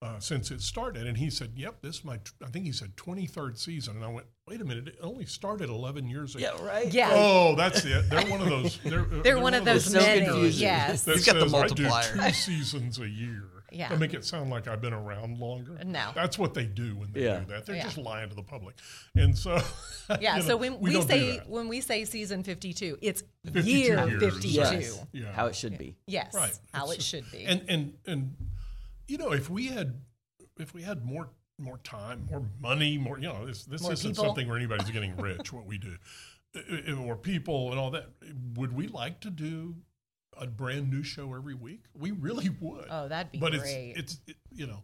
uh, 0.01 0.19
since 0.19 0.51
it 0.51 0.61
started. 0.61 1.07
And 1.07 1.17
he 1.17 1.29
said, 1.29 1.53
"Yep, 1.55 1.81
this 1.81 1.97
is 1.99 2.05
my, 2.05 2.17
t- 2.17 2.31
I 2.43 2.47
think 2.49 2.65
he 2.65 2.71
said 2.71 2.95
23rd 2.97 3.57
season." 3.57 3.95
And 3.95 4.05
I 4.05 4.09
went, 4.09 4.27
"Wait 4.47 4.61
a 4.61 4.65
minute, 4.65 4.87
it 4.87 4.97
only 5.01 5.25
started 5.25 5.69
11 5.69 6.07
years 6.07 6.35
ago." 6.35 6.43
yeah 6.57 6.65
right 6.65 6.93
Yeah. 6.93 7.09
Oh, 7.13 7.55
that's 7.55 7.83
it. 7.85 8.09
They're 8.09 8.25
one 8.29 8.41
of 8.41 8.49
those. 8.49 8.77
They're, 8.83 9.01
uh, 9.01 9.21
They're 9.23 9.39
one 9.39 9.53
of 9.53 9.65
those 9.65 9.85
so 9.85 9.99
many. 9.99 10.49
Yes. 10.49 11.03
that 11.05 11.15
He's 11.15 11.25
got 11.25 11.35
the 11.35 11.49
says, 11.49 11.53
I 11.53 11.67
do 11.67 11.89
two 12.27 12.33
seasons 12.33 12.99
a 12.99 13.07
year. 13.07 13.43
Yeah. 13.71 13.89
To 13.89 13.97
make 13.97 14.13
it 14.13 14.23
sound 14.23 14.49
like 14.51 14.67
I've 14.69 14.79
been 14.79 14.93
around 14.93 15.37
longer. 15.39 15.77
No. 15.83 16.11
That's 16.15 16.37
what 16.39 16.53
they 16.53 16.65
do 16.65 16.95
when 16.95 17.11
they 17.11 17.23
Yeah. 17.25 17.39
do 17.39 17.45
that. 17.47 17.65
They're 17.65 17.75
Yeah. 17.75 17.83
just 17.83 17.97
lying 17.97 18.29
to 18.29 18.35
the 18.35 18.43
public. 18.43 18.75
And 19.15 19.37
so 19.37 19.59
Yeah. 20.21 20.37
you 20.37 20.43
so 20.43 20.55
when 20.55 20.79
we 20.79 20.95
we, 20.95 21.01
say 21.01 21.39
when 21.47 21.67
we 21.67 21.81
say 21.81 22.05
season 22.05 22.43
fifty-two, 22.43 22.97
it's 23.01 23.23
52 23.45 23.69
year 23.69 24.07
years. 24.07 24.23
fifty-two. 24.23 24.47
yes 24.59 25.05
Yeah. 25.11 25.31
how 25.33 25.47
it 25.47 25.55
should 25.55 25.77
be 25.77 25.97
Yes. 26.07 26.33
Right. 26.33 26.57
How 26.73 26.83
It's- 26.85 26.99
it 26.99 27.03
should 27.03 27.29
be. 27.31 27.43
And 27.45 27.63
and 27.67 27.93
and 28.05 28.35
you 29.07 29.17
know, 29.17 29.31
if 29.31 29.49
we 29.49 29.67
had 29.67 30.01
if 30.57 30.73
we 30.73 30.81
had 30.83 31.05
more 31.05 31.29
more 31.57 31.77
time, 31.79 32.27
more 32.29 32.45
money, 32.59 32.97
more 32.97 33.17
you 33.17 33.27
know, 33.27 33.45
this 33.45 33.65
this 33.65 33.81
More 33.81 33.93
isn't 33.93 34.11
people. 34.11 34.25
something 34.25 34.47
where 34.47 34.57
anybody's 34.57 34.89
getting 34.89 35.15
rich. 35.17 35.53
What 35.53 35.65
we 35.65 35.77
do, 35.77 35.95
or 37.05 37.15
people 37.15 37.71
and 37.71 37.79
all 37.79 37.91
that. 37.91 38.07
Would 38.55 38.73
we 38.73 38.87
like 38.87 39.19
to 39.21 39.29
do 39.29 39.75
a 40.37 40.47
brand 40.47 40.89
new 40.91 41.03
show 41.03 41.33
every 41.33 41.55
week? 41.55 41.85
We 41.97 42.11
really 42.11 42.49
would. 42.59 42.87
Oh, 42.89 43.07
that'd 43.07 43.31
be 43.31 43.37
but 43.39 43.53
great. 43.53 43.93
it's 43.95 44.13
it's 44.15 44.21
it, 44.27 44.35
you 44.51 44.67
know. 44.67 44.83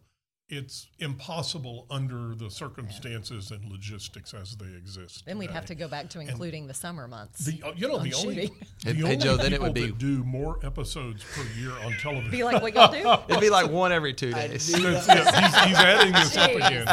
It's 0.54 0.86
impossible 0.98 1.86
under 1.88 2.34
the 2.34 2.50
circumstances 2.50 3.50
and 3.52 3.64
logistics 3.72 4.34
as 4.34 4.54
they 4.54 4.66
exist. 4.76 5.24
then 5.24 5.38
we'd 5.38 5.50
have 5.50 5.64
to 5.64 5.74
go 5.74 5.88
back 5.88 6.10
to 6.10 6.20
including 6.20 6.66
the 6.66 6.74
summer 6.74 7.08
months. 7.08 7.46
The, 7.46 7.62
uh, 7.62 7.72
you 7.74 7.88
know, 7.88 7.96
on 7.96 8.04
the 8.06 8.12
only, 8.12 8.34
shooting. 8.34 8.56
the 8.84 8.92
Hey, 8.92 8.94
hey, 8.98 9.02
only 9.02 9.16
Joe, 9.16 9.38
then 9.38 9.54
it 9.54 9.62
would 9.62 9.72
be- 9.72 9.92
do 9.92 10.22
more 10.24 10.58
episodes 10.62 11.24
per 11.24 11.42
year 11.58 11.72
on 11.82 11.92
television. 11.94 12.30
be 12.30 12.44
like 12.44 12.60
what 12.60 12.74
y'all 12.74 12.92
do. 12.92 13.22
It'd 13.30 13.40
be 13.40 13.48
like 13.48 13.70
one 13.70 13.92
every 13.92 14.12
two 14.12 14.30
days. 14.30 14.70
That's 14.70 15.08
it. 15.08 15.16
He's, 15.16 15.64
he's 15.64 15.78
adding 15.78 16.12
this 16.12 16.36
up 16.36 16.50
again. 16.50 16.86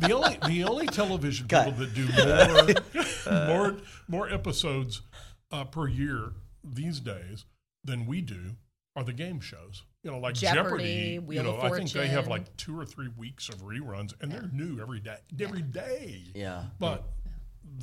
The 0.00 0.12
only 0.12 0.38
the 0.46 0.64
only 0.64 0.86
television 0.86 1.48
Cut. 1.48 1.66
people 1.66 1.80
that 1.80 1.94
do 1.94 2.08
more 3.28 3.46
more 3.46 3.76
more 4.08 4.30
episodes 4.32 5.02
uh, 5.52 5.64
per 5.64 5.88
year 5.88 6.32
these 6.64 7.00
days 7.00 7.44
than 7.84 8.06
we 8.06 8.22
do 8.22 8.56
are 8.94 9.04
the 9.04 9.12
game 9.12 9.40
shows. 9.40 9.82
You 10.06 10.12
know, 10.12 10.18
like 10.18 10.34
Jeopardy, 10.36 10.60
Jeopardy. 10.62 11.18
Wheel 11.18 11.36
you 11.38 11.42
know, 11.42 11.56
of 11.56 11.72
I 11.72 11.76
think 11.76 11.90
they 11.90 12.06
have 12.06 12.28
like 12.28 12.56
two 12.56 12.78
or 12.78 12.84
three 12.86 13.08
weeks 13.16 13.48
of 13.48 13.56
reruns, 13.56 14.14
and 14.20 14.30
they're 14.30 14.48
new 14.52 14.80
every 14.80 15.00
day. 15.00 15.16
Every 15.40 15.62
day. 15.62 16.22
yeah 16.32 16.62
But 16.78 17.02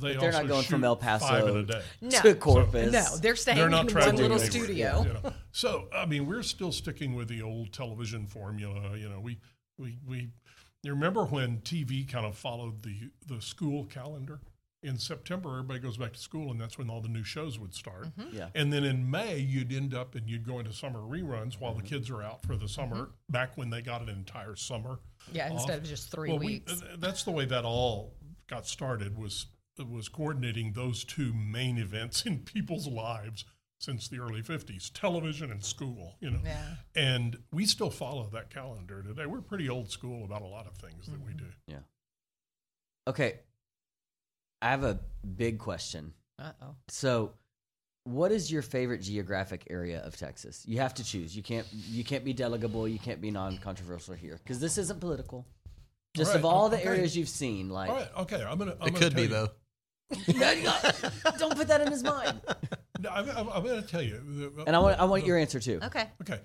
they 0.00 0.16
they're 0.16 0.32
not 0.32 0.44
also 0.44 0.46
going 0.48 0.64
from 0.64 0.84
El 0.84 0.96
Paso 0.96 1.26
five 1.26 1.46
in 1.48 1.56
a 1.58 1.62
day. 1.64 1.82
No. 2.00 2.22
to 2.22 2.34
corpus 2.34 2.90
No, 2.90 3.04
they're 3.18 3.36
staying 3.36 3.58
They're 3.58 3.66
in 3.66 3.72
not 3.72 3.94
one 3.94 4.16
little 4.16 4.32
anywhere, 4.32 4.38
studio. 4.38 5.04
you 5.06 5.12
know. 5.12 5.34
So 5.52 5.88
I 5.94 6.06
mean, 6.06 6.24
we're 6.24 6.42
still 6.42 6.72
sticking 6.72 7.14
with 7.14 7.28
the 7.28 7.42
old 7.42 7.74
television 7.74 8.26
formula. 8.26 8.96
You 8.96 9.10
know, 9.10 9.20
we 9.20 9.38
we 9.76 9.98
we. 10.08 10.30
You 10.82 10.92
remember 10.92 11.26
when 11.26 11.58
TV 11.58 12.10
kind 12.10 12.24
of 12.24 12.38
followed 12.38 12.82
the 12.82 13.10
the 13.26 13.42
school 13.42 13.84
calendar? 13.84 14.40
In 14.84 14.98
September, 14.98 15.48
everybody 15.50 15.80
goes 15.80 15.96
back 15.96 16.12
to 16.12 16.18
school, 16.18 16.50
and 16.50 16.60
that's 16.60 16.76
when 16.76 16.90
all 16.90 17.00
the 17.00 17.08
new 17.08 17.24
shows 17.24 17.58
would 17.58 17.74
start. 17.74 18.04
Mm-hmm. 18.18 18.36
Yeah. 18.36 18.48
And 18.54 18.70
then 18.72 18.84
in 18.84 19.10
May, 19.10 19.38
you'd 19.38 19.72
end 19.72 19.94
up 19.94 20.14
and 20.14 20.28
you'd 20.28 20.46
go 20.46 20.58
into 20.58 20.72
summer 20.74 21.00
reruns 21.00 21.58
while 21.58 21.72
Mm-hmm. 21.72 21.82
the 21.82 21.88
kids 21.88 22.10
are 22.10 22.22
out 22.22 22.42
for 22.42 22.54
the 22.56 22.68
summer. 22.68 23.08
Back 23.30 23.56
when 23.56 23.70
they 23.70 23.80
got 23.80 24.02
an 24.02 24.10
entire 24.10 24.54
summer. 24.56 24.98
Yeah, 25.32 25.50
instead 25.50 25.78
of 25.78 25.84
just 25.84 26.10
three 26.12 26.28
Well, 26.28 26.38
weeks. 26.38 26.80
th- 26.80 26.98
that's 26.98 27.22
the 27.24 27.30
way 27.30 27.46
that 27.46 27.64
all 27.64 28.12
got 28.46 28.66
started. 28.66 29.16
Was 29.18 29.46
was 29.90 30.08
coordinating 30.08 30.72
those 30.74 31.02
two 31.02 31.32
main 31.34 31.78
events 31.78 32.24
in 32.26 32.38
people's 32.44 32.86
lives 32.86 33.44
since 33.80 34.06
the 34.06 34.18
early 34.20 34.40
50s 34.40 34.88
television 34.94 35.50
and 35.50 35.64
school 35.64 36.14
you 36.20 36.30
know 36.30 36.38
Yeah. 36.44 36.62
and 36.94 37.36
we 37.52 37.66
still 37.66 37.90
follow 37.90 38.28
that 38.32 38.50
calendar 38.50 39.02
today 39.02 39.26
we're 39.26 39.40
pretty 39.40 39.68
old 39.68 39.90
school 39.90 40.24
about 40.24 40.42
a 40.42 40.46
lot 40.46 40.68
of 40.68 40.74
things 40.76 41.06
that 41.06 41.20
we 41.20 41.32
Mm-hmm. 41.32 41.38
do 41.38 41.44
yeah 41.66 41.78
okay 43.08 43.40
i 44.64 44.70
have 44.70 44.82
a 44.82 44.98
big 45.36 45.58
question. 45.58 46.12
Uh 46.38 46.50
oh. 46.62 46.74
so 46.88 47.32
what 48.04 48.32
is 48.32 48.50
your 48.52 48.60
favorite 48.62 49.00
geographic 49.02 49.66
area 49.70 50.00
of 50.04 50.16
texas? 50.16 50.64
You 50.66 50.78
have 50.80 50.94
to 50.94 51.04
choose. 51.04 51.36
You 51.36 51.42
can't 51.42 51.66
you 51.72 52.02
can't 52.04 52.24
be 52.24 52.34
delegable. 52.34 52.90
You 52.90 52.98
can't 52.98 53.20
be 53.20 53.30
non-controversial 53.30 54.14
here 54.14 54.38
because 54.42 54.58
this 54.60 54.78
isn't 54.78 55.00
political. 55.00 55.46
Just 56.16 56.30
All 56.30 56.36
of 56.36 56.42
right, 56.44 56.48
all 56.50 56.68
the 56.68 56.84
areas 56.84 57.16
you've 57.16 57.28
seen 57.28 57.70
like 57.70 57.90
all 57.90 57.96
right 57.96 58.08
okay 58.18 58.42
i'm 58.44 58.56
gonna 58.58 58.76
I'm 58.80 58.88
It 58.88 58.94
gonna 58.94 58.98
could 59.04 59.14
be 59.16 59.22
you- 59.22 59.28
though. 59.28 59.48
don't 61.38 61.56
put 61.56 61.68
that 61.68 61.80
in 61.80 61.90
his 61.90 62.02
mind. 62.04 62.40
No, 63.00 63.10
I'm, 63.10 63.28
I'm, 63.30 63.48
I'm 63.48 63.64
gonna 63.64 63.82
tell 63.82 64.02
you. 64.02 64.20
The- 64.54 64.64
and 64.66 64.76
i 64.76 64.78
want 64.78 64.98
i 65.00 65.04
want 65.04 65.26
your 65.26 65.36
answer 65.38 65.60
too. 65.60 65.80
Okay. 65.82 66.06
Okay. 66.22 66.40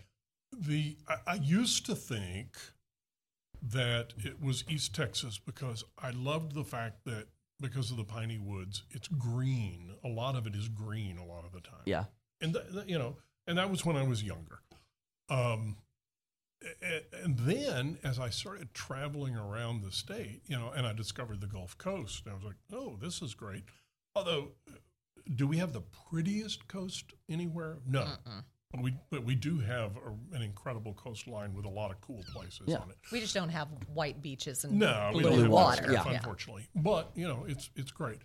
The 0.57 0.97
I, 1.07 1.15
I 1.27 1.33
used 1.35 1.85
to 1.85 1.95
think 1.95 2.57
that 3.61 4.13
it 4.17 4.41
was 4.41 4.63
East 4.69 4.95
Texas 4.95 5.37
because 5.37 5.83
I 6.01 6.11
loved 6.11 6.53
the 6.53 6.63
fact 6.63 7.05
that 7.05 7.27
because 7.61 7.91
of 7.91 7.97
the 7.97 8.03
piney 8.03 8.37
woods, 8.37 8.83
it's 8.91 9.07
green. 9.07 9.93
A 10.03 10.07
lot 10.07 10.35
of 10.35 10.47
it 10.47 10.55
is 10.55 10.67
green 10.69 11.17
a 11.17 11.25
lot 11.25 11.45
of 11.45 11.51
the 11.51 11.61
time. 11.61 11.81
yeah 11.85 12.05
And 12.41 12.53
th- 12.53 12.71
th- 12.71 12.87
you 12.87 12.97
know, 12.97 13.17
and 13.47 13.57
that 13.57 13.69
was 13.69 13.85
when 13.85 13.95
I 13.97 14.03
was 14.03 14.23
younger. 14.23 14.59
Um, 15.29 15.77
a- 16.63 16.85
a- 16.85 17.23
and 17.23 17.37
then 17.39 17.99
as 18.03 18.19
I 18.19 18.29
started 18.29 18.73
traveling 18.73 19.35
around 19.35 19.81
the 19.81 19.91
state, 19.91 20.41
you 20.47 20.57
know, 20.57 20.69
and 20.71 20.85
I 20.87 20.93
discovered 20.93 21.41
the 21.41 21.47
Gulf 21.47 21.77
Coast, 21.77 22.25
and 22.25 22.31
I 22.33 22.35
was 22.35 22.43
like, 22.43 22.57
oh, 22.71 22.97
this 23.01 23.21
is 23.21 23.33
great. 23.33 23.63
Although, 24.15 24.51
do 25.35 25.47
we 25.47 25.57
have 25.57 25.73
the 25.73 25.81
prettiest 25.81 26.67
coast 26.67 27.13
anywhere? 27.29 27.77
No. 27.85 28.05
But 28.25 28.43
we, 28.77 28.93
but 29.09 29.23
we 29.23 29.33
do 29.35 29.57
have 29.59 29.91
a, 29.97 30.35
an 30.35 30.41
incredible 30.43 30.93
coastline 30.93 31.53
with 31.55 31.65
a 31.65 31.69
lot 31.69 31.89
of 31.91 31.99
cool 32.01 32.23
places 32.33 32.61
Yeah. 32.67 32.77
on 32.77 32.89
it. 32.91 32.97
We 33.11 33.19
just 33.19 33.33
don't 33.33 33.49
have 33.49 33.67
white 33.93 34.21
beaches 34.21 34.63
and 34.63 34.77
No, 34.77 35.11
we 35.13 35.21
blue 35.21 35.29
don't 35.31 35.39
have 35.41 35.49
water. 35.51 35.91
stuff, 35.91 36.05
Yeah. 36.07 36.17
unfortunately. 36.17 36.67
But 36.75 37.09
you 37.15 37.27
know, 37.27 37.45
it's 37.47 37.69
it's 37.75 37.91
great. 37.91 38.19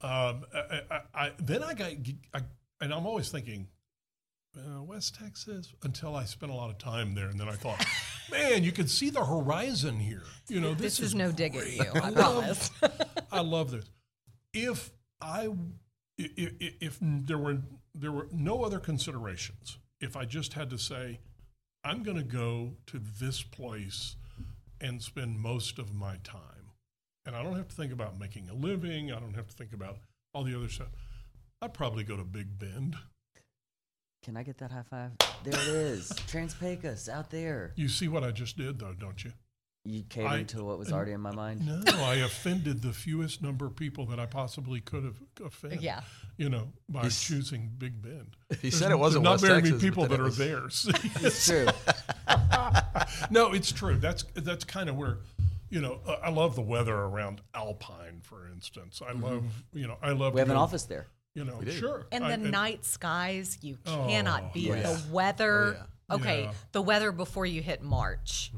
Um, 0.00 0.44
I, 0.54 0.80
I, 0.90 1.00
I, 1.14 1.32
then 1.40 1.62
I 1.64 1.74
got, 1.74 1.90
I, 2.34 2.40
and 2.80 2.92
I'm 2.94 3.06
always 3.06 3.30
thinking 3.30 3.66
uh, 4.56 4.82
West 4.82 5.16
Texas 5.16 5.72
until 5.82 6.14
I 6.14 6.24
spent 6.24 6.52
a 6.52 6.54
lot 6.54 6.70
of 6.70 6.78
time 6.78 7.14
there, 7.14 7.28
and 7.28 7.40
then 7.40 7.48
I 7.48 7.54
thought, 7.54 7.84
man, 8.30 8.62
you 8.64 8.70
can 8.72 8.86
see 8.88 9.08
the 9.10 9.24
horizon 9.24 9.98
here. 9.98 10.22
You 10.48 10.60
know, 10.60 10.74
this, 10.74 10.98
This 10.98 11.00
is 11.08 11.14
no 11.14 11.32
dig 11.32 11.56
at 11.56 11.72
you, 11.72 11.82
I 11.94 12.08
love- 12.10 12.14
promise. 12.14 12.70
I 13.32 13.40
love 13.40 13.70
this. 13.70 13.86
If 14.54 14.92
I, 15.20 15.48
if, 16.18 16.52
if 16.80 16.98
there 17.00 17.38
were 17.38 17.58
there 17.94 18.12
were 18.12 18.28
no 18.32 18.64
other 18.64 18.78
considerations, 18.78 19.78
if 20.00 20.16
I 20.16 20.24
just 20.24 20.52
had 20.54 20.70
to 20.70 20.78
say, 20.78 21.20
I'm 21.84 22.02
going 22.02 22.16
to 22.16 22.22
go 22.22 22.74
to 22.86 23.00
this 23.20 23.42
place 23.42 24.16
and 24.80 25.02
spend 25.02 25.38
most 25.40 25.78
of 25.78 25.94
my 25.94 26.16
time, 26.22 26.72
and 27.26 27.34
I 27.34 27.42
don't 27.42 27.56
have 27.56 27.68
to 27.68 27.74
think 27.74 27.92
about 27.92 28.18
making 28.18 28.48
a 28.48 28.54
living. 28.54 29.10
I 29.12 29.18
don't 29.18 29.34
have 29.34 29.48
to 29.48 29.54
think 29.54 29.72
about 29.72 29.98
all 30.34 30.44
the 30.44 30.56
other 30.56 30.68
stuff. 30.68 30.88
I'd 31.60 31.74
probably 31.74 32.04
go 32.04 32.16
to 32.16 32.24
Big 32.24 32.58
Bend. 32.58 32.96
can 34.24 34.36
i 34.36 34.42
get 34.42 34.58
that 34.58 34.70
high 34.70 34.82
five 34.88 35.10
there 35.44 35.54
it 35.54 35.68
is 35.68 36.10
trans 36.26 36.54
pecos 36.54 37.08
out 37.08 37.30
there 37.30 37.72
You 37.76 37.88
see 37.88 38.08
what 38.08 38.22
I 38.24 38.30
just 38.30 38.56
did, 38.56 38.78
though, 38.78 38.92
don't 38.92 39.24
you? 39.24 39.32
You 39.84 40.02
catered 40.08 40.30
I- 40.30 40.42
to 40.44 40.64
what 40.64 40.78
was 40.78 40.92
already 40.92 41.12
in 41.12 41.20
my 41.20 41.32
mind 41.34 41.64
No, 41.66 41.82
I 42.04 42.16
offended 42.16 42.82
the 42.82 42.92
fewest 42.92 43.42
number 43.42 43.66
of 43.66 43.76
people 43.76 44.06
that 44.06 44.20
I 44.20 44.26
possibly 44.26 44.80
could 44.80 45.04
have 45.04 45.16
offended. 45.44 45.80
Yeah. 45.82 46.00
You 46.36 46.48
know, 46.50 46.68
by 46.88 47.02
He's- 47.02 47.22
choosing 47.22 47.70
Big 47.78 48.00
Bend. 48.02 48.36
He 48.50 48.56
There's- 48.70 48.76
said 48.76 48.90
it 48.90 48.98
wasn't 48.98 49.24
there's 49.24 49.42
West 49.42 49.44
not 49.44 49.48
very 49.48 49.62
Texas, 49.62 49.70
many 49.82 49.90
but 49.90 49.94
people 49.96 50.02
then 50.04 50.10
that 50.10 50.16
it 50.16 50.20
are 50.20 50.68
was- 50.68 50.82
there. 50.84 51.26
it's 51.26 51.46
true 51.46 51.66
no, 53.30 53.52
it's 53.52 53.72
true. 53.72 53.96
That's 53.96 54.24
that's 54.34 54.64
kind 54.64 54.88
of 54.88 54.96
where, 54.96 55.18
you 55.70 55.80
know, 55.80 56.00
uh, 56.06 56.16
I 56.22 56.30
love 56.30 56.54
the 56.54 56.62
weather 56.62 56.94
around 56.94 57.40
Alpine, 57.54 58.20
for 58.22 58.46
instance. 58.48 59.00
I 59.06 59.12
love, 59.12 59.44
you 59.72 59.86
know, 59.86 59.96
I 60.02 60.10
love. 60.10 60.18
Mm-hmm. 60.18 60.34
we 60.34 60.40
have 60.40 60.48
to 60.48 60.52
an 60.54 60.58
office 60.58 60.84
there 60.84 61.06
You 61.34 61.44
know, 61.44 61.60
do. 61.62 61.70
sure. 61.72 62.06
And 62.12 62.24
I- 62.24 62.36
the 62.36 62.48
night 62.48 62.84
skies, 62.84 63.58
you 63.62 63.78
Oh, 63.86 64.06
cannot 64.08 64.52
beat 64.54 64.64
yes. 64.68 65.02
the 65.04 65.12
weather. 65.12 65.78
Oh, 65.80 65.84
Okay, 66.10 66.44
Yeah. 66.44 66.52
the 66.72 66.80
weather 66.80 67.12
before 67.12 67.44
you 67.44 67.60
hit 67.62 67.82
March. 67.82 68.50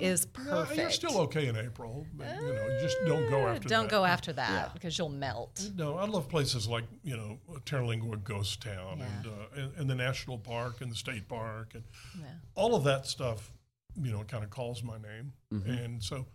Is 0.00 0.26
No, 0.26 0.44
perfect. 0.44 0.78
you're 0.78 0.90
still 0.90 1.18
okay 1.22 1.46
in 1.48 1.56
April. 1.56 2.06
But, 2.14 2.36
you 2.36 2.52
know, 2.52 2.66
you 2.66 2.78
just 2.80 2.96
don't 3.06 3.28
go 3.30 3.46
Uh, 3.46 3.54
after 3.54 3.68
Don't 3.68 3.84
that. 3.84 3.90
go 3.90 4.04
after 4.04 4.32
that 4.34 4.50
Yeah. 4.68 4.72
because 4.72 4.98
you'll 4.98 5.08
melt. 5.08 5.70
No, 5.74 5.96
I 5.96 6.06
love 6.06 6.28
places 6.28 6.68
like 6.68 6.84
you 7.02 7.16
know 7.16 7.38
Terlingua 7.64 8.22
Ghost 8.22 8.60
Town 8.62 8.98
Yeah. 8.98 9.06
and, 9.06 9.26
uh, 9.26 9.30
and 9.54 9.74
and 9.76 9.90
the 9.90 9.94
national 9.94 10.38
park 10.38 10.80
and 10.80 10.90
the 10.90 10.96
state 10.96 11.28
park 11.28 11.74
and 11.74 11.84
Yeah. 12.18 12.26
all 12.54 12.74
of 12.74 12.84
that 12.84 13.06
stuff. 13.06 13.52
You 13.96 14.12
know, 14.12 14.22
kind 14.24 14.44
of 14.44 14.50
calls 14.50 14.82
my 14.82 14.98
name, 14.98 15.32
Mm-hmm. 15.52 15.70
and 15.70 16.02
so 16.02 16.26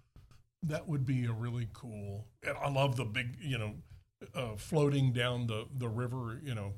that 0.64 0.88
would 0.88 1.06
be 1.06 1.26
a 1.26 1.32
really 1.32 1.70
cool. 1.74 2.28
And 2.44 2.58
I 2.58 2.70
love 2.70 2.96
the 2.98 3.06
big, 3.06 3.38
you 3.40 3.58
know, 3.58 3.76
uh, 4.34 4.56
floating 4.58 5.14
down 5.14 5.48
the 5.48 5.68
the 5.74 5.88
river. 5.88 6.40
You 6.44 6.54
know, 6.56 6.74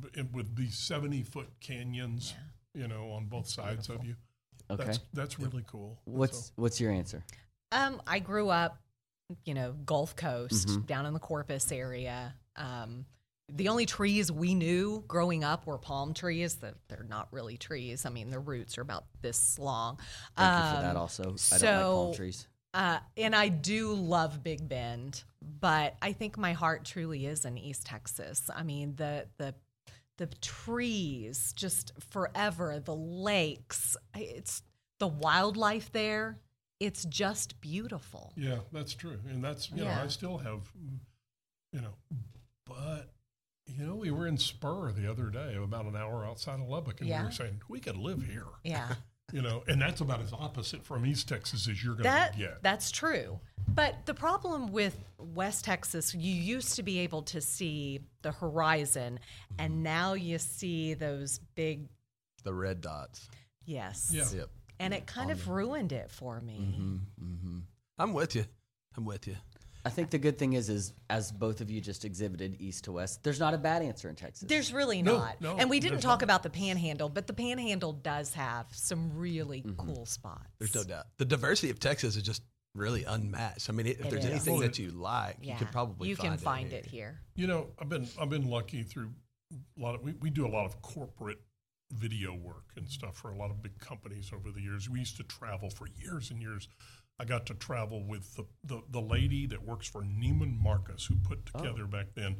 b- 0.00 0.22
with 0.32 0.56
these 0.56 0.78
seventy 0.78 1.22
foot 1.22 1.48
canyons. 1.60 2.34
You 2.76 2.88
know, 2.88 3.10
on 3.12 3.26
both 3.26 3.48
sides 3.48 3.88
of 3.88 4.04
you. 4.04 4.16
Okay. 4.70 4.84
That's 4.84 5.00
that's 5.12 5.38
really 5.38 5.64
cool. 5.66 5.98
What's 6.04 6.46
So- 6.46 6.52
what's 6.56 6.80
your 6.80 6.90
answer? 6.92 7.22
Um, 7.72 8.00
I 8.06 8.18
grew 8.20 8.48
up, 8.50 8.78
you 9.44 9.54
know, 9.54 9.72
Gulf 9.72 10.16
Coast, 10.16 10.68
Mhm. 10.68 10.86
down 10.86 11.06
in 11.06 11.14
the 11.14 11.20
Corpus 11.20 11.70
area. 11.72 12.34
Um, 12.56 13.06
the 13.52 13.68
only 13.68 13.84
trees 13.84 14.32
we 14.32 14.54
knew 14.54 15.04
growing 15.06 15.44
up 15.44 15.66
were 15.66 15.76
palm 15.78 16.14
trees. 16.14 16.56
That 16.56 16.76
they're 16.88 17.04
not 17.04 17.32
really 17.32 17.56
trees. 17.58 18.06
I 18.06 18.10
mean, 18.10 18.30
their 18.30 18.40
roots 18.40 18.78
are 18.78 18.82
about 18.82 19.04
this 19.20 19.58
long. 19.58 19.96
Thank 20.36 20.64
you 20.64 20.76
for 20.76 20.82
that. 20.82 20.90
Um, 20.90 20.96
Also, 20.96 21.22
I 21.22 21.26
don't 21.26 21.32
like 21.32 21.40
so- 21.60 22.04
palm 22.06 22.14
trees. 22.14 22.46
Uh, 22.72 22.98
and 23.16 23.36
I 23.36 23.50
do 23.50 23.94
love 23.94 24.42
Big 24.42 24.68
Bend, 24.68 25.22
but 25.40 25.96
I 26.02 26.12
think 26.12 26.36
my 26.36 26.54
heart 26.54 26.84
truly 26.84 27.26
is 27.26 27.44
in 27.44 27.56
East 27.56 27.86
Texas. 27.86 28.50
I 28.52 28.62
mean, 28.64 28.96
the 28.96 29.28
the 29.36 29.54
the 30.16 30.26
trees 30.40 31.52
just 31.54 31.92
forever, 32.10 32.80
the 32.80 32.94
lakes, 32.94 33.96
it's 34.14 34.62
the 34.98 35.08
wildlife 35.08 35.90
there. 35.92 36.38
It's 36.80 37.04
just 37.04 37.60
beautiful. 37.60 38.32
Yeah, 38.36 38.58
that's 38.72 38.94
true, 38.94 39.18
and 39.28 39.42
that's 39.42 39.70
you 39.70 39.84
know 39.84 39.90
I 39.90 40.08
still 40.08 40.38
have, 40.38 40.60
you 41.72 41.80
know, 41.80 41.94
but 42.66 43.12
you 43.66 43.86
know 43.86 43.94
we 43.94 44.10
were 44.10 44.26
in 44.26 44.36
Spur 44.36 44.92
the 44.92 45.10
other 45.10 45.30
day, 45.30 45.56
about 45.56 45.86
an 45.86 45.96
hour 45.96 46.26
outside 46.26 46.60
of 46.60 46.68
Lubbock, 46.68 47.00
and 47.00 47.08
we 47.08 47.16
were 47.24 47.30
saying 47.30 47.62
we 47.68 47.80
could 47.80 47.96
live 47.96 48.22
here, 48.24 48.46
Yeah. 48.64 48.88
you 49.32 49.42
know, 49.42 49.62
and 49.68 49.80
that's 49.80 50.00
about 50.00 50.20
as 50.20 50.32
opposite 50.32 50.84
from 50.84 51.04
East 51.06 51.28
Texas 51.28 51.66
as 51.68 51.82
you're 51.82 51.94
going 51.94 52.04
to 52.04 52.38
get. 52.38 52.62
that's 52.62 52.90
true. 52.90 53.40
But 53.68 54.06
the 54.06 54.14
problem 54.14 54.70
with 54.72 54.96
West 55.18 55.64
Texas, 55.64 56.14
you 56.14 56.34
used 56.34 56.76
to 56.76 56.82
be 56.82 56.98
able 57.00 57.22
to 57.22 57.40
see 57.40 58.00
the 58.22 58.32
horizon, 58.32 59.18
and 59.58 59.82
now 59.82 60.12
you 60.14 60.38
see 60.38 60.94
those 60.94 61.40
big 61.54 61.88
The 62.44 62.52
red 62.54 62.80
dots. 62.80 63.28
yes. 63.64 64.10
Yeah. 64.12 64.24
Yep. 64.40 64.50
And 64.80 64.92
it 64.92 65.06
kind 65.06 65.30
of 65.30 65.48
ruined 65.48 65.92
it 65.92 66.10
for 66.10 66.40
me. 66.40 66.58
Mm-hmm. 66.60 67.58
I'm 67.98 68.12
with 68.12 68.34
you. 68.34 68.44
I'm 68.96 69.04
with 69.04 69.26
you. 69.26 69.36
I 69.84 69.90
think 69.90 70.10
the 70.10 70.18
good 70.18 70.38
thing 70.38 70.54
is, 70.54 70.68
is 70.70 70.92
as 71.10 71.30
both 71.30 71.60
of 71.60 71.70
you 71.70 71.80
just 71.80 72.04
exhibited, 72.04 72.56
east 72.58 72.84
to 72.84 72.92
west. 72.92 73.22
There's 73.22 73.38
not 73.40 73.52
a 73.54 73.58
bad 73.58 73.82
answer 73.82 74.08
in 74.08 74.14
Texas. 74.16 74.48
There's 74.48 74.72
really 74.72 75.02
No, 75.02 75.18
not. 75.18 75.40
no, 75.40 75.56
and 75.56 75.68
we 75.68 75.78
didn't 75.78 75.94
there's 75.96 76.04
talk 76.04 76.20
not. 76.20 76.24
about 76.24 76.42
the 76.42 76.50
panhandle, 76.50 77.08
but 77.10 77.26
the 77.26 77.34
panhandle 77.34 77.92
does 77.92 78.32
have 78.34 78.66
some 78.72 79.14
really 79.16 79.60
Mm-hmm. 79.62 79.76
cool 79.94 80.06
spots. 80.06 80.48
There's 80.58 80.74
no 80.74 80.84
doubt. 80.84 81.04
The 81.18 81.24
diversity 81.26 81.70
of 81.70 81.78
Texas 81.80 82.16
is 82.16 82.22
just 82.22 82.42
really 82.74 83.04
unmatched. 83.04 83.68
I 83.68 83.72
mean, 83.72 83.86
if 83.86 84.00
It 84.00 84.10
there's 84.10 84.24
is. 84.24 84.30
anything 84.30 84.60
that 84.60 84.78
you 84.78 84.90
like, 84.90 85.36
you 85.42 85.54
could 85.54 85.70
probably 85.70 86.08
you 86.08 86.16
find 86.16 86.30
can 86.30 86.38
find 86.38 86.72
it. 86.72 86.86
it 86.86 86.86
here. 86.86 87.20
You 87.36 87.46
know, 87.46 87.68
I've 87.78 87.88
been 87.88 88.08
I've 88.20 88.30
been 88.30 88.48
lucky 88.48 88.82
through 88.84 89.10
a 89.78 89.80
lot 89.82 89.94
of 89.94 90.02
we, 90.02 90.12
we 90.20 90.30
do 90.30 90.46
a 90.46 90.48
lot 90.48 90.64
of 90.66 90.80
corporate 90.82 91.38
video 91.92 92.34
work 92.34 92.64
and 92.76 92.88
stuff 92.88 93.16
for 93.18 93.30
a 93.30 93.36
lot 93.36 93.50
of 93.50 93.62
big 93.62 93.78
companies 93.78 94.32
over 94.34 94.50
the 94.50 94.60
years. 94.62 94.88
We 94.88 94.98
used 95.00 95.16
to 95.18 95.22
travel 95.24 95.68
for 95.70 95.86
years 96.00 96.30
and 96.30 96.40
years. 96.40 96.68
I 97.18 97.24
got 97.24 97.46
to 97.46 97.54
travel 97.54 98.04
with 98.04 98.34
the, 98.36 98.44
the, 98.64 98.82
the 98.90 99.00
lady 99.00 99.46
that 99.46 99.62
works 99.64 99.86
for 99.88 100.02
Neiman 100.02 100.58
Marcus 100.60 101.06
who 101.06 101.14
put 101.16 101.46
together 101.46 101.86
back 101.86 102.06
then 102.14 102.36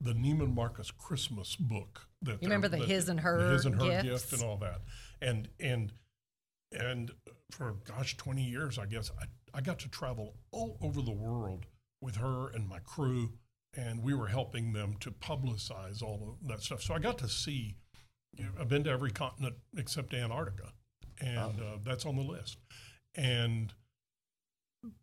the 0.00 0.12
Neiman 0.12 0.52
Marcus 0.54 0.90
Christmas 0.90 1.56
book. 1.56 2.06
That 2.22 2.42
You 2.42 2.48
remember 2.48 2.68
they're- 2.68 2.80
the 2.80 2.86
that- 2.86 2.92
his 2.92 3.08
and 3.08 3.20
her 3.20 3.50
his 3.52 3.64
and 3.66 3.80
her 3.80 4.02
gifts? 4.02 4.02
gift 4.30 4.32
and 4.34 4.42
all 4.42 4.56
that. 4.58 4.82
And 5.22 5.48
and 5.60 5.92
and 6.72 7.12
for 7.52 7.76
gosh, 7.84 8.16
twenty 8.16 8.42
years, 8.42 8.78
I 8.78 8.86
guess 8.86 9.10
I, 9.20 9.24
I 9.56 9.60
got 9.60 9.78
to 9.80 9.88
travel 9.88 10.34
all 10.50 10.76
over 10.82 11.00
the 11.00 11.12
world 11.12 11.66
with 12.02 12.16
her 12.16 12.48
and 12.50 12.68
my 12.68 12.80
crew, 12.80 13.30
and 13.74 14.02
we 14.02 14.12
were 14.12 14.26
helping 14.26 14.72
them 14.72 14.96
to 15.00 15.10
publicize 15.12 16.02
all 16.02 16.36
of 16.42 16.48
that 16.48 16.62
stuff. 16.62 16.82
So 16.82 16.92
I 16.94 16.98
got 16.98 17.16
to 17.18 17.28
see. 17.28 17.76
I've 18.60 18.68
been 18.68 18.84
to 18.84 18.90
every 18.90 19.12
continent 19.12 19.54
except 19.78 20.12
Antarctica, 20.12 20.72
and 21.22 21.38
uh, 21.38 21.78
that's 21.82 22.04
on 22.04 22.16
the 22.16 22.22
list. 22.22 22.58
And 23.14 23.72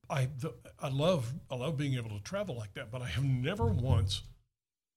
I 0.10 0.30
the, 0.40 0.54
I 0.80 0.90
love 0.90 1.34
I 1.50 1.56
love 1.56 1.78
being 1.78 1.96
able 1.96 2.10
to 2.10 2.24
travel 2.24 2.56
like 2.56 2.74
that, 2.76 2.92
but 2.92 3.02
I 3.02 3.08
have 3.08 3.24
never 3.24 3.66
once 3.66 4.24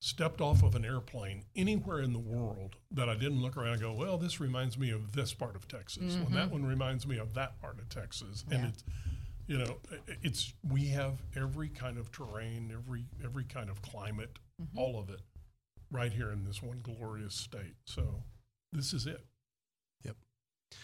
stepped 0.01 0.41
off 0.41 0.63
of 0.63 0.75
an 0.75 0.85
airplane 0.85 1.45
anywhere 1.57 2.01
in 2.01 2.13
the 2.13 2.19
world 2.19 2.77
that 2.91 3.09
I 3.09 3.15
didn't 3.15 3.41
look 3.41 3.57
around 3.57 3.75
and 3.75 3.81
go, 3.81 3.93
well, 3.93 4.19
this 4.19 4.41
reminds 4.41 4.79
me 4.79 4.91
of 4.91 5.13
this 5.13 5.33
part 5.33 5.57
of 5.57 5.67
Texas. 5.69 6.15
and 6.15 6.35
that 6.35 6.51
one 6.51 6.65
reminds 6.65 7.07
me 7.07 7.19
of 7.19 7.35
that 7.35 7.61
part 7.61 7.79
of 7.79 7.89
Texas. 7.89 8.45
And 8.51 8.67
it's, 8.67 8.85
you 9.47 9.59
know, 9.59 9.79
it's, 10.23 10.53
we 10.69 10.89
have 10.89 11.23
every 11.35 11.69
kind 11.69 11.99
of 11.99 12.13
terrain, 12.13 12.71
every, 12.73 13.05
every 13.25 13.45
kind 13.45 13.71
of 13.71 13.81
climate, 13.83 14.39
all 14.77 14.99
of 14.99 15.09
it 15.09 15.21
right 15.91 16.13
here 16.13 16.31
in 16.31 16.45
this 16.45 16.63
one 16.63 16.81
glorious 16.83 17.35
state. 17.35 17.75
So 17.85 18.23
this 18.73 18.93
is 18.93 19.07
it. 19.07 19.25
Yep. 20.05 20.17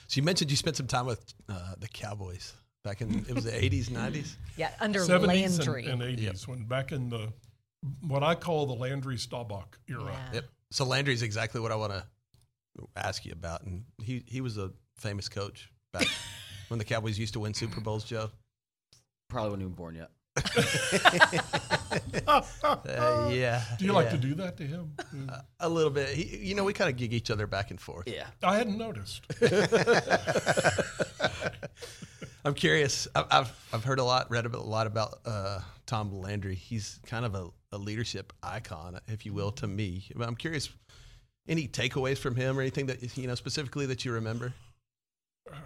So 0.08 0.18
you 0.18 0.22
mentioned 0.22 0.50
you 0.50 0.56
spent 0.56 0.76
some 0.76 0.86
time 0.86 1.06
with 1.06 1.22
uh, 1.48 1.74
the 1.78 1.88
Cowboys 1.88 2.54
back 2.84 3.00
in 3.00 3.24
it 3.28 3.34
was 3.34 3.44
the 3.44 3.50
80s, 3.52 3.88
90s. 3.90 4.34
Yeah, 4.56 4.70
under 4.80 5.00
70s 5.00 5.26
Landry. 5.26 5.86
and, 5.86 6.02
and 6.02 6.18
80s 6.18 6.46
when 6.46 6.64
back 6.64 6.92
in 6.92 7.08
the, 7.08 7.32
what 8.06 8.22
I 8.22 8.34
call 8.34 8.66
the 8.66 8.74
Landry 8.74 9.16
Staubach 9.16 9.78
era. 9.88 10.04
Yeah. 10.04 10.34
Yep. 10.34 10.44
So 10.70 10.84
Landry 10.84 11.14
is 11.14 11.22
exactly 11.22 11.60
what 11.60 11.72
I 11.72 11.76
want 11.76 11.92
to 11.92 12.04
ask 12.96 13.24
you 13.24 13.32
about, 13.32 13.62
and 13.64 13.84
he 14.02 14.22
he 14.26 14.40
was 14.40 14.56
a 14.58 14.72
famous 14.96 15.28
coach 15.28 15.70
back 15.92 16.06
when 16.68 16.78
the 16.78 16.84
Cowboys 16.84 17.18
used 17.18 17.34
to 17.34 17.40
win 17.40 17.54
Super 17.54 17.80
Bowls. 17.80 18.04
Joe. 18.04 18.30
Probably 19.28 19.50
wasn't 19.50 19.62
even 19.62 19.74
born 19.74 19.94
yet. 19.96 20.10
Uh, 22.24 23.28
yeah. 23.30 23.62
Do 23.78 23.84
you 23.84 23.92
like 23.92 24.08
to 24.10 24.16
do 24.16 24.34
that 24.36 24.56
to 24.56 24.62
him? 24.66 24.96
a 25.60 25.68
little 25.68 25.90
bit? 25.90 26.08
He, 26.08 26.38
you 26.38 26.54
know, 26.54 26.64
we 26.64 26.72
kind 26.72 26.88
of 26.88 26.96
gig 26.96 27.12
each 27.12 27.30
other 27.30 27.46
back 27.46 27.70
and 27.70 27.78
forth. 27.78 28.08
Yeah. 28.08 28.26
I 28.42 28.56
hadn't 28.56 28.78
noticed. 28.78 29.26
I'm 32.44 32.54
curious. 32.54 33.06
I- 33.14 33.24
I've 33.30 33.68
I've 33.72 33.84
heard 33.84 33.98
a 33.98 34.04
lot, 34.04 34.30
read 34.30 34.46
a 34.46 34.60
lot 34.60 34.86
about 34.86 35.20
uh, 35.24 35.60
Tom 35.86 36.12
Landry. 36.12 36.54
He's 36.54 36.98
kind 37.06 37.24
of 37.24 37.34
a, 37.34 37.48
a 37.72 37.78
leadership 37.78 38.32
icon, 38.42 38.98
if 39.08 39.24
you 39.24 39.32
will, 39.32 39.52
to 39.52 39.66
me. 39.66 40.04
But 40.14 40.28
I'm 40.28 40.36
curious, 40.36 40.70
any 41.48 41.68
takeaways 41.68 42.18
from 42.18 42.34
him 42.34 42.58
or 42.58 42.62
anything 42.62 42.86
that 42.86 43.16
you 43.16 43.26
know 43.26 43.34
specifically 43.34 43.86
that 43.86 44.04
you 44.04 44.12
remember? 44.12 44.52
Uh, 45.50 45.56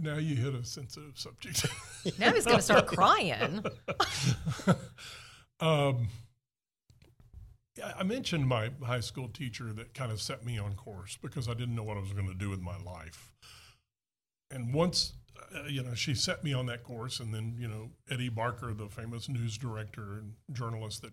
now 0.00 0.16
you 0.16 0.36
hit 0.36 0.54
a 0.54 0.64
sensitive 0.64 1.18
subject. 1.18 1.66
now 2.18 2.32
he's 2.32 2.44
going 2.44 2.58
to 2.58 2.62
start 2.62 2.86
crying. 2.86 3.64
um, 5.60 6.08
yeah, 7.76 7.92
I 7.98 8.02
mentioned 8.02 8.46
my 8.46 8.70
high 8.84 9.00
school 9.00 9.28
teacher 9.28 9.72
that 9.72 9.94
kind 9.94 10.12
of 10.12 10.20
set 10.20 10.44
me 10.44 10.58
on 10.58 10.74
course 10.74 11.16
because 11.20 11.48
I 11.48 11.54
didn't 11.54 11.74
know 11.74 11.82
what 11.84 11.96
I 11.96 12.00
was 12.00 12.12
going 12.12 12.28
to 12.28 12.34
do 12.34 12.50
with 12.50 12.60
my 12.60 12.76
life. 12.78 13.30
And 14.50 14.74
once, 14.74 15.14
uh, 15.54 15.64
you 15.68 15.82
know, 15.82 15.94
she 15.94 16.14
set 16.14 16.44
me 16.44 16.52
on 16.52 16.66
that 16.66 16.84
course, 16.84 17.20
and 17.20 17.32
then, 17.32 17.56
you 17.58 17.68
know, 17.68 17.90
Eddie 18.10 18.28
Barker, 18.28 18.72
the 18.74 18.88
famous 18.88 19.28
news 19.28 19.58
director 19.58 20.14
and 20.18 20.34
journalist 20.52 21.02
that 21.02 21.12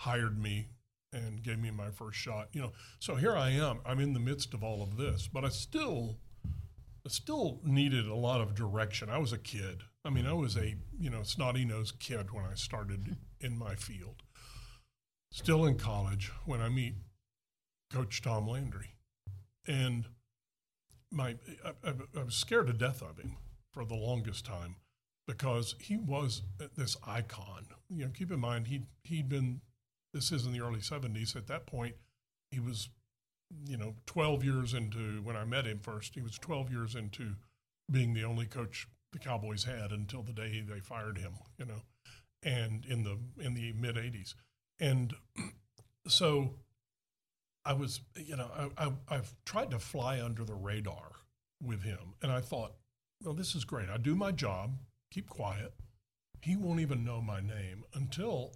hired 0.00 0.38
me 0.38 0.68
and 1.12 1.42
gave 1.42 1.58
me 1.58 1.70
my 1.70 1.90
first 1.90 2.18
shot, 2.18 2.48
you 2.52 2.60
know. 2.60 2.72
So 2.98 3.16
here 3.16 3.36
I 3.36 3.50
am. 3.50 3.80
I'm 3.84 4.00
in 4.00 4.14
the 4.14 4.20
midst 4.20 4.54
of 4.54 4.64
all 4.64 4.82
of 4.82 4.96
this, 4.96 5.28
but 5.32 5.44
I 5.44 5.48
still 5.48 6.16
I 6.44 7.08
still 7.08 7.60
needed 7.64 8.06
a 8.06 8.14
lot 8.14 8.40
of 8.40 8.54
direction. 8.54 9.10
I 9.10 9.18
was 9.18 9.32
a 9.32 9.38
kid. 9.38 9.82
I 10.04 10.10
mean, 10.10 10.26
I 10.26 10.32
was 10.32 10.56
a 10.56 10.76
you 10.98 11.10
know 11.10 11.22
snotty 11.22 11.64
nosed 11.64 11.98
kid 11.98 12.32
when 12.32 12.44
I 12.44 12.54
started 12.54 13.16
in 13.40 13.58
my 13.58 13.74
field. 13.74 14.22
Still 15.30 15.64
in 15.64 15.78
college 15.78 16.30
when 16.44 16.60
I 16.60 16.68
meet 16.68 16.94
Coach 17.92 18.22
Tom 18.22 18.48
Landry, 18.48 18.94
and 19.66 20.06
my 21.12 21.36
I, 21.64 21.88
I, 21.88 21.92
I 22.18 22.22
was 22.24 22.34
scared 22.34 22.66
to 22.68 22.72
death 22.72 23.02
of 23.02 23.18
him 23.18 23.36
for 23.72 23.84
the 23.84 23.94
longest 23.94 24.44
time 24.44 24.76
because 25.26 25.74
he 25.78 25.96
was 25.96 26.42
this 26.76 26.96
icon. 27.06 27.66
You 27.88 28.06
know, 28.06 28.10
keep 28.12 28.30
in 28.30 28.40
mind 28.40 28.68
he 28.68 28.82
he'd 29.04 29.28
been 29.28 29.60
this 30.12 30.32
is 30.32 30.46
in 30.46 30.52
the 30.52 30.60
early 30.60 30.80
'70s. 30.80 31.36
At 31.36 31.46
that 31.46 31.66
point, 31.66 31.94
he 32.50 32.60
was 32.60 32.88
you 33.66 33.76
know, 33.76 33.94
12 34.06 34.44
years 34.44 34.74
into 34.74 35.20
when 35.22 35.36
I 35.36 35.44
met 35.44 35.66
him 35.66 35.78
first, 35.78 36.14
he 36.14 36.22
was 36.22 36.38
12 36.38 36.70
years 36.70 36.94
into 36.94 37.34
being 37.90 38.14
the 38.14 38.24
only 38.24 38.46
coach 38.46 38.88
the 39.12 39.18
Cowboys 39.18 39.64
had 39.64 39.92
until 39.92 40.22
the 40.22 40.32
day 40.32 40.62
they 40.66 40.80
fired 40.80 41.18
him, 41.18 41.34
you 41.58 41.66
know, 41.66 41.82
and 42.42 42.84
in 42.86 43.04
the 43.04 43.18
in 43.44 43.54
the 43.54 43.72
mid 43.72 43.96
80s. 43.96 44.34
And 44.80 45.14
so 46.06 46.54
I 47.64 47.72
was, 47.74 48.00
you 48.16 48.36
know, 48.36 48.50
I, 48.56 48.86
I, 48.86 48.92
I've 49.08 49.34
tried 49.44 49.70
to 49.70 49.78
fly 49.78 50.20
under 50.20 50.44
the 50.44 50.54
radar 50.54 51.12
with 51.62 51.82
him. 51.82 52.14
And 52.22 52.32
I 52.32 52.40
thought, 52.40 52.74
well, 53.22 53.34
this 53.34 53.54
is 53.54 53.64
great. 53.64 53.88
I 53.88 53.98
do 53.98 54.16
my 54.16 54.32
job, 54.32 54.78
keep 55.10 55.28
quiet. 55.28 55.72
He 56.40 56.56
won't 56.56 56.80
even 56.80 57.04
know 57.04 57.20
my 57.20 57.40
name 57.40 57.84
until 57.94 58.52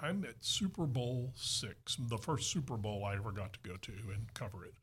I'm 0.00 0.24
at 0.24 0.36
Super 0.44 0.86
Bowl 0.86 1.32
six, 1.34 1.96
the 1.98 2.16
first 2.16 2.50
Super 2.50 2.76
Bowl 2.76 3.04
I 3.04 3.16
ever 3.16 3.32
got 3.32 3.52
to 3.52 3.58
go 3.68 3.76
to 3.76 3.92
and 4.14 4.32
cover 4.32 4.64
it, 4.64 4.74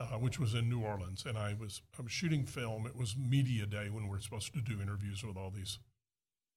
uh, 0.00 0.18
which 0.18 0.38
was 0.38 0.52
in 0.52 0.68
New 0.68 0.80
Orleans. 0.80 1.24
And 1.26 1.38
I 1.38 1.54
was 1.58 1.80
I 1.98 2.02
was 2.02 2.12
shooting 2.12 2.44
film. 2.44 2.86
It 2.86 2.96
was 2.96 3.16
media 3.16 3.64
day 3.64 3.88
when 3.88 4.08
we're 4.08 4.20
supposed 4.20 4.52
to 4.52 4.60
do 4.60 4.82
interviews 4.82 5.24
with 5.24 5.36
all 5.36 5.50
these 5.50 5.78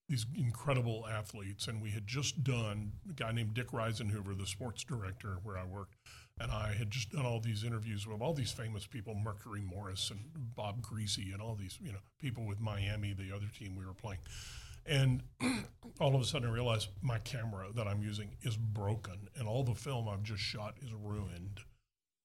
these 0.09 0.25
incredible 0.35 1.05
athletes. 1.09 1.67
And 1.67 1.81
we 1.81 1.91
had 1.91 2.07
just 2.07 2.43
done 2.43 2.93
a 3.09 3.13
guy 3.13 3.31
named 3.31 3.53
Dick 3.53 3.71
Risenhoover, 3.71 4.37
the 4.37 4.47
sports 4.47 4.83
director 4.83 5.37
where 5.43 5.57
I 5.57 5.63
worked, 5.63 5.95
and 6.39 6.51
I 6.51 6.73
had 6.77 6.91
just 6.91 7.11
done 7.11 7.25
all 7.25 7.39
these 7.39 7.63
interviews 7.63 8.05
with 8.05 8.21
all 8.21 8.33
these 8.33 8.51
famous 8.51 8.85
people, 8.85 9.15
Mercury 9.15 9.61
Morris 9.61 10.11
and 10.11 10.19
Bob 10.55 10.81
Griese 10.81 11.33
and 11.33 11.41
all 11.41 11.55
these 11.55 11.77
you 11.81 11.91
know 11.91 11.99
people 12.19 12.45
with 12.45 12.59
Miami, 12.59 13.13
the 13.13 13.33
other 13.35 13.47
team 13.57 13.75
we 13.75 13.85
were 13.85 13.93
playing. 13.93 14.19
And 14.85 15.23
all 15.99 16.13
of 16.13 16.21
a 16.21 16.25
sudden, 16.25 16.47
I 16.47 16.51
realized 16.51 16.89
my 17.01 17.17
camera 17.19 17.67
that 17.73 17.87
I'm 17.87 18.03
using 18.03 18.35
is 18.43 18.57
broken, 18.57 19.29
and 19.35 19.47
all 19.47 19.63
the 19.63 19.73
film 19.73 20.07
I've 20.07 20.23
just 20.23 20.43
shot 20.43 20.75
is 20.81 20.93
ruined. 20.93 21.61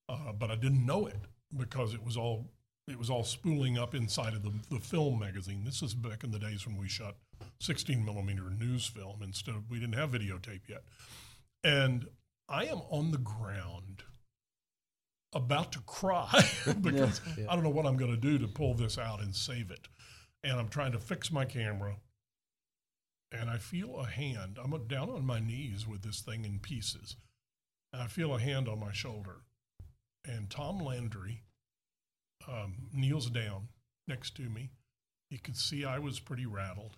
Uh, 0.08 0.32
but 0.38 0.50
I 0.50 0.56
didn't 0.56 0.84
know 0.84 1.06
it 1.06 1.20
because 1.56 1.94
it 1.94 2.04
was 2.04 2.16
all 2.16 2.50
it 2.88 2.98
was 2.98 3.08
all 3.08 3.22
spooling 3.22 3.78
up 3.78 3.94
inside 3.94 4.34
of 4.34 4.42
the, 4.42 4.52
the 4.68 4.80
film 4.80 5.20
magazine. 5.20 5.62
This 5.64 5.82
is 5.82 5.94
back 5.94 6.24
in 6.24 6.32
the 6.32 6.38
days 6.38 6.66
when 6.66 6.76
we 6.76 6.88
shot 6.88 7.14
16 7.60 8.04
millimeter 8.04 8.50
news 8.50 8.86
film 8.86 9.22
instead 9.22 9.54
of 9.54 9.70
we 9.70 9.78
didn't 9.78 9.94
have 9.94 10.10
videotape 10.10 10.68
yet. 10.68 10.82
And 11.62 12.08
I 12.50 12.64
am 12.64 12.82
on 12.90 13.12
the 13.12 13.18
ground 13.18 14.02
about 15.32 15.70
to 15.72 15.80
cry 15.80 16.28
because 16.80 17.20
yeah. 17.38 17.46
I 17.48 17.54
don't 17.54 17.62
know 17.62 17.70
what 17.70 17.86
I'm 17.86 17.96
going 17.96 18.10
to 18.10 18.16
do 18.16 18.38
to 18.38 18.48
pull 18.48 18.74
this 18.74 18.98
out 18.98 19.20
and 19.20 19.34
save 19.34 19.70
it. 19.70 19.86
And 20.42 20.58
I'm 20.58 20.68
trying 20.68 20.92
to 20.92 20.98
fix 20.98 21.30
my 21.30 21.44
camera 21.44 21.96
and 23.30 23.48
I 23.48 23.58
feel 23.58 24.00
a 24.00 24.06
hand. 24.06 24.58
I'm 24.62 24.76
down 24.88 25.10
on 25.10 25.24
my 25.24 25.38
knees 25.38 25.86
with 25.86 26.02
this 26.02 26.20
thing 26.20 26.44
in 26.44 26.58
pieces. 26.58 27.16
And 27.92 28.02
I 28.02 28.06
feel 28.06 28.34
a 28.34 28.40
hand 28.40 28.68
on 28.68 28.80
my 28.80 28.92
shoulder. 28.92 29.42
And 30.24 30.50
Tom 30.50 30.78
Landry 30.78 31.42
um, 32.48 32.88
kneels 32.92 33.30
down 33.30 33.68
next 34.08 34.36
to 34.36 34.42
me. 34.42 34.70
He 35.28 35.38
could 35.38 35.56
see 35.56 35.84
I 35.84 36.00
was 36.00 36.18
pretty 36.18 36.46
rattled. 36.46 36.96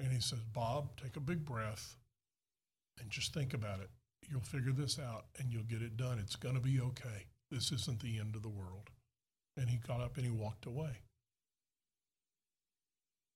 And 0.00 0.12
he 0.12 0.20
says, 0.20 0.40
Bob, 0.52 0.96
take 1.00 1.16
a 1.16 1.20
big 1.20 1.44
breath 1.44 1.96
and 2.98 3.10
just 3.10 3.34
think 3.34 3.52
about 3.52 3.80
it. 3.80 3.90
You'll 4.30 4.40
figure 4.40 4.72
this 4.72 4.98
out 4.98 5.26
and 5.38 5.52
you'll 5.52 5.64
get 5.64 5.82
it 5.82 5.96
done. 5.96 6.18
It's 6.18 6.36
going 6.36 6.54
to 6.54 6.60
be 6.60 6.80
okay. 6.80 7.26
This 7.50 7.70
isn't 7.72 8.00
the 8.00 8.18
end 8.18 8.34
of 8.34 8.42
the 8.42 8.48
world. 8.48 8.90
And 9.56 9.68
he 9.68 9.76
got 9.76 10.00
up 10.00 10.16
and 10.16 10.24
he 10.24 10.30
walked 10.30 10.66
away. 10.66 11.00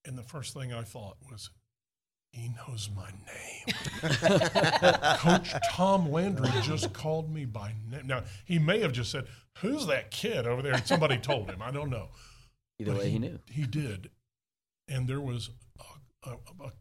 And 0.07 0.17
the 0.17 0.23
first 0.23 0.55
thing 0.55 0.73
I 0.73 0.83
thought 0.83 1.17
was, 1.31 1.51
he 2.33 2.51
knows 2.69 2.89
my 2.95 3.11
name. 3.11 3.75
Coach 5.19 5.55
Tom 5.71 6.11
Landry 6.11 6.51
just 6.63 6.93
called 6.93 7.33
me 7.33 7.45
by 7.45 7.75
name. 7.91 8.07
Now, 8.07 8.23
he 8.45 8.59
may 8.59 8.81
have 8.81 8.93
just 8.93 9.11
said, 9.11 9.27
Who's 9.59 9.87
that 9.87 10.11
kid 10.11 10.47
over 10.47 10.63
there? 10.63 10.75
And 10.75 10.87
somebody 10.87 11.17
told 11.19 11.51
him. 11.51 11.63
I 11.63 11.71
don't 11.71 11.91
know. 11.91 12.09
Either 12.79 12.93
but 12.93 13.01
way, 13.01 13.07
he, 13.07 13.13
he, 13.13 13.19
knew. 13.19 13.39
He 13.51 13.67
did. 13.67 14.11
And 14.89 15.09
there 15.09 15.21
was 15.21 15.51
a, 16.25 16.31
a, 16.31 16.33
a, 16.65 16.73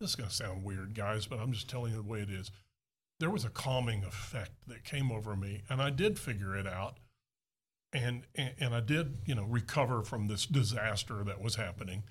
this 0.00 0.10
is 0.10 0.16
going 0.16 0.28
to 0.28 0.34
sound 0.34 0.64
weird, 0.64 0.94
guys, 0.94 1.26
but 1.26 1.38
I'm 1.38 1.52
just 1.52 1.68
telling 1.68 1.92
you 1.92 2.02
the 2.02 2.08
way 2.08 2.20
it 2.20 2.30
is. 2.30 2.50
There 3.20 3.30
was 3.30 3.44
a 3.44 3.50
calming 3.50 4.02
effect 4.02 4.52
that 4.66 4.82
came 4.82 5.12
over 5.12 5.36
me, 5.36 5.62
and 5.68 5.80
I 5.80 5.90
did 5.90 6.18
figure 6.18 6.56
it 6.56 6.66
out. 6.66 6.98
And, 7.92 8.22
and, 8.34 8.54
and 8.58 8.74
I 8.74 8.80
did, 8.80 9.18
you 9.26 9.34
know, 9.34 9.44
recover 9.44 10.02
from 10.02 10.26
this 10.26 10.46
disaster 10.46 11.22
that 11.24 11.40
was 11.40 11.56
happening. 11.56 12.04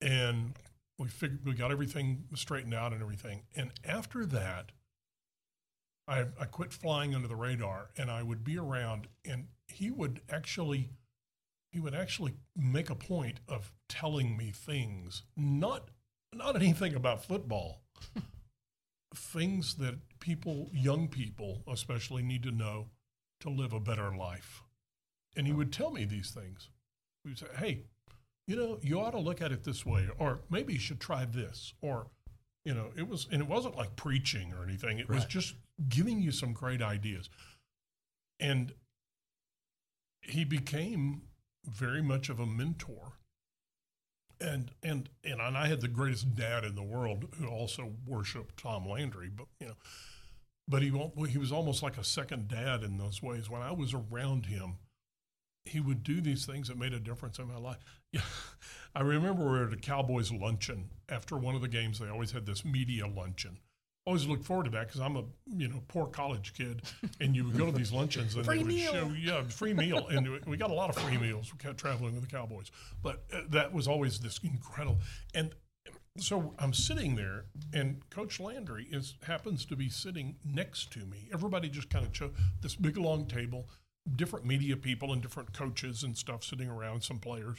And 0.00 0.54
we 0.98 1.08
figured 1.08 1.44
we 1.44 1.54
got 1.54 1.70
everything 1.70 2.24
straightened 2.34 2.74
out 2.74 2.92
and 2.92 3.02
everything. 3.02 3.42
And 3.54 3.70
after 3.84 4.26
that, 4.26 4.72
I, 6.06 6.26
I 6.38 6.44
quit 6.46 6.72
flying 6.72 7.14
under 7.14 7.28
the 7.28 7.36
radar 7.36 7.90
and 7.96 8.10
I 8.10 8.22
would 8.22 8.44
be 8.44 8.58
around 8.58 9.08
and 9.24 9.46
he 9.68 9.90
would 9.90 10.20
actually 10.28 10.90
he 11.72 11.80
would 11.80 11.94
actually 11.94 12.34
make 12.54 12.88
a 12.88 12.94
point 12.94 13.40
of 13.48 13.72
telling 13.88 14.36
me 14.36 14.52
things, 14.52 15.22
not 15.36 15.88
not 16.32 16.56
anything 16.56 16.94
about 16.94 17.24
football. 17.24 17.82
things 19.14 19.76
that 19.76 19.96
people, 20.20 20.70
young 20.72 21.08
people 21.08 21.62
especially, 21.68 22.22
need 22.22 22.42
to 22.42 22.50
know 22.50 22.88
to 23.40 23.50
live 23.50 23.72
a 23.72 23.80
better 23.80 24.14
life. 24.16 24.62
And 25.36 25.46
he 25.46 25.52
would 25.52 25.72
tell 25.72 25.90
me 25.90 26.04
these 26.04 26.30
things. 26.30 26.70
He 27.22 27.30
would 27.30 27.38
say, 27.38 27.46
Hey, 27.58 27.84
you 28.46 28.56
know, 28.56 28.78
you 28.82 29.00
ought 29.00 29.12
to 29.12 29.18
look 29.18 29.40
at 29.40 29.52
it 29.52 29.64
this 29.64 29.86
way, 29.86 30.08
or 30.18 30.40
maybe 30.50 30.74
you 30.74 30.78
should 30.78 31.00
try 31.00 31.24
this, 31.24 31.72
or, 31.80 32.08
you 32.64 32.74
know, 32.74 32.90
it 32.96 33.08
was, 33.08 33.26
and 33.30 33.40
it 33.40 33.48
wasn't 33.48 33.76
like 33.76 33.96
preaching 33.96 34.52
or 34.52 34.62
anything. 34.62 34.98
It 34.98 35.08
right. 35.08 35.16
was 35.16 35.24
just 35.24 35.54
giving 35.88 36.20
you 36.20 36.30
some 36.30 36.52
great 36.52 36.82
ideas. 36.82 37.30
And 38.38 38.72
he 40.20 40.44
became 40.44 41.22
very 41.64 42.02
much 42.02 42.28
of 42.28 42.38
a 42.38 42.46
mentor. 42.46 43.12
And, 44.44 44.70
and 44.82 45.08
and 45.24 45.40
I 45.40 45.68
had 45.68 45.80
the 45.80 45.88
greatest 45.88 46.34
dad 46.34 46.64
in 46.64 46.74
the 46.74 46.82
world 46.82 47.28
who 47.38 47.46
also 47.48 47.92
worshipped 48.06 48.58
Tom 48.58 48.86
Landry, 48.86 49.30
but 49.34 49.46
you 49.58 49.68
know, 49.68 49.74
but 50.68 50.82
he 50.82 50.90
he 51.30 51.38
was 51.38 51.52
almost 51.52 51.82
like 51.82 51.96
a 51.96 52.04
second 52.04 52.48
dad 52.48 52.82
in 52.82 52.98
those 52.98 53.22
ways. 53.22 53.48
When 53.48 53.62
I 53.62 53.72
was 53.72 53.94
around 53.94 54.46
him, 54.46 54.74
he 55.64 55.80
would 55.80 56.02
do 56.02 56.20
these 56.20 56.44
things 56.44 56.68
that 56.68 56.78
made 56.78 56.92
a 56.92 57.00
difference 57.00 57.38
in 57.38 57.48
my 57.48 57.56
life. 57.56 57.78
Yeah, 58.12 58.20
I 58.94 59.00
remember 59.00 59.44
we 59.44 59.50
were 59.50 59.66
at 59.66 59.72
a 59.72 59.76
Cowboys 59.76 60.30
luncheon 60.30 60.90
after 61.08 61.36
one 61.36 61.54
of 61.54 61.62
the 61.62 61.68
games. 61.68 61.98
They 61.98 62.08
always 62.08 62.32
had 62.32 62.46
this 62.46 62.64
media 62.64 63.06
luncheon. 63.06 63.58
Always 64.06 64.26
look 64.26 64.44
forward 64.44 64.64
to 64.64 64.70
that 64.70 64.88
because 64.88 65.00
I'm 65.00 65.16
a 65.16 65.24
you 65.46 65.68
know 65.68 65.82
poor 65.88 66.06
college 66.06 66.52
kid, 66.54 66.82
and 67.20 67.34
you 67.34 67.44
would 67.44 67.56
go 67.56 67.66
to 67.66 67.72
these 67.72 67.92
luncheons 67.98 68.34
and 68.34 68.44
free 68.44 68.58
they 68.58 68.64
would 68.64 68.74
meal. 68.74 68.92
show 68.92 69.12
yeah 69.18 69.42
free 69.44 69.72
meal, 69.72 70.06
and 70.08 70.44
we 70.46 70.56
got 70.56 70.70
a 70.70 70.74
lot 70.74 70.90
of 70.90 70.96
free 70.96 71.16
meals. 71.16 71.52
We 71.52 71.58
kept 71.58 71.78
traveling 71.78 72.14
with 72.14 72.28
the 72.28 72.30
Cowboys, 72.30 72.70
but 73.02 73.24
uh, 73.32 73.40
that 73.48 73.72
was 73.72 73.88
always 73.88 74.20
this 74.20 74.38
incredible. 74.42 74.98
And 75.34 75.54
so 76.18 76.54
I'm 76.58 76.74
sitting 76.74 77.16
there, 77.16 77.46
and 77.72 78.08
Coach 78.10 78.38
Landry 78.40 78.86
is 78.90 79.14
happens 79.22 79.64
to 79.66 79.76
be 79.76 79.88
sitting 79.88 80.36
next 80.44 80.92
to 80.92 81.00
me. 81.00 81.28
Everybody 81.32 81.68
just 81.68 81.88
kind 81.88 82.04
of 82.04 82.12
chose 82.12 82.32
this 82.60 82.74
big 82.74 82.98
long 82.98 83.26
table 83.26 83.68
different 84.16 84.44
media 84.44 84.76
people 84.76 85.12
and 85.12 85.22
different 85.22 85.52
coaches 85.52 86.02
and 86.02 86.16
stuff 86.16 86.44
sitting 86.44 86.68
around, 86.68 87.02
some 87.02 87.18
players, 87.18 87.58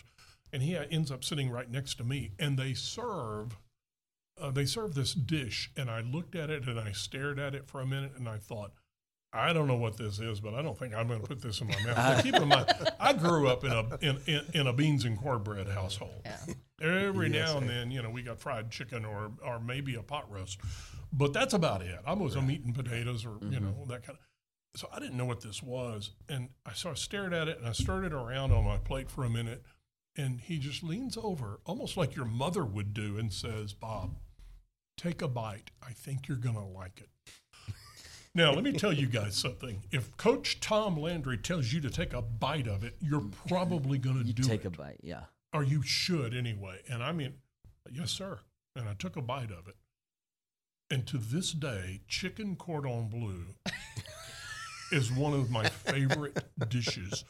and 0.54 0.62
he 0.62 0.78
ends 0.78 1.12
up 1.12 1.24
sitting 1.24 1.50
right 1.50 1.70
next 1.70 1.96
to 1.96 2.04
me. 2.04 2.32
And 2.40 2.58
they 2.58 2.74
serve, 2.74 3.58
uh, 4.40 4.52
they 4.52 4.66
serve 4.66 4.96
this 4.96 5.14
dish, 5.14 5.72
and 5.78 5.90
I 5.90 6.02
looked 6.02 6.36
at 6.36 6.50
it 6.50 6.68
and 6.68 6.80
I 6.80 6.92
stared 6.92 7.40
at 7.40 7.56
it 7.56 7.68
for 7.68 7.82
a 7.82 7.86
minute, 7.86 8.14
and 8.18 8.28
I 8.28 8.38
thought, 8.38 8.72
I 9.34 9.52
don't 9.52 9.68
know 9.68 9.76
what 9.76 9.98
this 9.98 10.20
is, 10.20 10.40
but 10.40 10.54
I 10.54 10.62
don't 10.62 10.78
think 10.78 10.96
I'm 10.96 11.08
going 11.08 11.22
to 11.22 11.28
put 11.28 11.42
this 11.42 11.60
in 11.60 11.68
my 11.68 11.76
mouth. 11.84 11.98
Now, 11.98 12.22
keep 12.22 12.36
in 12.36 12.48
mind, 12.48 12.68
I 13.00 13.14
grew 13.14 13.48
up 13.48 13.66
in 13.66 13.72
a 13.72 13.98
in, 14.02 14.22
in, 14.28 14.42
in 14.54 14.68
a 14.68 14.74
beans 14.74 15.04
and 15.04 15.20
cornbread 15.20 15.68
household. 15.68 16.22
Yeah. 16.24 16.54
Every 16.82 17.32
yes, 17.32 17.50
now 17.50 17.58
and 17.58 17.70
then, 17.70 17.92
you 17.92 18.02
know, 18.02 18.10
we 18.10 18.22
got 18.22 18.40
fried 18.40 18.72
chicken 18.72 19.04
or 19.04 19.32
or 19.46 19.60
maybe 19.60 19.96
a 19.96 20.02
pot 20.02 20.32
roast, 20.32 20.60
but 21.12 21.34
that's 21.34 21.54
about 21.54 21.82
it. 21.82 22.00
I 22.06 22.14
was 22.14 22.36
right. 22.36 22.46
meat 22.46 22.64
and 22.64 22.74
potatoes 22.74 23.26
or 23.26 23.32
mm-hmm. 23.32 23.52
you 23.52 23.60
know 23.60 23.86
that 23.88 24.06
kind 24.06 24.18
of 24.18 24.80
so 24.80 24.90
I 24.94 25.00
didn't 25.00 25.18
know 25.18 25.26
what 25.26 25.42
this 25.42 25.64
was. 25.64 26.12
And 26.30 26.50
I 26.66 26.74
so 26.74 26.92
I 26.92 26.94
stared 26.94 27.34
at 27.34 27.48
it 27.48 27.58
and 27.58 27.68
I 27.68 27.72
stirred 27.72 28.06
it 28.06 28.14
around 28.14 28.52
on 28.52 28.64
my 28.64 28.78
plate 28.78 29.10
for 29.10 29.24
a 29.24 29.30
minute. 29.30 29.64
And 30.18 30.40
he 30.40 30.58
just 30.60 30.84
leans 30.84 31.18
over, 31.22 31.60
almost 31.66 31.98
like 31.98 32.16
your 32.16 32.26
mother 32.26 32.64
would 32.64 32.94
do, 32.94 33.18
and 33.18 33.34
says, 33.34 33.74
Bob, 33.74 34.16
take 34.98 35.22
a 35.22 35.28
bite. 35.28 35.72
I 35.86 35.92
think 35.92 36.28
you're 36.28 36.38
going 36.38 36.56
to 36.56 36.64
like 36.64 37.02
it. 37.02 37.10
Now, 38.38 38.52
let 38.52 38.66
me 38.66 38.74
tell 38.74 38.92
you 38.92 39.08
guys 39.08 39.38
something. 39.38 39.82
If 39.92 40.18
Coach 40.18 40.60
Tom 40.60 40.98
Landry 41.00 41.38
tells 41.38 41.72
you 41.72 41.80
to 41.80 41.90
take 41.90 42.12
a 42.12 42.22
bite 42.22 42.68
of 42.68 42.84
it, 42.84 42.98
you're 43.00 43.24
probably 43.48 43.98
going 43.98 44.18
to 44.18 44.26
do 44.26 44.44
take 44.44 44.60
it. 44.60 44.64
Take 44.64 44.66
a 44.66 44.70
bite, 44.72 45.00
yeah. 45.02 45.22
Or 45.54 45.64
you 45.64 45.82
should 45.82 46.36
anyway. 46.36 46.82
And 46.90 47.02
I 47.02 47.14
mean, 47.14 47.36
yes, 47.90 48.12
sir. 48.12 48.40
And 48.76 48.90
I 48.90 48.94
took 48.94 49.16
a 49.16 49.22
bite 49.22 49.52
of 49.52 49.70
it. 49.70 49.78
And 50.92 51.08
to 51.08 51.18
this 51.18 51.54
day, 51.54 52.02
chicken 52.10 52.58
cordon 52.58 53.08
bleu 53.08 53.46
is 54.92 55.14
one 55.14 55.34
of 55.34 55.50
my 55.50 55.70
favorite 55.70 56.44
dishes. 56.70 57.24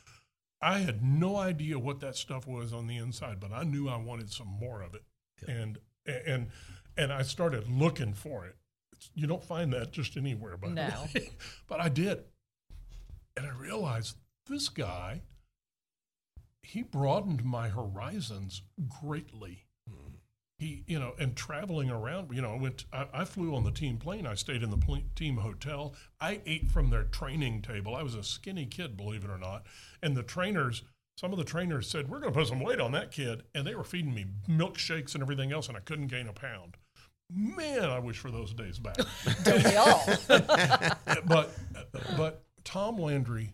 I 0.62 0.80
had 0.80 1.04
no 1.04 1.36
idea 1.36 1.78
what 1.78 2.00
that 2.00 2.16
stuff 2.16 2.48
was 2.48 2.74
on 2.74 2.88
the 2.88 2.98
inside, 2.98 3.40
but 3.40 3.52
I 3.52 3.64
knew 3.64 3.88
I 3.88 3.98
wanted 3.98 4.32
some 4.32 4.48
more 4.48 4.82
of 4.82 4.96
it, 4.96 5.04
and 5.48 5.78
and 6.06 6.48
and 6.98 7.12
I 7.12 7.22
started 7.24 7.70
looking 7.70 8.14
for 8.14 8.46
it. 8.46 8.56
You 9.14 9.28
don't 9.28 9.44
find 9.44 9.74
that 9.74 9.92
just 9.92 10.18
anywhere, 10.18 10.58
but 10.58 10.72
no. 10.72 11.06
but 11.68 11.80
I 11.80 11.90
did, 11.90 12.24
and 13.36 13.46
I 13.46 13.52
realized 13.52 14.18
this 14.48 14.70
guy. 14.70 15.22
He 16.64 16.82
broadened 16.82 17.46
my 17.46 17.70
horizons 17.70 18.64
greatly 18.90 19.65
he, 20.58 20.84
you 20.88 21.00
know, 21.00 21.14
and 21.20 21.36
traveling 21.36 21.90
around, 21.90 22.34
you 22.34 22.42
know, 22.42 22.54
I 22.54 22.58
went, 22.58 22.86
I, 22.94 23.08
I, 23.14 23.26
flew 23.26 23.56
on 23.56 23.66
the 23.66 23.72
team 23.72 23.98
plane. 23.98 24.26
I 24.26 24.36
stayed 24.36 24.64
in 24.64 24.70
the 24.70 24.78
pl- 24.78 25.02
team 25.16 25.38
hotel. 25.38 25.94
I 26.22 26.42
ate 26.46 26.72
from 26.72 26.90
their 26.90 27.04
training 27.04 27.62
table. 27.62 27.96
I 27.96 28.04
was 28.04 28.16
a 28.16 28.24
skinny 28.24 28.66
kid, 28.66 28.96
believe 28.96 29.26
it 29.26 29.30
or 29.30 29.38
not. 29.38 29.66
And 30.02 30.16
the 30.16 30.24
trainers, 30.24 30.84
some 31.18 31.34
of 31.34 31.38
the 31.38 31.44
trainers 31.44 31.90
said, 31.90 32.10
We're 32.10 32.20
going 32.20 32.32
to 32.32 32.40
put 32.40 32.48
some 32.48 32.62
weight 32.62 32.80
on 32.80 32.94
that 32.94 33.12
kid. 33.12 33.44
And 33.54 33.68
they 33.68 33.76
were 33.76 33.84
feeding 33.84 34.14
me 34.14 34.26
milkshakes 34.50 35.14
and 35.14 35.22
everything 35.22 35.52
else, 35.52 35.68
and 35.68 35.76
I 35.76 35.82
couldn't 35.82 36.08
gain 36.08 36.28
a 36.28 36.34
pound. 36.34 36.78
Man, 37.34 37.90
I 37.90 38.00
wish 38.00 38.18
for 38.18 38.32
those 38.32 38.54
days 38.54 38.80
back. 38.80 38.98
Don't 39.44 39.64
we 39.64 39.76
all? 39.76 40.06
but, 41.26 41.52
but 42.16 42.44
Tom 42.64 42.98
Landry 42.98 43.54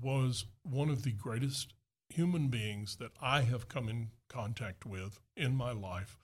was 0.00 0.46
one 0.62 0.88
of 0.88 1.02
the 1.02 1.12
greatest 1.12 1.74
human 2.08 2.48
beings 2.48 2.96
that 2.96 3.10
I 3.20 3.42
have 3.42 3.68
come 3.68 3.88
in 3.88 4.10
contact 4.30 4.86
with 4.86 5.20
in 5.36 5.54
my 5.54 5.72
life. 5.72 6.16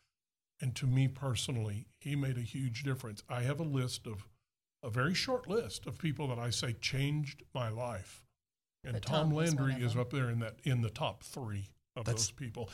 And 0.61 0.75
to 0.77 0.87
me 0.87 1.07
personally, 1.09 1.89
he 2.01 2.17
made 2.17 2.39
a 2.39 2.43
huge 2.43 2.83
difference. 2.83 3.23
I 3.29 3.43
have 3.43 3.61
a 3.61 3.65
list 3.65 4.07
of 4.07 4.27
a 4.83 4.89
very 4.89 5.13
short 5.13 5.47
list 5.49 5.87
of 5.87 5.99
people 5.99 6.29
that 6.29 6.39
I 6.39 6.49
say 6.49 6.73
changed 6.75 7.43
my 7.55 7.69
life. 7.69 8.23
And 8.85 8.95
But 8.95 9.03
Tom, 9.03 9.31
Tom 9.31 9.35
Landry 9.35 9.75
is 9.75 9.97
up 9.97 10.11
there 10.11 10.31
in 10.31 10.39
that 10.39 10.61
in 10.65 10.81
the 10.81 10.89
top 10.91 11.23
three 11.23 11.69
of 11.95 12.07
That's- 12.07 12.29
those 12.29 12.31
people. 12.31 12.71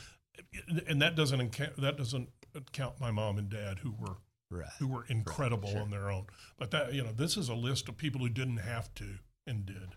And 0.87 1.01
that 1.01 1.15
doesn't 1.15 1.57
that 1.77 1.97
doesn't 1.97 2.29
count 2.71 2.99
my 2.99 3.11
mom 3.11 3.37
and 3.37 3.49
dad 3.49 3.79
who 3.79 3.91
were 3.91 4.17
Right. 4.49 4.69
who 4.77 4.87
were 4.87 5.05
incredible 5.05 5.69
sure. 5.71 5.81
on 5.81 5.89
their 5.89 6.11
own. 6.11 6.27
But 6.57 6.69
that 6.71 6.93
you 6.93 7.03
know, 7.03 7.11
this 7.11 7.35
is 7.37 7.49
a 7.49 7.55
list 7.55 7.89
of 7.89 7.97
people 7.97 8.21
who 8.21 8.29
didn't 8.29 8.57
have 8.57 8.93
to 8.95 9.17
and 9.47 9.65
did. 9.65 9.95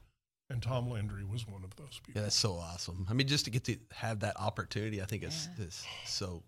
And 0.51 0.63
Tom 0.63 0.89
Landry 0.89 1.25
was 1.25 1.47
one 1.47 1.65
of 1.65 1.75
those 1.77 2.01
people. 2.05 2.21
Yeah, 2.21 2.23
that's 2.23 2.37
so 2.37 2.53
awesome. 2.55 3.07
I 3.11 3.15
mean, 3.15 3.27
just 3.27 3.45
to 3.47 3.51
get 3.51 3.65
to 3.65 3.77
have 3.93 4.21
that 4.21 4.39
opportunity, 4.41 5.03
I 5.03 5.05
think 5.07 5.25
is 5.25 5.49
is 5.59 5.85
so 6.05 6.43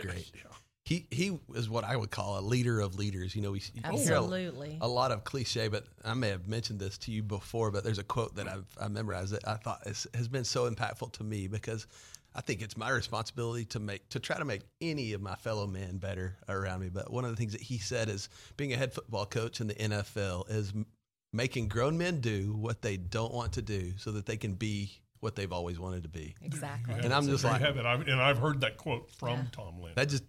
great. 0.00 0.30
Yeah. 0.34 0.42
He 0.86 1.06
he 1.10 1.38
is 1.54 1.68
what 1.68 1.84
I 1.84 1.94
would 1.94 2.10
call 2.10 2.38
a 2.38 2.40
leader 2.40 2.80
of 2.80 2.96
leaders. 2.96 3.36
You 3.36 3.42
know, 3.42 3.52
we 3.52 3.62
you 3.74 3.82
hear 3.82 3.90
a- 3.92 3.94
Absolutely. 3.94 4.78
a 4.80 4.88
lot 4.88 5.12
of 5.12 5.22
cliche, 5.24 5.68
but 5.68 5.84
I 6.04 6.14
may 6.14 6.28
have 6.30 6.48
mentioned 6.48 6.80
this 6.80 6.96
to 6.98 7.12
you 7.12 7.22
before. 7.22 7.70
But 7.70 7.84
there's 7.84 7.98
a 7.98 8.02
quote 8.04 8.34
that 8.36 8.48
I've 8.48 8.64
I 8.80 8.88
memorized 8.88 9.32
that 9.32 9.46
I 9.46 9.54
thought 9.54 9.86
is, 9.86 10.06
has 10.14 10.26
been 10.26 10.42
so 10.42 10.68
impactful 10.68 11.12
to 11.12 11.22
me 11.22 11.46
because 11.48 11.86
I 12.34 12.40
think 12.40 12.62
it's 12.62 12.76
my 12.76 12.88
responsibility 12.88 13.66
to 13.66 13.78
make 13.78 14.08
to 14.08 14.18
try 14.18 14.38
to 14.38 14.44
make 14.44 14.62
any 14.80 15.12
of 15.12 15.20
my 15.20 15.34
fellow 15.36 15.66
men 15.66 15.98
better 15.98 16.38
around 16.48 16.80
me. 16.80 16.88
But 16.88 17.12
one 17.12 17.24
of 17.24 17.30
the 17.30 17.36
things 17.36 17.52
that 17.52 17.60
he 17.60 17.78
said 17.78 18.08
is 18.08 18.28
being 18.56 18.72
a 18.72 18.76
head 18.76 18.92
football 18.92 19.26
coach 19.26 19.60
in 19.60 19.66
the 19.68 19.74
NFL 19.74 20.50
is 20.50 20.70
m- 20.70 20.86
making 21.32 21.68
grown 21.68 21.96
men 21.98 22.20
do 22.20 22.52
what 22.54 22.82
they 22.82 22.96
don't 22.96 23.32
want 23.32 23.52
to 23.54 23.62
do 23.62 23.92
so 23.98 24.12
that 24.12 24.26
they 24.26 24.36
can 24.36 24.54
be 24.54 25.00
what 25.20 25.36
they've 25.36 25.52
always 25.52 25.78
wanted 25.78 26.02
to 26.02 26.08
be. 26.08 26.34
Exactly. 26.42 26.94
Yeah, 26.94 27.04
And 27.04 27.14
I'm 27.14 27.26
just 27.26 27.42
there 27.42 27.52
you 27.52 27.58
like- 27.58 27.66
have 27.66 27.76
it. 27.76 27.86
I've, 27.86 28.00
and 28.08 28.20
I've 28.20 28.38
heard 28.38 28.62
that 28.62 28.76
quote 28.76 29.10
from 29.12 29.38
Yeah. 29.38 29.44
Tom 29.52 29.74
Landry. 29.74 29.92
That 29.96 30.08
just 30.08 30.24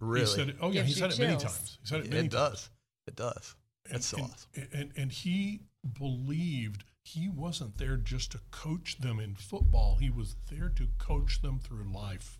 really 0.00 0.20
He 0.22 0.26
said 0.26 0.48
it. 0.48 0.56
Oh 0.60 0.70
yeah, 0.72 0.82
he 0.82 0.92
said 0.92 1.16
you 1.18 1.24
it 1.24 1.28
many 1.28 1.40
times. 1.40 1.78
He 1.80 1.86
said 1.86 2.00
it 2.00 2.06
it, 2.06 2.10
many 2.10 2.28
times. 2.28 2.32
does. 2.32 2.70
It 3.06 3.16
does. 3.16 3.54
And- 3.86 3.94
That's 3.94 4.06
so 4.06 4.16
and, 4.18 4.26
awesome. 4.26 4.68
And, 4.72 4.92
and 4.96 5.12
he 5.12 5.60
believed 5.98 6.84
he 7.04 7.28
wasn't 7.28 7.76
there 7.78 7.96
just 7.96 8.32
to 8.32 8.40
coach 8.50 8.98
them 8.98 9.18
in 9.20 9.34
football. 9.34 9.96
He 10.00 10.10
was 10.10 10.36
there 10.50 10.68
to 10.70 10.88
coach 10.98 11.42
them 11.42 11.58
through 11.58 11.92
life, 11.92 12.38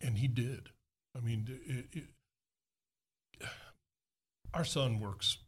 and 0.00 0.18
he 0.18 0.28
did. 0.28 0.70
I 1.16 1.20
mean, 1.20 1.46
it, 1.66 1.86
it, 3.40 3.46
our 4.54 4.64
son 4.64 5.00
works. 5.00 5.38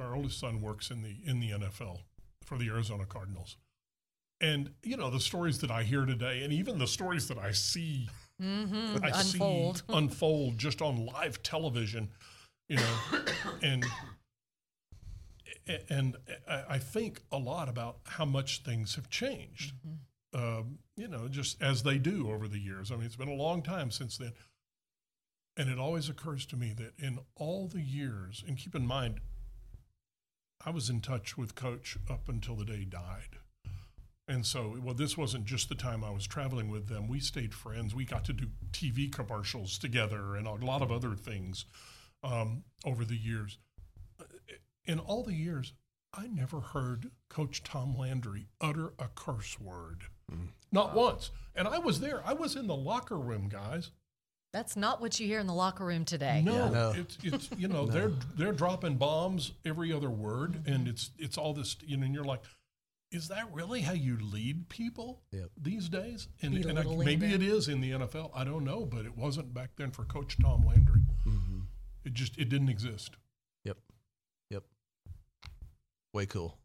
Our 0.00 0.14
oldest 0.16 0.38
son 0.40 0.60
works 0.60 0.90
in 0.90 1.02
the 1.02 1.16
in 1.24 1.40
the 1.40 1.50
NFL 1.50 2.00
for 2.42 2.58
the 2.58 2.68
Arizona 2.68 3.04
Cardinals, 3.06 3.56
and 4.40 4.70
you 4.82 4.96
know 4.96 5.10
the 5.10 5.20
stories 5.20 5.60
that 5.60 5.70
I 5.70 5.82
hear 5.82 6.04
today, 6.06 6.42
and 6.42 6.52
even 6.52 6.78
the 6.78 6.86
stories 6.86 7.28
that 7.28 7.38
I 7.38 7.52
see 7.52 8.08
Mm-hmm. 8.42 9.02
I 9.02 9.08
Unfold. 9.18 9.78
see 9.78 9.82
unfold 9.88 10.58
just 10.58 10.82
on 10.82 11.06
live 11.06 11.42
television, 11.42 12.10
you 12.68 12.76
know, 12.76 13.20
and 13.62 13.84
and 15.88 16.16
I 16.48 16.64
I 16.70 16.78
think 16.78 17.22
a 17.32 17.38
lot 17.38 17.68
about 17.68 17.98
how 18.04 18.24
much 18.24 18.62
things 18.62 18.94
have 18.96 19.08
changed, 19.08 19.72
um, 20.34 20.78
you 20.96 21.08
know, 21.08 21.28
just 21.28 21.62
as 21.62 21.82
they 21.82 21.98
do 21.98 22.30
over 22.30 22.46
the 22.46 22.58
years. 22.58 22.90
I 22.92 22.96
mean, 22.96 23.06
it's 23.06 23.16
been 23.16 23.28
a 23.28 23.34
long 23.34 23.62
time 23.62 23.90
since 23.90 24.18
then, 24.18 24.32
and 25.56 25.68
it 25.70 25.78
always 25.78 26.08
occurs 26.08 26.46
to 26.46 26.56
me 26.56 26.74
that 26.76 26.92
in 26.98 27.18
all 27.34 27.66
the 27.66 27.82
years, 27.82 28.44
and 28.46 28.58
keep 28.58 28.74
in 28.74 28.86
mind, 28.86 29.20
I 30.64 30.70
was 30.70 30.90
in 30.90 31.00
touch 31.00 31.36
with 31.38 31.54
Coach 31.54 31.96
up 32.10 32.28
until 32.28 32.56
the 32.56 32.64
day 32.64 32.78
he 32.78 32.84
died. 32.84 33.38
And 34.28 34.44
so, 34.44 34.76
well, 34.82 34.94
this 34.94 35.16
wasn't 35.16 35.44
just 35.44 35.68
the 35.68 35.76
time 35.76 36.02
I 36.02 36.10
was 36.10 36.26
traveling 36.26 36.68
with 36.68 36.88
them. 36.88 37.06
We 37.06 37.20
stayed 37.20 37.54
friends. 37.54 37.94
We 37.94 38.04
got 38.04 38.24
to 38.24 38.32
do 38.32 38.48
TV 38.72 39.10
commercials 39.12 39.78
together 39.78 40.34
and 40.34 40.48
a 40.48 40.54
lot 40.54 40.82
of 40.82 40.90
other 40.90 41.14
things 41.14 41.64
um, 42.24 42.64
over 42.84 43.04
the 43.04 43.16
years. 43.16 43.58
In 44.84 44.98
all 44.98 45.22
the 45.22 45.34
years, 45.34 45.74
I 46.12 46.26
never 46.26 46.60
heard 46.60 47.10
Coach 47.28 47.62
Tom 47.62 47.96
Landry 47.96 48.48
utter 48.60 48.94
a 48.98 49.08
curse 49.14 49.60
word. 49.60 50.04
Not 50.72 50.94
once. 50.94 51.30
And 51.54 51.68
I 51.68 51.78
was 51.78 52.00
there. 52.00 52.20
I 52.26 52.32
was 52.32 52.56
in 52.56 52.66
the 52.66 52.74
locker 52.74 53.18
room, 53.18 53.48
guys. 53.48 53.92
That's 54.52 54.76
not 54.76 55.00
what 55.00 55.20
you 55.20 55.26
hear 55.26 55.38
in 55.40 55.46
the 55.46 55.54
locker 55.54 55.84
room 55.84 56.04
today. 56.04 56.40
No, 56.42 56.68
No. 56.70 56.92
it's 56.96 57.18
it's 57.22 57.48
you 57.58 57.68
know 57.68 57.86
they're 57.94 58.12
they're 58.36 58.52
dropping 58.52 58.96
bombs 58.96 59.52
every 59.64 59.92
other 59.92 60.08
word, 60.10 60.62
and 60.66 60.88
it's 60.88 61.10
it's 61.18 61.36
all 61.36 61.52
this 61.52 61.76
you 61.86 61.96
know, 61.96 62.04
and 62.06 62.14
you're 62.14 62.24
like, 62.24 62.40
is 63.12 63.28
that 63.28 63.52
really 63.52 63.82
how 63.82 63.92
you 63.92 64.18
lead 64.20 64.68
people 64.68 65.20
Yep. 65.32 65.50
these 65.60 65.88
days? 65.88 66.28
And, 66.42 66.54
and 66.64 66.78
I, 66.78 66.82
maybe 66.84 67.32
it 67.32 67.42
is 67.42 67.68
in 67.68 67.80
the 67.80 67.92
NFL. 67.92 68.30
I 68.34 68.44
don't 68.44 68.64
know, 68.64 68.84
but 68.86 69.04
it 69.04 69.16
wasn't 69.16 69.52
back 69.52 69.70
then 69.76 69.90
for 69.90 70.04
Coach 70.04 70.36
Tom 70.40 70.64
Landry. 70.66 71.02
Mm-hmm. 71.26 71.60
It 72.04 72.14
just 72.14 72.38
it 72.38 72.48
didn't 72.48 72.68
exist. 72.70 73.16
Yep. 73.64 73.76
Yep. 74.50 74.64
Way 76.14 76.26
cool. 76.26 76.56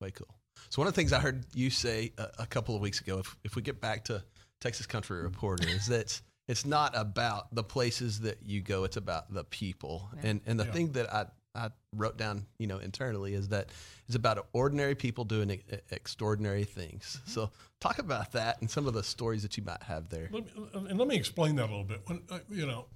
Way 0.00 0.12
cool. 0.12 0.34
So 0.70 0.80
one 0.80 0.88
of 0.88 0.94
the 0.94 1.00
things 1.00 1.12
I 1.12 1.18
heard 1.18 1.44
you 1.54 1.68
say 1.70 2.12
a, 2.16 2.28
a 2.40 2.46
couple 2.46 2.74
of 2.74 2.80
weeks 2.80 3.00
ago, 3.00 3.18
if, 3.18 3.36
if 3.44 3.56
we 3.56 3.62
get 3.62 3.80
back 3.80 4.04
to 4.06 4.22
Texas 4.60 4.86
Country 4.86 5.20
Reporter, 5.22 5.68
is 5.68 5.86
that 5.86 6.20
it's 6.48 6.64
not 6.66 6.92
about 6.96 7.54
the 7.54 7.62
places 7.64 8.20
that 8.20 8.38
you 8.44 8.60
go; 8.60 8.84
it's 8.84 8.96
about 8.96 9.32
the 9.32 9.44
people. 9.44 10.10
And 10.22 10.40
and 10.46 10.58
the 10.58 10.64
Yeah. 10.64 10.72
thing 10.72 10.92
that 10.92 11.12
I 11.12 11.26
I 11.54 11.70
wrote 11.94 12.16
down, 12.16 12.46
you 12.58 12.66
know, 12.66 12.78
internally 12.78 13.34
is 13.34 13.48
that 13.48 13.68
it's 14.06 14.16
about 14.16 14.46
ordinary 14.54 14.94
people 14.94 15.24
doing 15.24 15.50
e- 15.50 15.60
extraordinary 15.90 16.64
things. 16.64 17.20
So 17.26 17.50
talk 17.78 17.98
about 17.98 18.32
that 18.32 18.60
and 18.60 18.70
some 18.70 18.86
of 18.86 18.94
the 18.94 19.02
stories 19.02 19.42
that 19.42 19.56
you 19.58 19.62
might 19.62 19.82
have 19.82 20.08
there. 20.08 20.30
Let 20.32 20.44
me, 20.56 20.68
and 20.88 20.98
let 20.98 21.08
me 21.08 21.16
explain 21.16 21.56
that 21.56 21.64
a 21.64 21.72
little 21.72 21.84
bit. 21.84 22.00
When 22.06 22.22
uh, 22.30 22.38
you 22.48 22.66
know, 22.66 22.86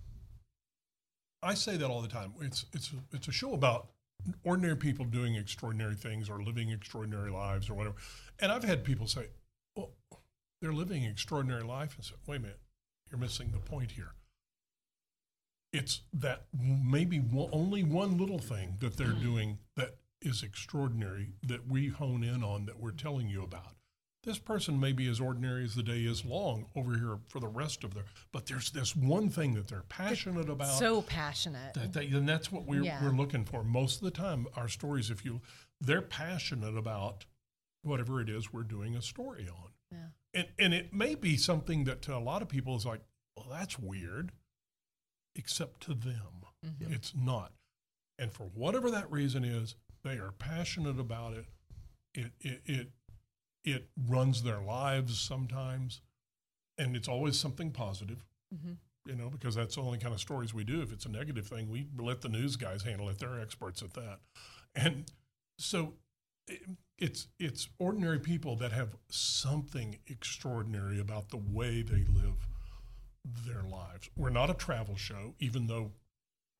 I 1.43 1.55
say 1.55 1.77
that 1.77 1.87
all 1.91 2.01
the 2.03 2.09
time. 2.09 2.33
It's 2.41 2.65
it's 2.73 2.93
a, 2.93 2.97
it's 3.17 3.29
a 3.29 3.33
show 3.33 3.53
about 3.55 3.89
ordinary 4.43 4.77
people 4.77 5.05
doing 5.05 5.35
extraordinary 5.37 5.95
things 5.95 6.31
or 6.31 6.43
living 6.43 6.71
extraordinary 6.71 7.31
lives 7.31 7.69
or 7.69 7.75
whatever. 7.75 7.97
And 8.41 8.51
I've 8.51 8.65
had 8.65 8.85
people 8.85 9.07
say, 9.07 9.27
"Well, 9.77 9.91
they're 10.61 10.73
living 10.73 11.05
an 11.05 11.11
extraordinary 11.11 11.63
life," 11.63 11.95
and 11.97 12.05
say, 12.05 12.15
"Wait 12.27 12.37
a 12.37 12.41
minute, 12.41 12.61
you're 13.11 13.21
missing 13.21 13.53
the 13.53 13.59
point 13.59 13.93
here." 13.93 14.13
It's 15.73 16.03
that 16.13 16.47
maybe 16.53 17.19
one, 17.19 17.51
only 17.53 17.83
one 17.83 18.17
little 18.17 18.39
thing 18.39 18.77
that 18.81 18.97
they're 18.97 19.09
mm-hmm. 19.09 19.23
doing 19.23 19.59
that 19.77 19.97
is 20.23 20.43
extraordinary 20.43 21.33
that 21.43 21.69
we 21.69 21.89
hone 21.89 22.23
in 22.25 22.43
on 22.43 22.67
that 22.67 22.81
we're 22.81 22.91
telling 22.93 23.29
you 23.29 23.43
about 23.43 23.77
this 24.27 24.39
person 24.39 24.79
may 24.81 24.93
be 24.93 25.09
as 25.09 25.21
ordinary 25.21 25.65
as 25.65 25.77
the 25.77 25.83
day 25.85 26.01
is 26.01 26.25
long 26.25 26.67
over 26.75 26.95
here 26.95 27.19
for 27.29 27.39
the 27.39 27.47
rest 27.47 27.85
of 27.85 27.95
their 27.95 28.05
but 28.33 28.47
there's 28.47 28.71
this 28.71 28.95
one 28.97 29.29
thing 29.29 29.55
that 29.55 29.69
they're 29.69 29.85
passionate 29.89 30.51
about 30.51 30.79
So 30.79 31.01
passionate. 31.03 31.75
that 31.75 31.93
they, 31.93 32.07
and 32.07 32.29
that's 32.29 32.51
what 32.51 32.67
we're, 32.67 32.83
Yeah. 32.83 33.03
we're 33.03 33.17
looking 33.17 33.45
for 33.45 33.63
most 33.63 33.97
of 33.97 34.03
the 34.03 34.11
time 34.11 34.47
our 34.57 34.69
stories 34.69 35.11
if 35.11 35.25
you 35.25 35.41
they're 35.81 36.03
passionate 36.03 36.77
about 36.77 37.25
whatever 37.83 38.21
it 38.21 38.29
is 38.29 38.53
we're 38.53 38.65
doing 38.65 38.97
a 38.97 39.03
story 39.03 39.49
on 39.49 39.71
Yeah. 39.93 40.09
And 40.37 40.47
and 40.59 40.73
it 40.75 40.93
may 40.95 41.17
be 41.17 41.37
something 41.37 41.83
that 41.85 42.03
to 42.03 42.15
a 42.15 42.21
lot 42.21 42.43
of 42.43 42.49
people 42.49 42.77
is 42.77 42.87
like 42.87 43.01
well 43.37 43.47
that's 43.51 43.79
weird 43.79 44.31
except 45.35 45.81
to 45.83 45.95
them. 45.95 46.45
Mm-hmm. 46.65 46.93
it's 46.93 47.13
not. 47.15 47.53
And 48.19 48.33
for 48.33 48.45
whatever 48.55 48.91
that 48.91 49.11
reason 49.11 49.45
is 49.45 49.75
they 50.05 50.15
are 50.19 50.33
passionate 50.39 50.99
about 51.01 51.35
it. 51.35 51.47
It 52.15 52.33
it 52.41 52.63
it, 52.67 52.89
it 53.65 53.89
runs 54.09 54.43
their 54.43 54.61
lives 54.61 55.19
sometimes. 55.21 56.01
And 56.79 56.95
it's 56.97 57.09
always 57.09 57.39
something 57.39 57.71
positive 57.73 58.25
Mhm. 58.55 58.77
you 59.07 59.17
know 59.17 59.29
because 59.31 59.55
that's 59.57 59.75
the 59.75 59.81
only 59.83 59.99
kind 59.99 60.15
of 60.15 60.21
stories 60.21 60.55
we 60.55 60.65
do. 60.65 60.81
If 60.83 60.93
it's 60.93 61.07
a 61.07 61.11
negative 61.11 61.47
thing 61.47 61.69
we 61.69 61.89
let 61.99 62.21
the 62.23 62.29
news 62.29 62.57
guys 62.57 62.83
handle 62.83 63.09
it. 63.09 63.19
They're 63.19 63.41
experts 63.41 63.83
at 63.83 63.95
that. 63.95 64.21
And 64.75 65.11
so 65.59 65.95
it's 66.99 67.29
it's 67.39 67.69
ordinary 67.79 68.19
people 68.19 68.57
that 68.57 68.73
have 68.73 68.97
something 69.11 69.99
extraordinary 70.07 70.99
about 71.01 71.31
the 71.31 71.37
way 71.37 71.83
they 71.83 72.05
live 72.13 72.49
their 73.47 73.63
lives 73.63 74.09
we're 74.17 74.31
not 74.31 74.49
a 74.51 74.55
travel 74.55 74.97
show 74.97 75.35
even 75.41 75.67
though 75.67 75.91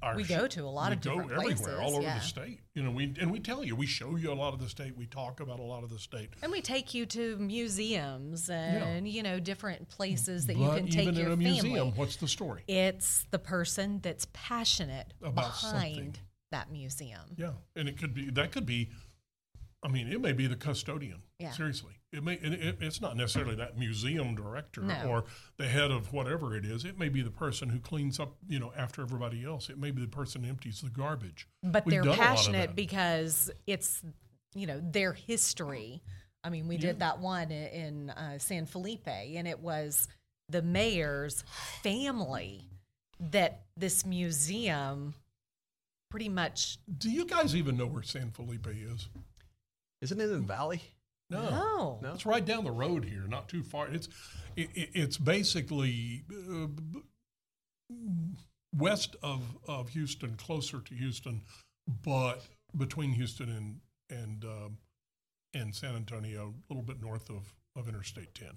our 0.03 0.15
We 0.15 0.25
go 0.25 0.47
to 0.47 0.61
a 0.61 0.65
lot 0.69 0.91
we 0.91 0.97
of 0.97 1.01
go 1.01 1.11
different 1.21 1.33
everywhere 1.33 1.55
places, 1.57 1.79
all 1.81 1.95
over 1.95 2.03
yeah. 2.03 2.19
the 2.19 2.25
state 2.25 2.61
you 2.75 2.83
know 2.83 2.91
we 2.91 3.15
and 3.19 3.31
we 3.31 3.39
tell 3.41 3.65
you 3.65 3.75
we 3.77 3.87
show 3.87 4.17
you 4.17 4.31
a 4.31 4.35
lot 4.35 4.53
of 4.53 4.61
the 4.61 4.69
state 4.69 4.95
we 4.97 5.07
talk 5.07 5.41
about 5.41 5.59
a 5.59 5.63
lot 5.63 5.85
of 5.85 5.91
the 5.91 5.99
state 5.99 6.31
And 6.43 6.53
we 6.53 6.61
take 6.61 6.93
you 6.93 7.07
to 7.07 7.37
museums 7.39 8.51
and 8.51 9.09
you 9.09 9.23
know 9.23 9.39
different 9.41 9.89
places 9.89 10.47
that 10.47 10.59
but 10.59 10.63
you 10.63 10.71
can 10.83 10.89
take 10.91 11.03
even 11.05 11.15
your 11.15 11.27
in 11.29 11.33
a 11.33 11.37
family. 11.37 11.51
museum 11.53 11.93
what's 11.97 12.17
the 12.17 12.29
story 12.29 12.63
It's 12.67 13.25
the 13.31 13.39
person 13.39 14.01
that's 14.03 14.27
passionate 14.35 15.15
About 15.23 15.35
behind 15.37 15.95
something. 15.95 16.15
that 16.51 16.71
museum. 16.71 17.21
Yeah, 17.39 17.53
and 17.75 17.89
it 17.89 17.97
could 17.99 18.13
be 18.13 18.29
that 18.31 18.53
could 18.53 18.67
be 18.67 18.91
I 19.83 19.89
mean, 19.89 20.09
it 20.11 20.21
may 20.21 20.33
be 20.33 20.47
the 20.47 20.57
custodian. 20.57 21.23
Yeah. 21.39 21.53
Seriously, 21.53 21.93
it 22.13 22.25
may. 22.25 22.35
It, 22.35 22.53
it- 22.55 22.79
it's 22.81 23.01
not 23.01 23.17
necessarily 23.17 23.55
that 23.57 23.79
museum 23.79 24.35
director 24.35 24.81
No. 24.83 25.03
or 25.09 25.25
the 25.59 25.69
head 25.69 25.91
of 25.91 26.13
whatever 26.13 26.57
it 26.57 26.65
is. 26.65 26.85
It 26.85 26.99
may 26.99 27.09
be 27.09 27.23
the 27.23 27.31
person 27.31 27.69
who 27.69 27.79
cleans 27.79 28.19
up, 28.19 28.37
you 28.49 28.59
know, 28.59 28.73
after 28.77 29.03
everybody 29.03 29.45
else. 29.45 29.69
It 29.71 29.79
may 29.79 29.91
be 29.91 30.01
the 30.03 30.09
person 30.09 30.43
who 30.43 30.49
empties 30.51 30.81
the 30.81 30.91
garbage. 30.91 31.47
but 31.63 31.85
We've 31.85 31.93
they're 31.95 32.03
done 32.03 32.15
a 32.15 32.17
lot 32.17 32.21
of 32.31 32.37
passionate 32.37 32.75
because 32.77 33.51
it's 33.67 34.03
you 34.55 34.67
know 34.67 34.81
their 34.83 35.13
history 35.13 36.01
i 36.43 36.49
mean 36.49 36.67
we 36.67 36.79
did 36.79 37.01
that 37.01 37.19
one 37.19 37.51
in 37.51 38.09
uh, 38.09 38.39
san 38.39 38.65
felipe 38.65 39.07
and 39.07 39.47
it 39.47 39.59
was 39.61 40.09
the 40.49 40.63
mayor's 40.63 41.45
family 41.83 42.63
that 43.21 43.65
this 43.77 44.07
museum 44.07 45.13
pretty 46.11 46.29
much 46.31 46.79
Do 46.97 47.11
you 47.11 47.27
guys 47.27 47.55
even 47.55 47.77
know 47.77 47.87
where 47.87 48.03
San 48.03 48.31
Felipe 48.31 48.67
is? 48.69 49.09
Isn't 50.07 50.21
it 50.21 50.31
in 50.31 50.47
Valley? 50.47 50.81
no, 51.31 51.99
No. 52.01 52.13
It's 52.15 52.25
right 52.25 52.45
down 52.45 52.63
the 52.63 52.71
road 52.71 53.05
here, 53.05 53.25
not 53.27 53.49
too 53.49 53.65
far. 53.65 53.89
It's 53.89 54.09
it, 54.55 54.71
it- 54.75 54.91
it's 54.95 55.17
basically 55.19 56.23
uh, 56.33 56.69
west 58.77 59.17
of, 59.23 59.43
of 59.67 59.89
Houston, 59.91 60.37
closer 60.37 60.81
to 60.81 60.95
Houston, 60.95 61.43
but 62.05 62.43
between 62.77 63.13
Houston 63.13 63.49
and 63.51 63.81
and 64.09 64.45
um, 64.45 64.79
and 65.55 65.75
San 65.75 65.97
Antonio, 65.97 66.55
a 66.71 66.73
little 66.73 66.85
bit 66.87 67.01
north 67.03 67.29
of, 67.31 67.53
of 67.75 67.89
Interstate 67.89 68.33
10. 68.35 68.49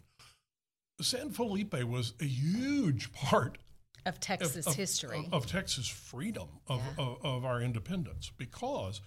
San 1.01 1.31
Felipe 1.31 1.73
was 1.85 2.13
a 2.21 2.25
huge 2.25 3.11
part 3.13 3.57
of 4.05 4.13
of, 4.15 4.19
texas 4.19 4.67
of- 4.67 4.75
history 4.75 5.25
of, 5.31 5.33
of 5.33 5.45
Texas 5.47 5.87
freedom 5.87 6.47
of, 6.67 6.81
Yeah. 6.97 7.03
of, 7.05 7.25
of 7.25 7.45
our 7.45 7.61
independence 7.61 8.31
because 8.37 9.01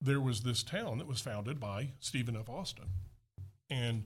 there 0.00 0.20
was 0.20 0.42
this 0.42 0.62
town 0.62 0.98
that 0.98 1.06
was 1.06 1.20
founded 1.20 1.58
by 1.58 1.92
Stephen 2.00 2.36
F. 2.36 2.48
Austin, 2.48 2.88
and 3.70 4.04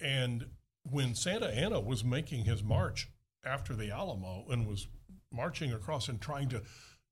and 0.00 0.46
when 0.90 1.14
Santa 1.14 1.48
Anna 1.48 1.80
was 1.80 2.04
making 2.04 2.44
his 2.44 2.62
march 2.62 3.08
after 3.44 3.74
the 3.74 3.90
Alamo 3.90 4.44
and 4.50 4.66
was 4.66 4.88
marching 5.32 5.72
across 5.72 6.08
and 6.08 6.20
trying 6.20 6.48
to 6.48 6.62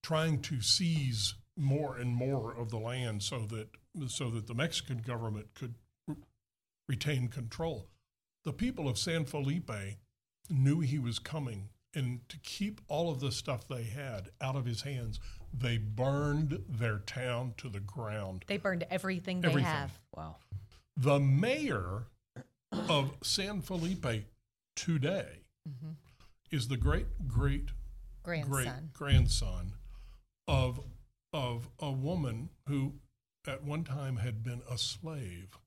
trying 0.02 0.40
to 0.42 0.60
seize 0.60 1.34
more 1.56 1.96
and 1.96 2.14
more 2.14 2.54
of 2.54 2.70
the 2.70 2.78
land 2.78 3.22
so 3.22 3.46
that 3.46 3.68
so 4.08 4.30
that 4.30 4.46
the 4.46 4.54
Mexican 4.54 4.98
government 4.98 5.54
could 5.54 5.74
re- 6.06 6.16
retain 6.88 7.28
control. 7.28 7.88
The 8.44 8.52
people 8.52 8.88
of 8.88 8.98
San 8.98 9.24
Felipe 9.24 9.70
knew 10.50 10.80
he 10.80 10.98
was 10.98 11.18
coming, 11.18 11.70
and 11.94 12.20
to 12.28 12.38
keep 12.38 12.80
all 12.88 13.10
of 13.10 13.20
the 13.20 13.32
stuff 13.32 13.66
they 13.68 13.84
had 13.84 14.30
out 14.40 14.56
of 14.56 14.64
his 14.64 14.82
hands, 14.82 15.20
they 15.52 15.78
burned 15.78 16.62
their 16.68 16.98
town 16.98 17.54
to 17.58 17.68
the 17.68 17.80
ground. 17.80 18.44
they 18.48 18.56
burned 18.56 18.84
everything 18.90 19.40
they 19.40 19.48
Everything. 19.48 19.70
have 19.70 19.98
Wow. 20.16 20.36
The 20.96 21.18
mayor 21.18 22.06
of 22.72 23.16
San 23.22 23.60
Felipe 23.62 24.26
today 24.76 25.42
mm-hmm. 25.68 25.92
is 26.50 26.68
the 26.68 26.76
great 26.76 27.06
great 27.26 27.70
great 28.22 28.44
grandson 28.48 28.90
grandson 28.92 29.72
of 30.46 30.80
of 31.32 31.68
a 31.80 31.90
woman 31.90 32.50
who 32.68 32.94
at 33.46 33.62
one 33.62 33.84
time 33.84 34.16
had 34.16 34.42
been 34.42 34.62
a 34.70 34.78
slave 34.78 35.58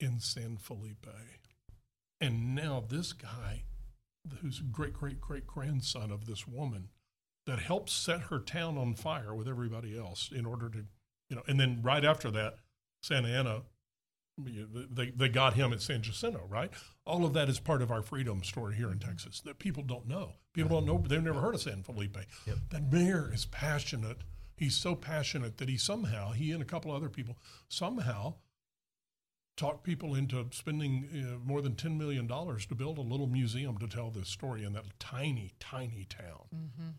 in 0.00 0.20
San 0.20 0.56
Felipe. 0.56 1.06
And 2.20 2.54
now 2.54 2.82
this 2.86 3.12
guy, 3.12 3.64
who's 4.40 4.60
great 4.60 4.92
great 4.92 5.20
great 5.20 5.46
grandson 5.46 6.10
of 6.10 6.26
this 6.26 6.46
woman, 6.46 6.88
that 7.46 7.58
helped 7.58 7.90
set 7.90 8.22
her 8.22 8.38
town 8.38 8.78
on 8.78 8.94
fire 8.94 9.34
with 9.34 9.48
everybody 9.48 9.98
else 9.98 10.30
in 10.34 10.46
order 10.46 10.68
to, 10.70 10.84
you 11.28 11.36
know, 11.36 11.42
and 11.46 11.60
then 11.60 11.80
right 11.82 12.04
after 12.04 12.30
that, 12.30 12.56
Santa 13.02 13.28
Anna, 13.28 13.62
they, 14.36 15.10
they 15.10 15.28
got 15.28 15.54
him 15.54 15.72
at 15.72 15.82
San 15.82 16.02
Jacinto, 16.02 16.46
right? 16.48 16.72
All 17.06 17.24
of 17.24 17.34
that 17.34 17.48
is 17.48 17.60
part 17.60 17.82
of 17.82 17.90
our 17.90 18.02
freedom 18.02 18.42
story 18.42 18.74
here 18.74 18.88
in 18.90 18.98
mm-hmm. 18.98 19.10
Texas 19.10 19.40
that 19.42 19.58
people 19.58 19.82
don't 19.82 20.08
know. 20.08 20.32
People 20.54 20.70
don't 20.70 20.86
know, 20.86 20.98
mm-hmm. 20.98 21.08
they've 21.08 21.22
never 21.22 21.40
heard 21.40 21.54
of 21.54 21.62
San 21.62 21.82
Felipe. 21.82 22.16
That 22.70 22.92
mayor 22.92 23.30
is 23.32 23.44
passionate. 23.44 24.18
He's 24.56 24.76
so 24.76 24.94
passionate 24.94 25.58
that 25.58 25.68
he 25.68 25.76
somehow, 25.76 26.32
he 26.32 26.52
and 26.52 26.62
a 26.62 26.64
couple 26.64 26.92
other 26.92 27.08
people, 27.08 27.36
somehow 27.68 28.34
talked 29.56 29.84
people 29.84 30.14
into 30.14 30.44
spending 30.50 31.08
uh, 31.14 31.38
more 31.48 31.62
than 31.62 31.74
$10 31.74 31.96
million 31.96 32.26
to 32.26 32.74
build 32.74 32.98
a 32.98 33.02
little 33.02 33.26
museum 33.28 33.78
to 33.78 33.86
tell 33.86 34.10
this 34.10 34.28
story 34.28 34.64
in 34.64 34.72
that 34.72 34.84
tiny, 34.98 35.52
tiny 35.60 36.06
town. 36.08 36.94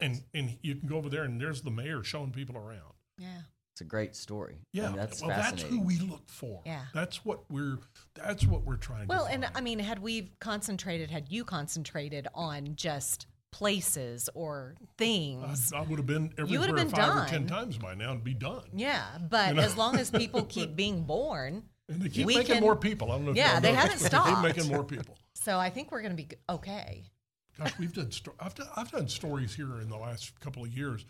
And, 0.00 0.22
and 0.34 0.58
you 0.62 0.74
can 0.76 0.88
go 0.88 0.96
over 0.96 1.08
there 1.08 1.22
and 1.24 1.40
there's 1.40 1.62
the 1.62 1.70
mayor 1.70 2.02
showing 2.02 2.30
people 2.32 2.56
around. 2.56 2.92
yeah 3.18 3.28
It's 3.72 3.80
a 3.80 3.84
great 3.84 4.14
story. 4.16 4.56
Yeah, 4.72 4.88
And 4.88 4.98
that's 4.98 5.20
well, 5.22 5.30
that's 5.30 5.62
who 5.62 5.80
we 5.80 5.98
look 5.98 6.28
for. 6.28 6.60
Yeah. 6.66 6.82
that's 6.92 7.24
what 7.24 7.50
we're 7.50 7.78
that's 8.14 8.44
what 8.44 8.64
we're 8.64 8.76
trying 8.76 9.02
to 9.02 9.06
Well, 9.08 9.26
and. 9.26 9.46
I 9.54 9.60
mean, 9.60 9.78
had 9.78 10.00
we 10.00 10.32
concentrated, 10.40 11.10
had 11.10 11.26
you 11.30 11.44
concentrated 11.44 12.28
on 12.34 12.74
just 12.76 13.26
places 13.50 14.28
or 14.34 14.74
things, 14.98 15.72
I, 15.72 15.78
I 15.78 15.82
would 15.82 15.98
have 15.98 16.06
been 16.06 16.24
You 16.36 16.44
everywhere 16.44 16.60
would 16.60 16.78
have 16.78 16.88
been 16.88 16.96
five 16.96 17.24
or 17.24 17.28
ten 17.28 17.46
times 17.46 17.78
by 17.78 17.94
now 17.94 18.12
and 18.12 18.22
be 18.22 18.34
done. 18.34 18.64
yeah. 18.74 19.06
But 19.30 19.58
as 19.58 19.76
long 19.76 19.96
as 19.96 20.10
people 20.10 20.42
keep 20.48 20.76
being 20.76 21.04
born, 21.04 21.62
And 21.88 22.00
they 22.00 22.08
keep 22.08 22.26
We 22.26 22.36
making 22.36 22.54
can- 22.54 22.62
more 22.62 22.76
people. 22.76 23.10
I 23.12 23.16
don't 23.16 23.24
know. 23.26 23.30
If 23.32 23.36
Yeah, 23.36 23.60
they 23.60 23.72
know 23.72 23.78
haven't 23.78 23.98
this, 23.98 24.02
but 24.10 24.10
They 24.12 24.18
stopped. 24.18 24.42
keep 24.42 24.56
making 24.56 24.72
more 24.72 24.84
people. 24.84 25.16
so 25.34 25.58
I 25.58 25.70
think 25.70 25.90
we're 25.92 26.00
going 26.02 26.16
to 26.16 26.22
be 26.22 26.28
okay. 26.48 27.04
Gosh, 27.58 27.72
we've 27.78 27.92
done. 27.92 28.10
Sto- 28.10 28.34
I've 28.40 28.54
done. 28.54 28.68
I've 28.74 28.90
done 28.90 29.08
stories 29.08 29.54
here 29.54 29.80
in 29.80 29.88
the 29.88 29.96
last 29.96 30.38
couple 30.40 30.64
of 30.64 30.72
years. 30.76 31.04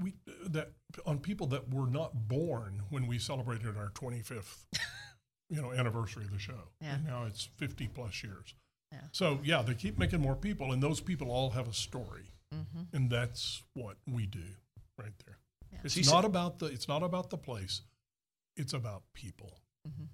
We 0.00 0.14
that 0.46 0.72
on 1.06 1.18
people 1.18 1.46
that 1.48 1.72
were 1.72 1.86
not 1.86 2.28
born 2.28 2.82
when 2.90 3.06
we 3.06 3.18
celebrated 3.18 3.76
our 3.76 3.90
25th, 3.90 4.64
you 5.50 5.60
know, 5.60 5.72
anniversary 5.72 6.24
of 6.24 6.32
the 6.32 6.38
show. 6.38 6.70
Yeah. 6.80 6.94
And 6.94 7.06
now 7.06 7.24
it's 7.26 7.48
50 7.56 7.88
plus 7.88 8.22
years. 8.24 8.54
Yeah. 8.92 9.00
So 9.12 9.38
yeah, 9.44 9.62
they 9.62 9.74
keep 9.74 9.98
making 9.98 10.20
more 10.20 10.34
people, 10.36 10.72
and 10.72 10.82
those 10.82 11.00
people 11.00 11.30
all 11.30 11.50
have 11.50 11.68
a 11.68 11.74
story, 11.74 12.32
Mm-hmm. 12.54 12.96
and 12.96 13.10
that's 13.10 13.62
what 13.74 13.96
we 14.10 14.24
do 14.24 14.40
right 14.98 15.12
there. 15.26 15.36
It's 15.84 15.92
She 15.94 16.00
not 16.00 16.22
said- 16.22 16.24
about 16.24 16.58
the. 16.60 16.66
It's 16.66 16.88
not 16.88 17.02
about 17.02 17.28
the 17.30 17.36
place. 17.36 17.82
It's 18.58 18.72
about 18.72 19.02
people. 19.14 19.58
Mm-hmm. 19.88 20.04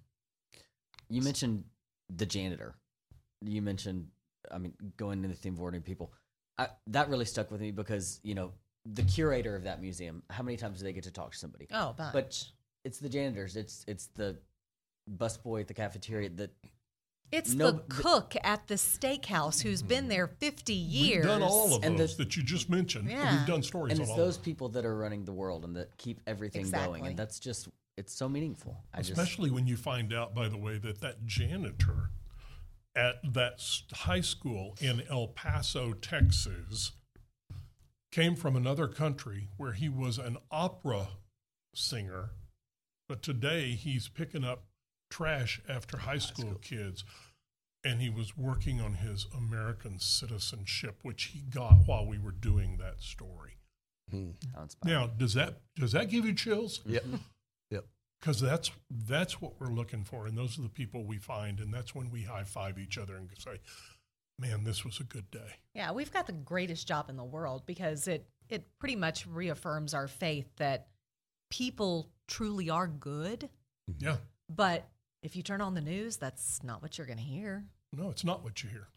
You 1.09 1.22
mentioned 1.22 1.64
the 2.14 2.26
janitor. 2.26 2.74
You 3.42 3.62
mentioned, 3.62 4.09
I 4.51 4.59
mean, 4.59 4.74
going 4.97 5.18
into 5.18 5.28
the 5.28 5.34
theme 5.34 5.55
of 5.55 5.61
ordinary 5.61 5.82
people. 5.82 6.12
I, 6.59 6.68
that 6.88 7.09
really 7.09 7.24
stuck 7.24 7.51
with 7.51 7.61
me 7.61 7.72
because 7.72 8.20
you 8.22 8.34
know 8.34 8.53
the 8.86 9.03
curator 9.03 9.57
of 9.57 9.64
that 9.64 9.80
museum. 9.80 10.22
How 10.30 10.42
many 10.42 10.57
times 10.57 10.78
do 10.78 10.84
they 10.84 10.92
get 10.92 11.05
to 11.05 11.11
talk 11.11 11.32
to 11.32 11.38
somebody? 11.38 11.66
Oh, 11.72 11.95
bunch. 11.97 12.12
But 12.12 12.45
it's 12.84 12.99
the 12.99 13.09
janitors. 13.09 13.57
It's 13.57 13.84
it's 13.88 14.07
the 14.14 14.36
busboy 15.11 15.62
at 15.62 15.68
the 15.68 15.74
cafeteria. 15.74 16.28
That 16.28 16.51
it's 17.32 17.53
no- 17.53 17.72
the 17.72 17.78
cook 17.88 18.36
at 18.45 18.68
the 18.68 18.74
steakhouse 18.74 19.62
who's 19.62 19.80
mm-hmm. 19.80 19.88
been 19.88 20.09
there 20.09 20.28
50 20.28 20.72
years. 20.72 21.24
We've 21.24 21.32
done 21.32 21.42
all 21.42 21.74
of 21.74 21.84
And 21.84 21.99
those 21.99 22.16
the- 22.16 22.24
that 22.24 22.36
you 22.36 22.42
just 22.42 22.70
mentioned. 22.70 23.11
Yeah. 23.11 23.38
We've 23.38 23.47
done 23.47 23.62
stories 23.62 23.92
and 23.92 24.01
on 24.01 24.03
it's 24.03 24.11
all 24.11 24.16
those 24.16 24.36
of 24.36 24.42
them. 24.42 24.53
people 24.53 24.68
that 24.70 24.84
are 24.84 24.97
running 24.97 25.24
the 25.24 25.32
world 25.32 25.64
and 25.64 25.76
that 25.76 25.97
keep 25.97 26.20
everything 26.26 26.70
going. 26.70 27.07
And 27.07 27.16
that's 27.16 27.40
just 27.40 27.68
it's 27.97 28.14
so 28.14 28.28
meaningful. 28.28 28.84
I 28.92 28.99
just 28.99 29.11
Especially 29.11 29.51
when 29.51 29.66
you 29.66 29.76
find 29.76 30.12
out, 30.12 30.34
by 30.34 30.49
the 30.49 30.57
way, 30.57 30.78
that 30.78 31.01
that 31.01 31.26
janitor 31.26 32.11
at 32.97 33.16
that 33.32 33.61
high 33.92 34.20
school 34.20 34.76
in 34.80 35.03
El 35.11 35.28
Paso, 35.28 35.92
Texas, 35.92 36.92
came 38.12 38.36
from 38.36 38.57
another 38.57 38.86
country 38.86 39.49
where 39.57 39.72
he 39.72 39.88
was 39.88 40.18
an 40.18 40.38
opera 40.51 41.09
singer, 41.74 42.30
but 43.09 43.22
today 43.22 43.72
he's 43.72 44.09
picking 44.09 44.45
up 44.45 44.64
trash 45.11 45.61
after 45.68 45.99
high 45.99 46.18
school 46.18 46.55
kids. 46.62 47.05
And 47.86 48.01
he 48.01 48.09
was 48.09 48.34
working 48.34 48.80
on 48.80 48.95
his 48.95 49.26
American 49.36 49.99
citizenship, 49.99 51.01
which 51.03 51.24
he 51.24 51.40
got 51.40 51.86
while 51.86 52.07
we 52.07 52.16
were 52.16 52.32
doing 52.32 52.78
that 52.78 53.03
story. 53.03 53.59
Hmm. 54.11 54.30
how 54.55 54.62
inspiring. 54.62 54.99
Now, 54.99 55.07
does 55.07 55.34
that 55.34 55.61
does 55.76 55.92
that 55.92 56.09
give 56.09 56.24
you 56.24 56.32
chills? 56.32 56.80
Yep. 56.86 57.05
Yep. 58.24 58.36
because 58.36 58.40
that's 58.40 58.70
that's 58.90 59.40
what 59.40 59.52
we're 59.60 59.68
looking 59.72 60.04
for, 60.04 60.26
and 60.26 60.36
those 60.36 60.58
are 60.58 60.62
the 60.62 60.68
people 60.68 61.04
we 61.04 61.18
find, 61.18 61.60
and 61.60 61.72
that's 61.72 61.94
when 61.94 62.10
we 62.10 62.22
high 62.22 62.44
five 62.44 62.78
each 62.78 62.98
other 62.98 63.16
and 63.16 63.28
say, 63.38 63.60
"Man, 64.38 64.64
this 64.64 64.84
was 64.84 65.00
a 65.00 65.04
good 65.04 65.30
day." 65.30 65.56
Yeah, 65.74 65.92
we've 65.92 66.12
got 66.12 66.26
the 66.26 66.32
greatest 66.32 66.86
job 66.88 67.10
in 67.10 67.16
the 67.16 67.24
world 67.24 67.64
because 67.66 68.08
it 68.08 68.26
it 68.48 68.66
pretty 68.78 68.96
much 68.96 69.26
reaffirms 69.26 69.94
our 69.94 70.08
faith 70.08 70.46
that 70.56 70.88
people 71.50 72.10
truly 72.28 72.70
are 72.70 72.86
good. 72.88 73.48
Mm-hmm. 73.90 74.04
Yeah, 74.04 74.16
But 74.48 74.88
if 75.22 75.34
you 75.36 75.42
turn 75.42 75.60
on 75.60 75.74
the 75.74 75.80
news, 75.80 76.16
that's 76.18 76.62
not 76.62 76.82
what 76.82 76.96
you're 76.98 77.06
going 77.06 77.18
to 77.18 77.24
hear. 77.24 77.64
no, 77.92 78.10
it's 78.10 78.24
not 78.24 78.42
what 78.44 78.62
you 78.62 78.68
hear, 78.70 78.88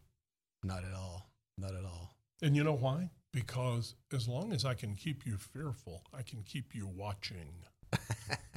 Not 0.64 0.84
at 0.84 0.92
all. 0.94 1.30
Not 1.56 1.74
at 1.74 1.84
all. 1.84 2.14
and 2.42 2.54
you 2.56 2.62
know 2.64 2.74
why? 2.76 3.10
Because 3.32 3.94
as 4.12 4.26
long 4.28 4.52
as 4.52 4.64
I 4.64 4.74
can 4.74 4.94
keep 4.94 5.24
you 5.26 5.36
fearful, 5.36 6.02
I 6.12 6.22
can 6.22 6.42
keep 6.42 6.74
you 6.74 6.86
watching. 6.86 7.64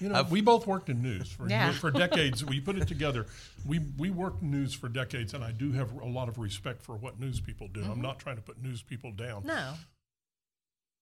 You 0.00 0.08
know, 0.08 0.16
uh, 0.16 0.24
we 0.30 0.40
both 0.40 0.66
worked 0.66 0.88
in 0.88 1.02
news 1.02 1.30
for 1.30 1.48
Yeah. 1.48 1.72
for 1.72 1.90
decades. 1.90 2.44
We 2.44 2.60
put 2.60 2.76
it 2.76 2.86
together. 2.86 3.26
We 3.66 3.78
we 3.78 4.10
worked 4.10 4.42
news 4.42 4.74
for 4.74 4.88
decades, 4.88 5.34
and 5.34 5.42
I 5.42 5.52
do 5.52 5.72
have 5.72 5.92
a 5.92 6.06
lot 6.06 6.28
of 6.28 6.38
respect 6.38 6.82
for 6.82 6.96
what 6.96 7.18
news 7.18 7.40
people 7.40 7.68
do. 7.68 7.82
I'm 7.82 7.92
mm-hmm. 7.92 8.02
not 8.02 8.18
trying 8.18 8.36
to 8.36 8.42
put 8.42 8.62
news 8.62 8.82
people 8.82 9.12
down. 9.12 9.44
No. 9.44 9.74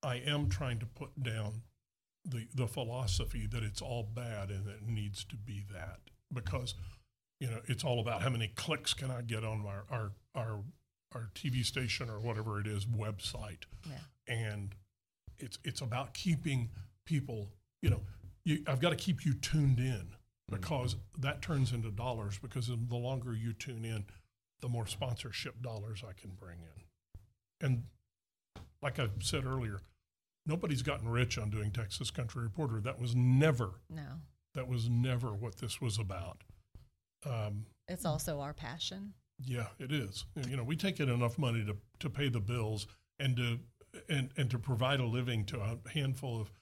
I 0.03 0.17
am 0.17 0.49
trying 0.49 0.79
to 0.79 0.87
put 0.87 1.23
down 1.23 1.63
the 2.25 2.49
the 2.55 2.67
philosophy 2.67 3.47
that 3.47 3.63
it's 3.63 3.81
all 3.81 4.03
bad 4.03 4.51
and 4.51 4.67
it 4.67 4.87
needs 4.87 5.25
to 5.25 5.37
be 5.37 5.63
that 5.73 6.01
because 6.33 6.75
you 7.41 7.49
know 7.49 7.61
it's 7.67 7.85
all 7.85 8.01
about 8.01 8.23
how 8.23 8.31
many 8.31 8.49
clicks 8.49 8.95
can 8.95 9.11
I 9.11 9.23
get 9.23 9.45
on 9.45 9.65
our 9.67 9.85
our 9.91 10.13
our, 10.35 10.61
our 11.15 11.31
TV 11.35 11.65
station 11.65 12.11
or 12.11 12.19
whatever 12.19 12.61
it 12.61 12.67
is 12.67 12.85
website, 12.85 13.65
Yeah. 13.89 14.35
and 14.35 14.75
it's 15.39 15.59
it's 15.65 15.81
about 15.81 16.15
keeping 16.15 16.71
people. 17.05 17.51
You 17.83 17.91
know, 17.91 18.01
you, 18.47 18.63
I've 18.67 18.81
got 18.81 18.91
to 18.91 18.97
keep 18.97 19.27
you 19.27 19.35
tuned 19.35 19.79
in 19.81 20.15
because 20.49 20.97
that 21.19 21.43
turns 21.43 21.73
into 21.73 21.91
dollars. 21.91 22.39
Because 22.39 22.69
the 22.69 22.97
longer 22.97 23.35
you 23.35 23.53
tune 23.53 23.85
in, 23.85 24.07
the 24.61 24.69
more 24.69 24.87
sponsorship 24.87 25.61
dollars 25.61 26.03
I 26.09 26.13
can 26.19 26.31
bring 26.31 26.59
in. 26.61 27.67
And 27.67 27.83
like 28.81 28.99
I 28.99 29.09
said 29.21 29.45
earlier, 29.45 29.81
nobody's 30.47 30.83
gotten 30.83 31.09
rich 31.09 31.37
on 31.39 31.51
doing 31.51 31.73
Texas 31.73 32.11
Country 32.11 32.43
Reporter. 32.43 32.81
That 32.81 33.01
was 33.01 33.15
never 33.17 33.81
No, 33.91 34.21
that 34.55 34.69
was 34.69 34.89
never 34.89 35.35
what 35.35 35.57
this 35.57 35.81
was 35.81 35.99
about. 35.99 36.45
Um, 37.25 37.67
it's 37.89 38.05
also 38.05 38.41
our 38.41 38.53
passion. 38.53 39.15
yeah, 39.45 39.67
it 39.79 39.91
is. 39.91 40.25
You 40.49 40.57
know, 40.57 40.63
we 40.63 40.77
take 40.77 41.01
in 41.01 41.09
enough 41.09 41.37
money 41.39 41.65
to 41.65 41.77
to 41.99 42.09
pay 42.09 42.29
the 42.29 42.41
bills 42.41 42.87
and 43.19 43.37
to 43.37 43.59
and 44.09 44.31
and 44.37 44.51
to 44.51 44.59
provide 44.59 45.01
a 45.01 45.07
living 45.07 45.45
to 45.47 45.61
a 45.61 45.79
handful 45.93 46.41
of 46.41 46.53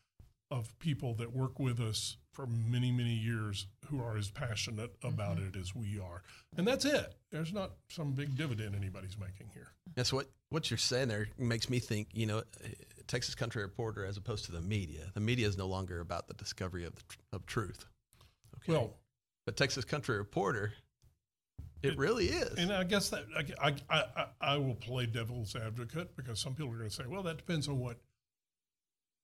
of 0.55 0.78
people 0.78 1.14
that 1.14 1.34
work 1.34 1.59
with 1.59 1.80
us 1.80 2.16
for 2.32 2.46
many 2.46 2.90
many 2.90 3.14
years 3.14 3.66
who 3.86 4.00
are 4.00 4.16
as 4.16 4.30
passionate 4.30 4.98
mm-hmm. 5.00 5.09
about 5.09 5.38
it 5.38 5.57
as 5.57 5.74
we 5.74 5.98
are. 5.98 6.22
And 6.57 6.66
that's 6.66 6.84
it. 6.84 7.14
There's 7.30 7.52
not 7.52 7.72
some 7.88 8.12
big 8.12 8.36
dividend 8.36 8.74
anybody's 8.74 9.18
making 9.18 9.50
here. 9.52 9.68
That's 9.94 10.12
what 10.12 10.28
what 10.50 10.70
you're 10.70 10.78
saying 10.78 11.09
there 11.09 11.28
makes 11.38 11.68
me 11.68 11.78
think. 11.80 12.09
You 12.12 12.26
know, 12.26 12.42
Texas 13.07 13.34
Country 13.34 13.62
Reporter, 13.62 14.05
as 14.05 14.16
opposed 14.16 14.44
to 14.46 14.52
the 14.52 14.61
media, 14.61 15.11
the 15.14 15.20
media 15.20 15.46
is 15.46 15.59
no 15.59 15.66
longer 15.66 16.00
about 16.00 16.28
the 16.28 16.34
discovery 16.34 16.84
of 16.84 16.94
the, 16.94 17.02
tr- 17.09 17.18
of 17.32 17.46
truth. 17.46 17.86
Okay, 18.57 18.72
Well, 18.72 18.94
but 19.44 19.57
Texas 19.57 19.84
Country 19.84 20.16
Reporter, 20.16 20.72
it, 21.82 21.98
really 21.98 22.26
is. 22.26 22.59
And 22.59 22.72
I 22.72 22.84
guess 22.84 23.11
that 23.11 23.24
I, 23.36 23.74
I, 23.90 24.05
I, 24.16 24.26
I 24.40 24.57
will 24.57 24.76
play 24.76 25.07
devil's 25.07 25.55
advocate 25.55 26.16
because 26.16 26.40
some 26.40 26.55
people 26.55 26.72
are 26.72 26.78
going 26.78 26.88
to 26.88 26.94
say, 26.94 27.05
well, 27.07 27.22
that 27.24 27.36
depends 27.36 27.68
on 27.68 27.78
what 27.78 27.98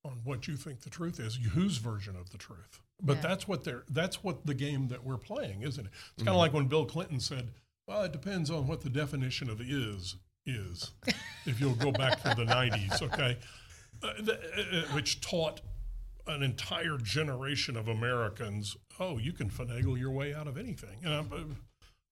on 0.05 0.20
what 0.24 0.48
you 0.48 0.57
think 0.57 0.80
the 0.80 0.90
truth 0.90 1.20
is, 1.20 1.36
whose 1.53 1.76
version 1.78 2.16
of 2.16 2.30
the 2.30 2.38
truth. 2.38 2.80
But 3.03 3.16
Yeah. 3.16 3.22
that's 3.22 3.48
what 3.48 3.64
they're 3.64 3.84
that's 3.88 4.22
what 4.22 4.46
the 4.46 4.55
game 4.55 4.88
that 4.88 5.05
we're 5.05 5.18
playing, 5.18 5.62
isn't 5.62 5.86
it? 5.86 5.92
It's 6.14 6.22
kind 6.24 6.30
of 6.30 6.36
like 6.36 6.53
when 6.53 6.66
Bill 6.68 6.84
Clinton 6.86 7.20
said, 7.20 7.53
"Well, 7.86 8.03
it 8.05 8.12
depends 8.12 8.51
on 8.51 8.66
what 8.66 8.82
the 8.82 8.90
definition 8.90 9.48
of 9.51 9.61
is 9.61 10.16
is." 10.46 10.92
if 11.46 11.61
you'll 11.61 11.74
go 11.74 11.92
back 11.92 12.22
to 12.22 12.34
the 12.34 12.44
'90s, 12.44 13.03
okay, 13.03 13.38
uh, 14.03 14.12
the, 14.20 14.34
uh, 14.38 14.78
uh, 14.78 14.94
which 14.94 15.20
taught 15.20 15.61
an 16.26 16.42
entire 16.42 16.96
generation 16.98 17.76
of 17.76 17.88
Americans, 17.88 18.76
oh, 18.98 19.18
you 19.18 19.32
can 19.32 19.51
finagle 19.51 19.98
your 19.98 20.11
way 20.11 20.32
out 20.34 20.46
of 20.46 20.57
anything. 20.59 20.98
And 21.03 21.12
I'm 21.12 21.32
uh, 21.32 21.55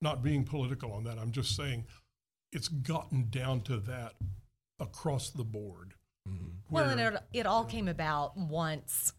not 0.01 0.23
being 0.23 0.45
political 0.45 0.93
on 0.93 1.05
that. 1.05 1.19
I'm 1.19 1.33
just 1.33 1.55
saying 1.55 1.85
it's 2.53 2.69
gotten 2.69 3.29
down 3.31 3.61
to 3.63 3.77
that 3.79 4.15
across 4.81 5.31
the 5.31 5.45
board. 5.45 5.95
Well, 6.71 6.91
and 6.91 7.01
it, 7.01 7.23
it 7.33 7.47
all 7.47 7.65
came 7.65 7.89
about 7.89 8.37
once 8.37 9.13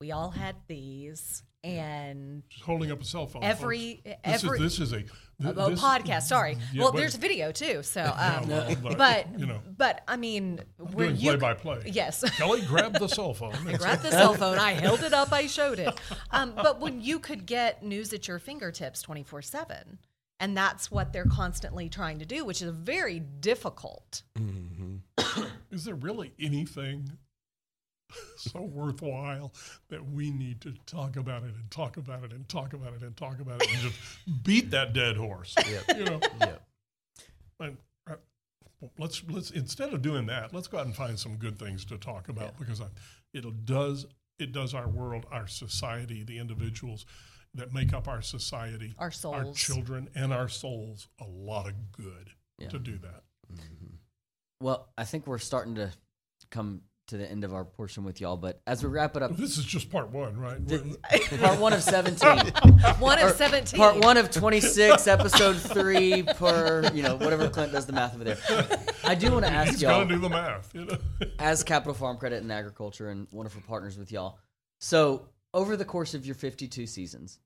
we 0.00 0.12
all 0.12 0.30
had 0.30 0.56
these, 0.66 1.42
and 1.62 2.42
Just 2.48 2.64
holding 2.64 2.90
up 2.90 3.02
a 3.02 3.04
cell 3.04 3.26
phone. 3.26 3.44
every 3.44 4.00
folks. 4.02 4.16
This 4.24 4.44
every 4.44 4.58
is, 4.58 4.62
this 4.78 4.80
is 4.80 4.92
a, 4.94 4.96
th- 5.02 5.08
a 5.42 5.52
this- 5.52 5.80
podcast. 5.82 6.22
Sorry. 6.22 6.56
Yeah, 6.72 6.84
well, 6.84 6.92
there's 6.92 7.16
video 7.16 7.52
too. 7.52 7.82
So, 7.82 8.00
Yeah, 8.04 8.38
um, 8.42 8.48
well, 8.48 8.76
but, 8.82 8.96
but 8.96 9.38
you 9.38 9.44
know, 9.44 9.60
but 9.76 10.02
I 10.08 10.16
mean, 10.16 10.60
where 10.78 11.08
doing 11.08 11.20
you 11.20 11.30
play 11.32 11.36
by 11.36 11.52
play. 11.52 11.82
yes. 11.84 12.24
Kelly 12.38 12.62
grabbed 12.62 12.98
the 12.98 13.08
cell 13.08 13.34
phone. 13.34 13.52
I 13.68 13.76
grabbed 13.76 14.02
the 14.02 14.10
cell 14.10 14.32
phone. 14.32 14.58
I 14.58 14.72
held 14.72 15.02
it 15.02 15.12
up. 15.12 15.32
I 15.34 15.46
showed 15.48 15.78
it. 15.78 15.92
Um, 16.30 16.54
but 16.56 16.80
when 16.80 17.02
you 17.02 17.18
could 17.18 17.44
get 17.44 17.82
news 17.82 18.14
at 18.14 18.26
your 18.26 18.38
fingertips 18.38 19.02
24 19.02 19.42
7, 19.42 19.98
and 20.38 20.56
that's 20.56 20.90
what 20.90 21.12
they're 21.12 21.26
constantly 21.26 21.90
trying 21.90 22.20
to 22.20 22.24
do, 22.24 22.46
which 22.46 22.62
is 22.62 22.70
very 22.70 23.18
difficult. 23.20 24.22
Is 25.70 25.84
there 25.84 25.94
really 25.94 26.32
anything 26.38 27.10
so 28.36 28.62
worthwhile 28.62 29.52
that 29.88 30.04
we 30.04 30.30
need 30.30 30.60
to 30.62 30.74
talk 30.86 31.16
about 31.16 31.42
it 31.44 31.54
and 31.54 31.70
talk 31.70 31.96
about 31.96 32.24
it 32.24 32.32
and 32.32 32.48
talk 32.48 32.72
about 32.72 32.92
it 32.94 33.02
and 33.02 33.16
talk 33.16 33.40
about 33.40 33.62
it 33.62 33.70
and 33.72 33.80
just 33.80 33.96
beat 34.44 34.70
that 34.70 34.92
dead 34.92 35.16
horse? 35.16 35.54
You 35.96 36.04
know, 36.04 36.20
Yep. 36.40 36.62
And, 37.60 37.76
uh, 38.08 38.14
let's 38.98 39.22
let's 39.28 39.50
instead 39.50 39.92
of 39.92 40.02
doing 40.02 40.26
that, 40.26 40.54
let's 40.54 40.66
go 40.66 40.78
out 40.78 40.86
and 40.86 40.96
find 40.96 41.18
some 41.18 41.36
good 41.36 41.58
things 41.58 41.84
to 41.86 41.98
talk 41.98 42.28
about 42.28 42.58
because 42.58 42.80
I, 42.80 42.86
it 43.34 43.44
does 43.64 44.06
it 44.38 44.52
does 44.52 44.72
our 44.74 44.88
world, 44.88 45.26
our 45.30 45.46
society, 45.46 46.24
the 46.24 46.38
individuals 46.38 47.04
that 47.54 47.74
make 47.74 47.92
up 47.92 48.08
our 48.08 48.22
society, 48.22 48.94
Our 48.98 49.10
souls, 49.10 49.34
our 49.34 49.52
children, 49.52 50.08
and 50.14 50.32
our 50.32 50.48
souls 50.48 51.08
a 51.20 51.24
lot 51.26 51.66
of 51.66 51.74
good 51.92 52.30
Yeah. 52.58 52.68
to 52.68 52.78
do 52.78 52.96
that. 52.98 53.22
Well, 54.60 54.88
I 54.98 55.04
think 55.04 55.26
we're 55.26 55.38
starting 55.38 55.76
to 55.76 55.90
come 56.50 56.82
to 57.08 57.16
the 57.16 57.28
end 57.28 57.42
of 57.42 57.52
our 57.52 57.64
portion 57.64 58.04
with 58.04 58.20
y'all, 58.20 58.36
but 58.36 58.60
as 58.66 58.84
we 58.84 58.88
wrap 58.88 59.16
it 59.16 59.22
up, 59.22 59.36
This 59.36 59.58
is 59.58 59.64
just 59.64 59.90
part 59.90 60.10
one, 60.12 60.36
right? 60.38 60.58
part 61.40 61.58
one 61.58 61.72
of 61.72 61.82
17. 61.82 62.38
One 63.00 63.18
of 63.18 63.32
17. 63.32 63.78
Part 63.78 63.96
one 64.04 64.16
of 64.16 64.30
26, 64.30 65.06
episode 65.06 65.56
three 65.56 66.22
per, 66.22 66.88
you 66.94 67.02
know, 67.02 67.16
whatever 67.16 67.48
Clint 67.48 67.72
does 67.72 67.86
the 67.86 67.92
math 67.92 68.14
over 68.14 68.24
there. 68.24 68.38
I 69.04 69.14
do 69.14 69.32
want 69.32 69.44
to 69.44 69.50
ask 69.50 69.72
He's 69.72 69.82
got 69.82 69.90
y'all, 69.98 70.06
to 70.06 70.14
do 70.14 70.20
the 70.20 70.28
math. 70.28 70.74
You 70.74 70.84
know? 70.84 70.96
as 71.38 71.64
Capital 71.64 71.94
Farm 71.94 72.16
Credit 72.16 72.42
and 72.42 72.52
Agriculture 72.52 73.10
and 73.10 73.26
wonderful 73.32 73.62
partners 73.66 73.98
with 73.98 74.12
y'all. 74.12 74.38
So, 74.80 75.28
over 75.52 75.76
the 75.76 75.84
course 75.84 76.14
of 76.14 76.24
your 76.26 76.34
52 76.34 76.86
seasons, 76.86 77.38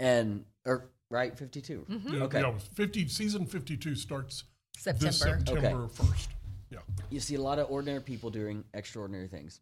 and, 0.00 0.44
or, 0.64 0.90
right, 1.10 1.36
52? 1.38 1.86
Mm-hmm. 1.88 2.14
Yeah, 2.14 2.22
Okay. 2.24 2.40
yeah, 2.40 2.52
50, 2.74 3.08
season 3.08 3.46
52 3.46 3.94
starts 3.94 4.44
this 4.84 5.18
September. 5.18 5.44
September 5.44 5.88
1st. 5.88 6.28
Yeah. 6.70 6.78
You 7.10 7.20
see 7.20 7.34
a 7.36 7.40
lot 7.40 7.58
of 7.58 7.70
ordinary 7.70 8.00
people 8.00 8.30
doing 8.30 8.64
extraordinary 8.74 9.28
things. 9.28 9.60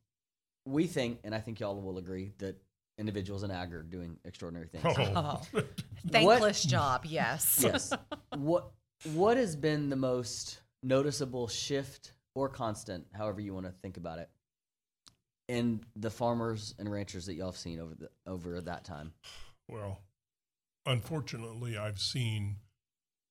We 0.67 0.87
think, 0.87 1.21
and 1.25 1.35
I 1.35 1.41
think 1.41 1.61
y'all 1.61 1.81
will 1.81 1.99
agree, 1.99 2.33
that 2.39 2.57
individuals 2.99 3.43
in 3.43 3.51
ag 3.51 3.73
are 3.75 3.83
doing 3.83 4.17
extraordinary 4.25 4.69
things. 4.69 4.85
Oh. 4.87 5.41
Oh, 5.55 5.63
thankless 6.09 6.63
job, 6.65 7.05
yes. 7.05 7.61
yes. 7.63 7.93
What 8.37 8.71
what 9.13 9.37
has 9.37 9.55
been 9.55 9.91
the 9.91 9.97
most 9.97 10.61
noticeable 10.83 11.49
shift 11.49 12.13
or 12.35 12.49
constant, 12.49 13.07
however 13.13 13.41
you 13.41 13.53
want 13.53 13.67
to 13.67 13.73
think 13.83 13.97
about 13.97 14.19
it, 14.19 14.31
in 15.49 15.81
the 15.97 16.11
farmers 16.11 16.75
and 16.79 16.91
ranchers 16.91 17.27
that 17.27 17.35
y'all 17.35 17.51
have 17.51 17.57
seen 17.57 17.81
over 17.81 17.95
the 17.95 18.09
over 18.27 18.61
that 18.61 18.85
time? 18.85 19.13
Well, 19.69 20.01
unfortunately, 20.87 21.77
I've 21.77 21.99
seen 21.99 22.57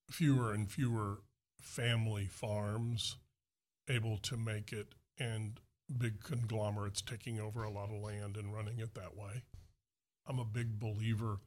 fewer 0.09 0.53
and 0.53 0.69
fewer 0.69 1.21
family 1.63 2.25
farms 2.25 3.17
able 3.89 4.17
to 4.17 4.37
make 4.37 4.71
it 4.71 4.87
and 5.19 5.59
big 5.97 6.23
conglomerates 6.23 7.01
taking 7.01 7.39
over 7.39 7.63
a 7.63 7.69
lot 7.69 7.89
of 7.89 8.01
land 8.01 8.37
and 8.37 8.53
running 8.53 8.79
it 8.79 8.93
that 8.95 9.15
way. 9.15 9.43
I'm 10.27 10.39
a 10.39 10.45
big 10.45 10.79
believer 10.79 11.39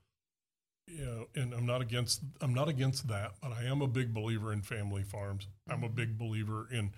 you 0.89 1.05
know, 1.05 1.27
and 1.35 1.53
I'm 1.53 1.67
not 1.67 1.81
against 1.81 2.23
I'm 2.41 2.55
not 2.55 2.69
against 2.69 3.09
that, 3.09 3.33
but 3.43 3.53
I 3.53 3.65
am 3.65 3.83
a 3.83 3.89
big 3.89 4.15
believer 4.15 4.53
in 4.53 4.63
family 4.63 5.03
farms. 5.03 5.49
I'm 5.69 5.83
a 5.83 5.87
mm-hmm. 5.87 5.97
big 5.97 6.19
believer 6.19 6.69
in 6.71 6.93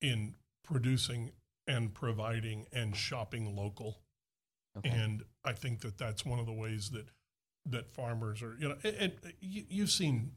in 0.00 0.34
producing 0.64 1.32
and 1.66 1.92
providing 1.92 2.66
and 2.72 2.96
shopping 2.96 3.54
local. 3.54 3.98
Okay. 4.78 4.90
And 4.90 5.22
I 5.44 5.52
think 5.52 5.80
that 5.80 5.98
that's 5.98 6.24
one 6.24 6.38
of 6.38 6.46
the 6.46 6.52
ways 6.52 6.90
that 6.90 7.08
that 7.66 7.90
farmers 7.90 8.42
are, 8.42 8.56
you 8.58 8.68
know, 8.68 8.76
and, 8.84 8.96
and 8.96 9.12
you, 9.40 9.64
you've 9.68 9.90
seen, 9.90 10.32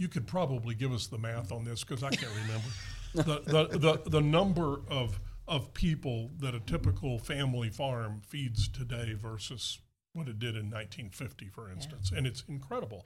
you 0.00 0.08
could 0.08 0.26
probably 0.26 0.74
give 0.74 0.92
us 0.92 1.06
the 1.08 1.18
math 1.18 1.52
on 1.52 1.62
this 1.62 1.84
because 1.84 2.02
I 2.02 2.08
can't 2.08 2.32
remember 2.42 2.68
the, 3.14 3.68
the, 3.68 3.78
the, 3.78 4.10
the 4.10 4.20
number 4.22 4.80
of, 4.88 5.20
of 5.46 5.74
people 5.74 6.30
that 6.38 6.54
a 6.54 6.60
typical 6.60 7.18
family 7.18 7.68
farm 7.68 8.22
feeds 8.26 8.66
today 8.66 9.12
versus 9.12 9.78
what 10.14 10.26
it 10.26 10.38
did 10.38 10.56
in 10.56 10.70
1950, 10.70 11.48
for 11.48 11.70
instance. 11.70 12.10
And 12.16 12.26
it's 12.26 12.44
incredible 12.48 13.04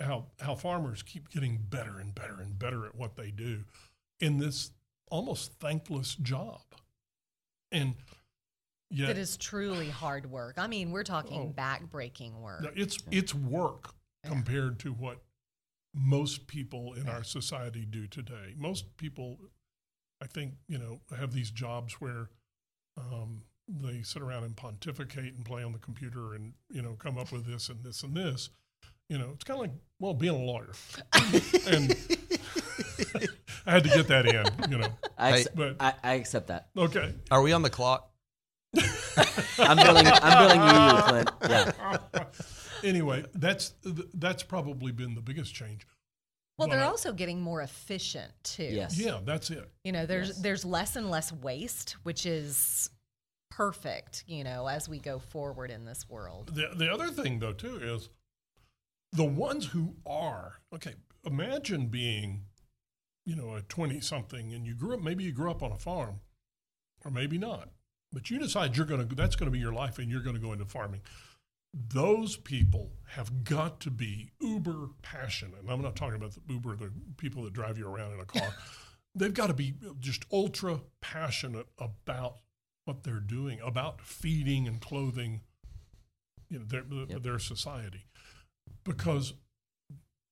how, 0.00 0.26
how 0.40 0.56
farmers 0.56 1.04
keep 1.04 1.30
getting 1.30 1.58
better 1.70 2.00
and 2.00 2.12
better 2.16 2.40
and 2.40 2.58
better 2.58 2.84
at 2.84 2.96
what 2.96 3.14
they 3.14 3.30
do 3.30 3.60
in 4.18 4.38
this 4.38 4.72
almost 5.12 5.52
thankless 5.60 6.16
job. 6.16 6.62
And 7.70 7.94
yet, 8.90 9.10
It 9.10 9.18
is 9.18 9.36
truly 9.36 9.88
hard 9.88 10.28
work. 10.28 10.56
I 10.58 10.66
mean, 10.66 10.90
we're 10.90 11.04
talking 11.04 11.40
Oh. 11.42 11.46
back-breaking 11.46 12.40
work. 12.40 12.72
It's 12.74 12.98
it's 13.12 13.32
work 13.32 13.94
compared 14.24 14.80
to 14.80 14.92
what 14.92 15.22
most 15.94 16.46
people 16.46 16.94
in 16.94 17.08
our 17.08 17.24
society 17.24 17.84
do 17.88 18.06
today. 18.06 18.54
Most 18.56 18.96
people, 18.96 19.38
I 20.22 20.26
think, 20.26 20.54
you 20.68 20.78
know, 20.78 21.00
have 21.18 21.32
these 21.32 21.50
jobs 21.50 21.94
where 21.94 22.28
um, 22.96 23.42
they 23.68 24.02
sit 24.02 24.22
around 24.22 24.44
and 24.44 24.56
pontificate 24.56 25.34
and 25.34 25.44
play 25.44 25.62
on 25.62 25.72
the 25.72 25.78
computer 25.78 26.34
and 26.34 26.52
you 26.70 26.82
know 26.82 26.94
come 26.98 27.18
up 27.18 27.30
with 27.32 27.46
this 27.46 27.68
and 27.68 27.82
this 27.84 28.02
and 28.02 28.14
this. 28.16 28.50
You 29.08 29.18
know, 29.18 29.30
it's 29.34 29.44
kind 29.44 29.56
of 29.58 29.62
like 29.62 29.72
well 30.00 30.14
being 30.14 30.34
a 30.34 30.38
lawyer, 30.38 30.72
and 31.66 31.96
I 33.66 33.70
had 33.72 33.84
to 33.84 33.90
get 33.90 34.08
that 34.08 34.26
in. 34.26 34.70
You 34.70 34.78
know, 34.78 34.88
I, 35.16 35.30
Hey. 35.30 35.36
accept, 35.40 35.56
But- 35.56 35.76
I, 35.80 35.94
I 36.02 36.14
accept 36.14 36.46
that. 36.48 36.68
okay, 36.76 37.14
Are 37.30 37.40
we 37.42 37.52
on 37.52 37.62
the 37.62 37.70
clock? 37.70 38.10
I'm 39.58 39.76
billing. 39.78 40.06
I'm 40.06 40.46
billing 40.46 40.60
you, 40.62 41.02
Clint. 41.02 41.30
Yeah. 41.48 41.72
anyway, 42.84 43.24
that's 43.34 43.74
that's 44.14 44.42
probably 44.42 44.92
been 44.92 45.14
the 45.14 45.20
biggest 45.20 45.54
change. 45.54 45.86
Well, 46.58 46.68
they're 46.68 46.84
also 46.84 47.12
getting 47.12 47.40
more 47.40 47.62
efficient 47.62 48.32
too. 48.42 48.64
Yes. 48.64 48.98
Yeah, 48.98 49.20
that's 49.24 49.50
it. 49.50 49.70
You 49.84 49.92
know, 49.92 50.06
there's 50.06 50.38
there's 50.38 50.64
less 50.64 50.96
and 50.96 51.08
less 51.08 51.32
waste, 51.32 51.96
which 52.02 52.26
is 52.26 52.90
perfect. 53.50 54.24
You 54.26 54.42
know, 54.42 54.66
as 54.66 54.88
we 54.88 54.98
go 54.98 55.20
forward 55.20 55.70
in 55.70 55.84
this 55.84 56.08
world. 56.08 56.54
The 56.54 56.70
the 56.74 56.92
other 56.92 57.08
thing 57.08 57.38
though 57.38 57.52
too 57.52 57.76
is 57.76 58.08
the 59.12 59.24
ones 59.24 59.66
who 59.66 59.94
are 60.04 60.60
okay. 60.74 60.94
Imagine 61.24 61.86
being, 61.86 62.42
you 63.24 63.36
know, 63.36 63.54
a 63.54 63.62
twenty 63.62 64.00
something, 64.00 64.52
and 64.52 64.66
you 64.66 64.74
grew 64.74 64.94
up. 64.94 65.00
Maybe 65.00 65.24
you 65.24 65.32
grew 65.32 65.50
up 65.50 65.62
on 65.62 65.70
a 65.70 65.78
farm, 65.78 66.20
or 67.04 67.10
maybe 67.10 67.38
not. 67.38 67.68
But 68.12 68.30
you 68.30 68.38
decide 68.38 68.76
you're 68.76 68.86
going 68.86 69.06
to. 69.06 69.14
That's 69.14 69.36
going 69.36 69.46
to 69.46 69.52
be 69.52 69.58
your 69.58 69.72
life, 69.72 69.98
and 69.98 70.10
you're 70.10 70.22
going 70.22 70.36
to 70.36 70.42
go 70.42 70.52
into 70.52 70.64
farming 70.64 71.02
those 71.74 72.36
people 72.36 72.92
have 73.08 73.44
got 73.44 73.80
to 73.80 73.90
be 73.90 74.32
uber 74.40 74.90
passionate. 75.02 75.60
And 75.60 75.70
I'm 75.70 75.82
not 75.82 75.96
talking 75.96 76.16
about 76.16 76.32
the 76.32 76.40
uber, 76.52 76.76
the 76.76 76.90
people 77.16 77.42
that 77.44 77.52
drive 77.52 77.78
you 77.78 77.86
around 77.86 78.14
in 78.14 78.20
a 78.20 78.24
car. 78.24 78.48
They've 79.14 79.34
got 79.34 79.48
to 79.48 79.54
be 79.54 79.74
just 79.98 80.24
ultra 80.32 80.80
passionate 81.00 81.66
about 81.78 82.36
what 82.84 83.02
they're 83.02 83.20
doing, 83.20 83.58
about 83.64 84.00
feeding 84.00 84.68
and 84.68 84.80
clothing 84.80 85.40
you 86.48 86.58
know, 86.58 86.64
their, 86.64 86.84
yep. 87.08 87.22
their 87.22 87.38
society. 87.38 88.06
Because 88.84 89.34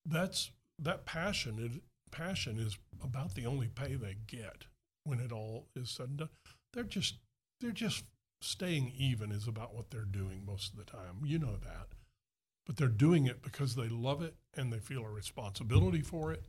that's 0.04 0.50
that 0.78 1.04
passion, 1.04 1.58
it, 1.58 1.82
passion 2.10 2.58
is 2.58 2.78
about 3.02 3.34
the 3.34 3.46
only 3.46 3.68
pay 3.68 3.94
they 3.94 4.16
get 4.26 4.64
when 5.04 5.20
it 5.20 5.32
all 5.32 5.68
is 5.74 5.90
said 5.90 6.08
and 6.08 6.18
done. 6.18 6.28
They're 6.72 6.84
just 6.84 7.16
they're 7.60 7.70
just 7.70 8.04
staying 8.40 8.92
even 8.96 9.32
is 9.32 9.46
about 9.46 9.74
what 9.74 9.90
they're 9.90 10.02
doing 10.02 10.42
most 10.46 10.72
of 10.72 10.78
the 10.78 10.84
time. 10.84 11.20
You 11.24 11.38
know 11.38 11.56
that. 11.62 11.88
But 12.66 12.76
they're 12.76 12.88
doing 12.88 13.26
it 13.26 13.42
because 13.42 13.76
they 13.76 13.88
love 13.88 14.22
it 14.22 14.34
and 14.56 14.72
they 14.72 14.78
feel 14.78 15.04
a 15.04 15.10
responsibility 15.10 16.02
for 16.02 16.32
it. 16.32 16.42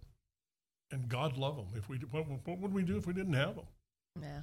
And 0.92 1.10
God 1.10 1.38
love 1.38 1.58
them. 1.58 1.68
If 1.76 1.90
we, 1.90 1.98
what, 1.98 2.26
what 2.46 2.60
would 2.60 2.74
we 2.74 2.84
do 2.84 2.98
if 2.98 3.06
we 3.06 3.14
didn't 3.14 3.34
have 3.34 3.56
them? 3.56 3.66
Yeah. 4.20 4.42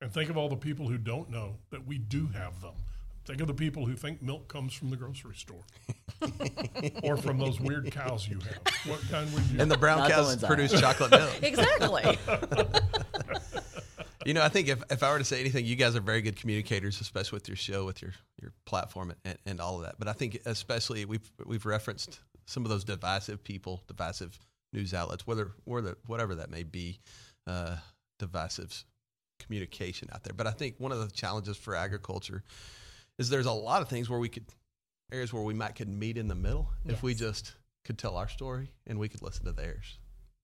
And 0.00 0.12
think 0.12 0.30
of 0.30 0.36
all 0.36 0.48
the 0.48 0.56
people 0.56 0.88
who 0.88 0.98
don't 0.98 1.30
know 1.30 1.56
that 1.70 1.86
we 1.86 1.98
do 1.98 2.28
have 2.28 2.60
them. 2.60 2.74
Think 3.24 3.40
of 3.40 3.46
the 3.46 3.54
people 3.54 3.86
who 3.86 3.94
think 3.94 4.20
milk 4.20 4.48
comes 4.48 4.74
from 4.74 4.90
the 4.90 4.96
grocery 4.96 5.34
store 5.34 5.64
or 7.02 7.16
from 7.16 7.38
those 7.38 7.58
weird 7.58 7.90
cows 7.90 8.28
you 8.28 8.38
have. 8.38 8.60
What 8.86 9.00
kind 9.10 9.32
would 9.32 9.44
you? 9.46 9.60
And 9.60 9.70
the 9.70 9.78
brown 9.78 10.00
Not 10.00 10.10
cows 10.10 10.36
the 10.36 10.46
produce 10.46 10.78
chocolate 10.78 11.10
milk. 11.10 11.30
exactly. 11.42 12.18
you 14.24 14.34
know, 14.34 14.42
I 14.42 14.48
think 14.48 14.68
if, 14.68 14.82
if 14.90 15.02
I 15.02 15.10
were 15.10 15.18
to 15.18 15.24
say 15.24 15.40
anything, 15.40 15.64
you 15.64 15.76
guys 15.76 15.96
are 15.96 16.00
very 16.00 16.22
good 16.22 16.36
communicators, 16.36 17.00
especially 17.00 17.36
with 17.36 17.48
your 17.48 17.56
show, 17.56 17.84
with 17.84 18.02
your, 18.02 18.12
your 18.40 18.52
platform, 18.66 19.14
and, 19.24 19.38
and 19.46 19.60
all 19.60 19.76
of 19.76 19.82
that. 19.82 19.96
But 19.98 20.08
I 20.08 20.12
think 20.12 20.40
especially 20.46 21.04
we've 21.04 21.30
we've 21.44 21.66
referenced 21.66 22.20
some 22.46 22.64
of 22.64 22.70
those 22.70 22.84
divisive 22.84 23.42
people, 23.42 23.82
divisive 23.86 24.38
news 24.72 24.94
outlets, 24.94 25.26
whether 25.26 25.52
whether 25.64 25.96
whatever 26.06 26.36
that 26.36 26.50
may 26.50 26.62
be, 26.62 26.98
uh, 27.46 27.76
divisive 28.18 28.84
communication 29.40 30.08
out 30.12 30.24
there. 30.24 30.34
But 30.34 30.46
I 30.46 30.52
think 30.52 30.76
one 30.78 30.92
of 30.92 30.98
the 30.98 31.10
challenges 31.10 31.56
for 31.56 31.74
agriculture 31.74 32.42
is 33.18 33.28
there's 33.28 33.46
a 33.46 33.52
lot 33.52 33.82
of 33.82 33.88
things 33.88 34.08
where 34.08 34.18
we 34.18 34.28
could 34.28 34.44
areas 35.12 35.32
where 35.32 35.42
we 35.42 35.54
might 35.54 35.74
could 35.74 35.88
meet 35.88 36.16
in 36.16 36.28
the 36.28 36.34
middle 36.34 36.70
yes. 36.84 36.94
if 36.94 37.02
we 37.02 37.14
just 37.14 37.54
could 37.84 37.98
tell 37.98 38.16
our 38.16 38.28
story 38.28 38.72
and 38.86 38.98
we 38.98 39.08
could 39.08 39.22
listen 39.22 39.44
to 39.44 39.52
theirs 39.52 39.98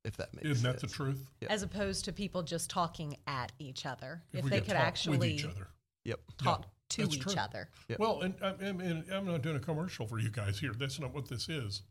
if 0.05 0.16
that 0.16 0.34
makes 0.34 0.46
sense. 0.46 0.59
Isn't 0.59 0.72
sense. 0.72 0.80
that 0.80 0.88
the 0.88 0.94
truth? 0.94 1.30
Yep. 1.40 1.51
As 1.51 1.62
opposed 1.62 2.05
to 2.07 2.12
people 2.12 2.42
just 2.42 2.70
talking 2.70 3.16
at 3.26 3.53
each 3.59 3.86
other. 3.86 4.22
If, 4.32 4.44
if 4.44 4.51
they 4.51 4.61
could 4.61 4.74
actually 4.74 5.18
with 5.18 5.28
each 5.28 5.44
other. 5.44 5.68
Yep. 6.05 6.20
talk 6.42 6.62
yeah, 6.62 7.05
to 7.07 7.12
each 7.12 7.20
true. 7.20 7.34
other. 7.38 7.68
Yep. 7.88 7.98
Well, 7.98 8.22
and, 8.22 8.34
and, 8.40 8.80
and, 8.80 9.05
I'm 9.12 9.26
not 9.26 9.42
doing 9.42 9.57
a 9.57 9.61
commercial 9.61 10.07
for 10.07 10.18
you 10.18 10.30
guys 10.30 10.59
here. 10.59 10.72
That's 10.78 10.98
not 10.98 11.14
what 11.14 11.28
this 11.28 11.48
is. 11.48 11.82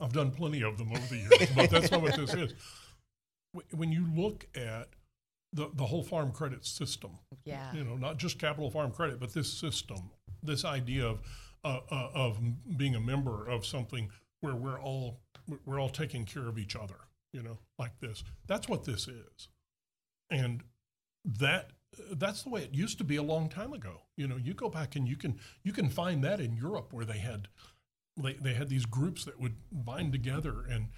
I've 0.00 0.12
done 0.12 0.30
plenty 0.30 0.62
of 0.62 0.78
them 0.78 0.90
over 0.92 1.06
the 1.06 1.16
years, 1.16 1.50
but 1.54 1.70
that's 1.70 1.90
not 1.90 2.02
what 2.02 2.16
this 2.16 2.32
is. 2.32 2.54
When 3.72 3.90
you 3.92 4.06
look 4.14 4.46
at 4.54 4.88
the, 5.52 5.70
the 5.74 5.84
whole 5.84 6.02
farm 6.02 6.32
credit 6.32 6.64
system, 6.64 7.18
yeah, 7.44 7.72
you 7.74 7.82
know, 7.84 7.96
not 7.96 8.18
just 8.18 8.38
capital 8.38 8.70
farm 8.70 8.92
credit, 8.92 9.18
but 9.18 9.32
this 9.32 9.52
system, 9.52 10.10
this 10.42 10.64
idea 10.64 11.06
of 11.06 11.20
uh, 11.64 11.80
uh, 11.90 12.10
of 12.14 12.38
being 12.76 12.94
a 12.94 13.00
member 13.00 13.48
of 13.48 13.66
something 13.66 14.10
where 14.40 14.54
we're 14.54 14.80
all 14.80 15.20
we're 15.64 15.80
all 15.80 15.88
taking 15.88 16.24
care 16.24 16.46
of 16.46 16.58
each 16.58 16.76
other 16.76 16.96
you 17.32 17.42
know, 17.42 17.58
like 17.78 17.98
this. 18.00 18.24
That's 18.46 18.68
what 18.68 18.84
this 18.84 19.08
is. 19.08 19.48
And 20.30 20.62
that 21.24 21.70
that's 22.12 22.42
the 22.42 22.50
way 22.50 22.62
it 22.62 22.74
used 22.74 22.98
to 22.98 23.04
be 23.04 23.16
a 23.16 23.22
long 23.22 23.48
time 23.48 23.72
ago. 23.72 24.02
You 24.16 24.28
know, 24.28 24.36
you 24.36 24.54
go 24.54 24.68
back 24.68 24.96
and 24.96 25.08
you 25.08 25.16
can 25.16 25.38
you 25.62 25.72
can 25.72 25.88
find 25.88 26.22
that 26.24 26.40
in 26.40 26.56
Europe 26.56 26.92
where 26.92 27.04
they 27.04 27.18
had 27.18 27.48
they, 28.16 28.34
they 28.34 28.54
had 28.54 28.68
these 28.68 28.84
groups 28.84 29.24
that 29.24 29.40
would 29.40 29.56
bind 29.72 30.12
together 30.12 30.64
and 30.68 30.88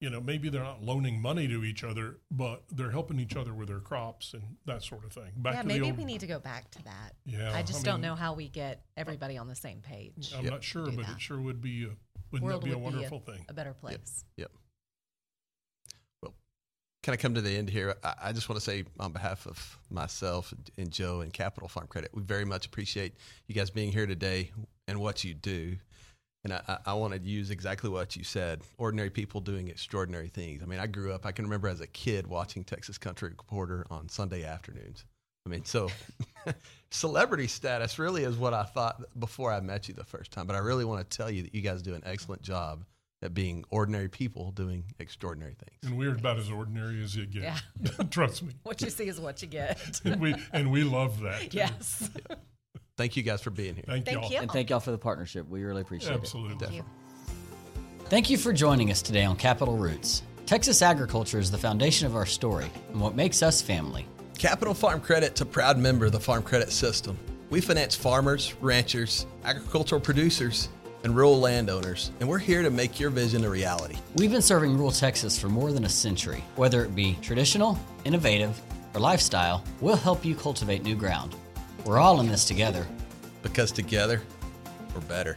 you 0.00 0.08
know 0.08 0.20
maybe 0.20 0.48
they're 0.48 0.62
not 0.62 0.82
loaning 0.82 1.20
money 1.20 1.46
to 1.46 1.62
each 1.62 1.84
other 1.84 2.18
but 2.30 2.62
they're 2.70 2.90
helping 2.90 3.20
each 3.20 3.36
other 3.36 3.52
with 3.52 3.68
their 3.68 3.80
crops 3.80 4.32
and 4.32 4.42
that 4.66 4.82
sort 4.82 5.04
of 5.04 5.12
thing 5.12 5.30
back 5.36 5.52
to 5.52 5.58
yeah 5.58 5.62
maybe 5.62 5.86
old, 5.86 5.98
we 5.98 6.04
need 6.04 6.20
to 6.20 6.26
go 6.26 6.38
back 6.38 6.70
to 6.70 6.82
that 6.84 7.14
yeah 7.26 7.52
i 7.54 7.62
just 7.62 7.86
I 7.86 7.90
don't 7.90 8.00
know 8.00 8.14
how 8.14 8.32
we 8.32 8.48
get 8.48 8.82
everybody 8.96 9.36
on 9.36 9.46
the 9.46 9.54
same 9.54 9.80
page 9.80 10.32
i'm 10.36 10.44
yep. 10.44 10.52
not 10.54 10.64
sure 10.64 10.86
but 10.86 10.96
that. 10.96 11.10
it 11.10 11.20
sure 11.20 11.40
would 11.40 11.60
be 11.60 11.84
a, 11.84 11.90
wouldn't 12.32 12.48
World 12.48 12.62
that 12.62 12.64
be 12.64 12.70
would 12.70 12.76
a 12.76 12.82
wonderful 12.82 13.20
be 13.20 13.32
a, 13.32 13.34
thing 13.34 13.46
a 13.48 13.54
better 13.54 13.74
place 13.74 14.24
yep. 14.36 14.50
yep 14.50 14.59
kind 17.02 17.14
of 17.14 17.22
come 17.22 17.34
to 17.34 17.40
the 17.40 17.56
end 17.56 17.70
here, 17.70 17.94
I, 18.02 18.32
just 18.32 18.48
want 18.48 18.60
to 18.60 18.64
say 18.64 18.84
on 18.98 19.12
behalf 19.12 19.46
of 19.46 19.78
myself 19.90 20.52
and 20.76 20.90
Joe 20.90 21.20
and 21.20 21.32
Capital 21.32 21.68
Farm 21.68 21.86
Credit, 21.86 22.10
we 22.12 22.22
very 22.22 22.44
much 22.44 22.66
appreciate 22.66 23.14
you 23.46 23.54
guys 23.54 23.70
being 23.70 23.90
here 23.90 24.06
today 24.06 24.50
and 24.86 25.00
what 25.00 25.24
you 25.24 25.32
do. 25.32 25.76
And 26.44 26.52
I, 26.52 26.78
I 26.86 26.94
want 26.94 27.14
to 27.14 27.20
use 27.20 27.50
exactly 27.50 27.90
what 27.90 28.16
you 28.16 28.24
said 28.24 28.62
ordinary 28.78 29.10
people 29.10 29.40
doing 29.40 29.68
extraordinary 29.68 30.28
things. 30.28 30.62
I 30.62 30.66
mean, 30.66 30.78
I 30.78 30.86
grew 30.86 31.12
up, 31.12 31.24
I 31.24 31.32
can 31.32 31.44
remember 31.46 31.68
as 31.68 31.80
a 31.80 31.86
kid 31.86 32.26
watching 32.26 32.64
Texas 32.64 32.98
Country 32.98 33.30
Reporter 33.30 33.86
on 33.90 34.08
Sunday 34.08 34.44
afternoons. 34.44 35.04
I 35.46 35.48
mean, 35.48 35.64
so 35.64 35.88
celebrity 36.90 37.46
status 37.46 37.98
really 37.98 38.24
is 38.24 38.36
what 38.36 38.52
I 38.52 38.64
thought 38.64 39.02
before 39.18 39.52
I 39.52 39.60
met 39.60 39.88
you 39.88 39.94
the 39.94 40.04
first 40.04 40.32
time. 40.32 40.46
But 40.46 40.56
I 40.56 40.60
really 40.60 40.84
want 40.84 41.08
to 41.08 41.16
tell 41.16 41.30
you 41.30 41.42
that 41.44 41.54
you 41.54 41.62
guys 41.62 41.80
do 41.80 41.94
an 41.94 42.02
excellent 42.04 42.42
job 42.42 42.84
at 43.22 43.34
being 43.34 43.64
ordinary 43.70 44.08
people 44.08 44.50
doing 44.52 44.84
extraordinary 44.98 45.54
things. 45.54 45.78
And 45.84 45.98
we're 45.98 46.14
about 46.14 46.38
as 46.38 46.50
ordinary 46.50 47.02
as 47.02 47.14
you 47.14 47.26
get. 47.26 47.42
Yeah. 47.42 47.58
Trust 48.10 48.42
me. 48.42 48.54
What 48.62 48.80
you 48.80 48.90
see 48.90 49.08
is 49.08 49.20
what 49.20 49.42
you 49.42 49.48
get. 49.48 50.00
and 50.04 50.20
we 50.20 50.34
and 50.52 50.70
we 50.70 50.84
love 50.84 51.20
that. 51.20 51.50
Too. 51.50 51.58
Yes. 51.58 52.10
Yeah. 52.14 52.36
Thank 52.96 53.16
you 53.16 53.22
guys 53.22 53.40
for 53.40 53.50
being 53.50 53.74
here. 53.74 53.84
Thank, 53.86 54.04
thank 54.04 54.20
y'all. 54.20 54.30
you. 54.30 54.38
And 54.40 54.50
thank 54.50 54.68
y'all 54.68 54.78
for 54.78 54.90
the 54.90 54.98
partnership. 54.98 55.48
We 55.48 55.64
really 55.64 55.80
appreciate 55.80 56.12
Absolutely. 56.12 56.56
it. 56.56 56.62
Absolutely. 56.62 56.90
Thank 58.10 58.28
you 58.28 58.36
for 58.36 58.52
joining 58.52 58.90
us 58.90 59.00
today 59.00 59.24
on 59.24 59.36
Capital 59.36 59.78
Roots. 59.78 60.22
Texas 60.44 60.82
agriculture 60.82 61.38
is 61.38 61.50
the 61.50 61.56
foundation 61.56 62.06
of 62.06 62.14
our 62.14 62.26
story 62.26 62.70
and 62.90 63.00
what 63.00 63.14
makes 63.14 63.42
us 63.42 63.62
family. 63.62 64.06
Capital 64.36 64.74
Farm 64.74 65.00
Credit's 65.00 65.40
a 65.40 65.46
proud 65.46 65.78
member 65.78 66.04
of 66.04 66.12
the 66.12 66.20
Farm 66.20 66.42
Credit 66.42 66.70
System. 66.70 67.16
We 67.48 67.62
finance 67.62 67.94
farmers, 67.94 68.54
ranchers, 68.60 69.24
agricultural 69.44 70.02
producers, 70.02 70.68
and 71.04 71.16
rural 71.16 71.40
landowners, 71.40 72.10
and 72.20 72.28
we're 72.28 72.38
here 72.38 72.62
to 72.62 72.70
make 72.70 73.00
your 73.00 73.10
vision 73.10 73.44
a 73.44 73.50
reality. 73.50 73.96
We've 74.16 74.30
been 74.30 74.42
serving 74.42 74.76
rural 74.76 74.90
Texas 74.90 75.38
for 75.38 75.48
more 75.48 75.72
than 75.72 75.84
a 75.84 75.88
century. 75.88 76.44
Whether 76.56 76.84
it 76.84 76.94
be 76.94 77.18
traditional, 77.22 77.78
innovative, 78.04 78.60
or 78.94 79.00
lifestyle, 79.00 79.64
we'll 79.80 79.96
help 79.96 80.24
you 80.24 80.34
cultivate 80.34 80.82
new 80.82 80.96
ground. 80.96 81.34
We're 81.84 81.98
all 81.98 82.20
in 82.20 82.28
this 82.28 82.44
together. 82.44 82.86
Because 83.42 83.72
together, 83.72 84.22
we're 84.94 85.00
better. 85.02 85.36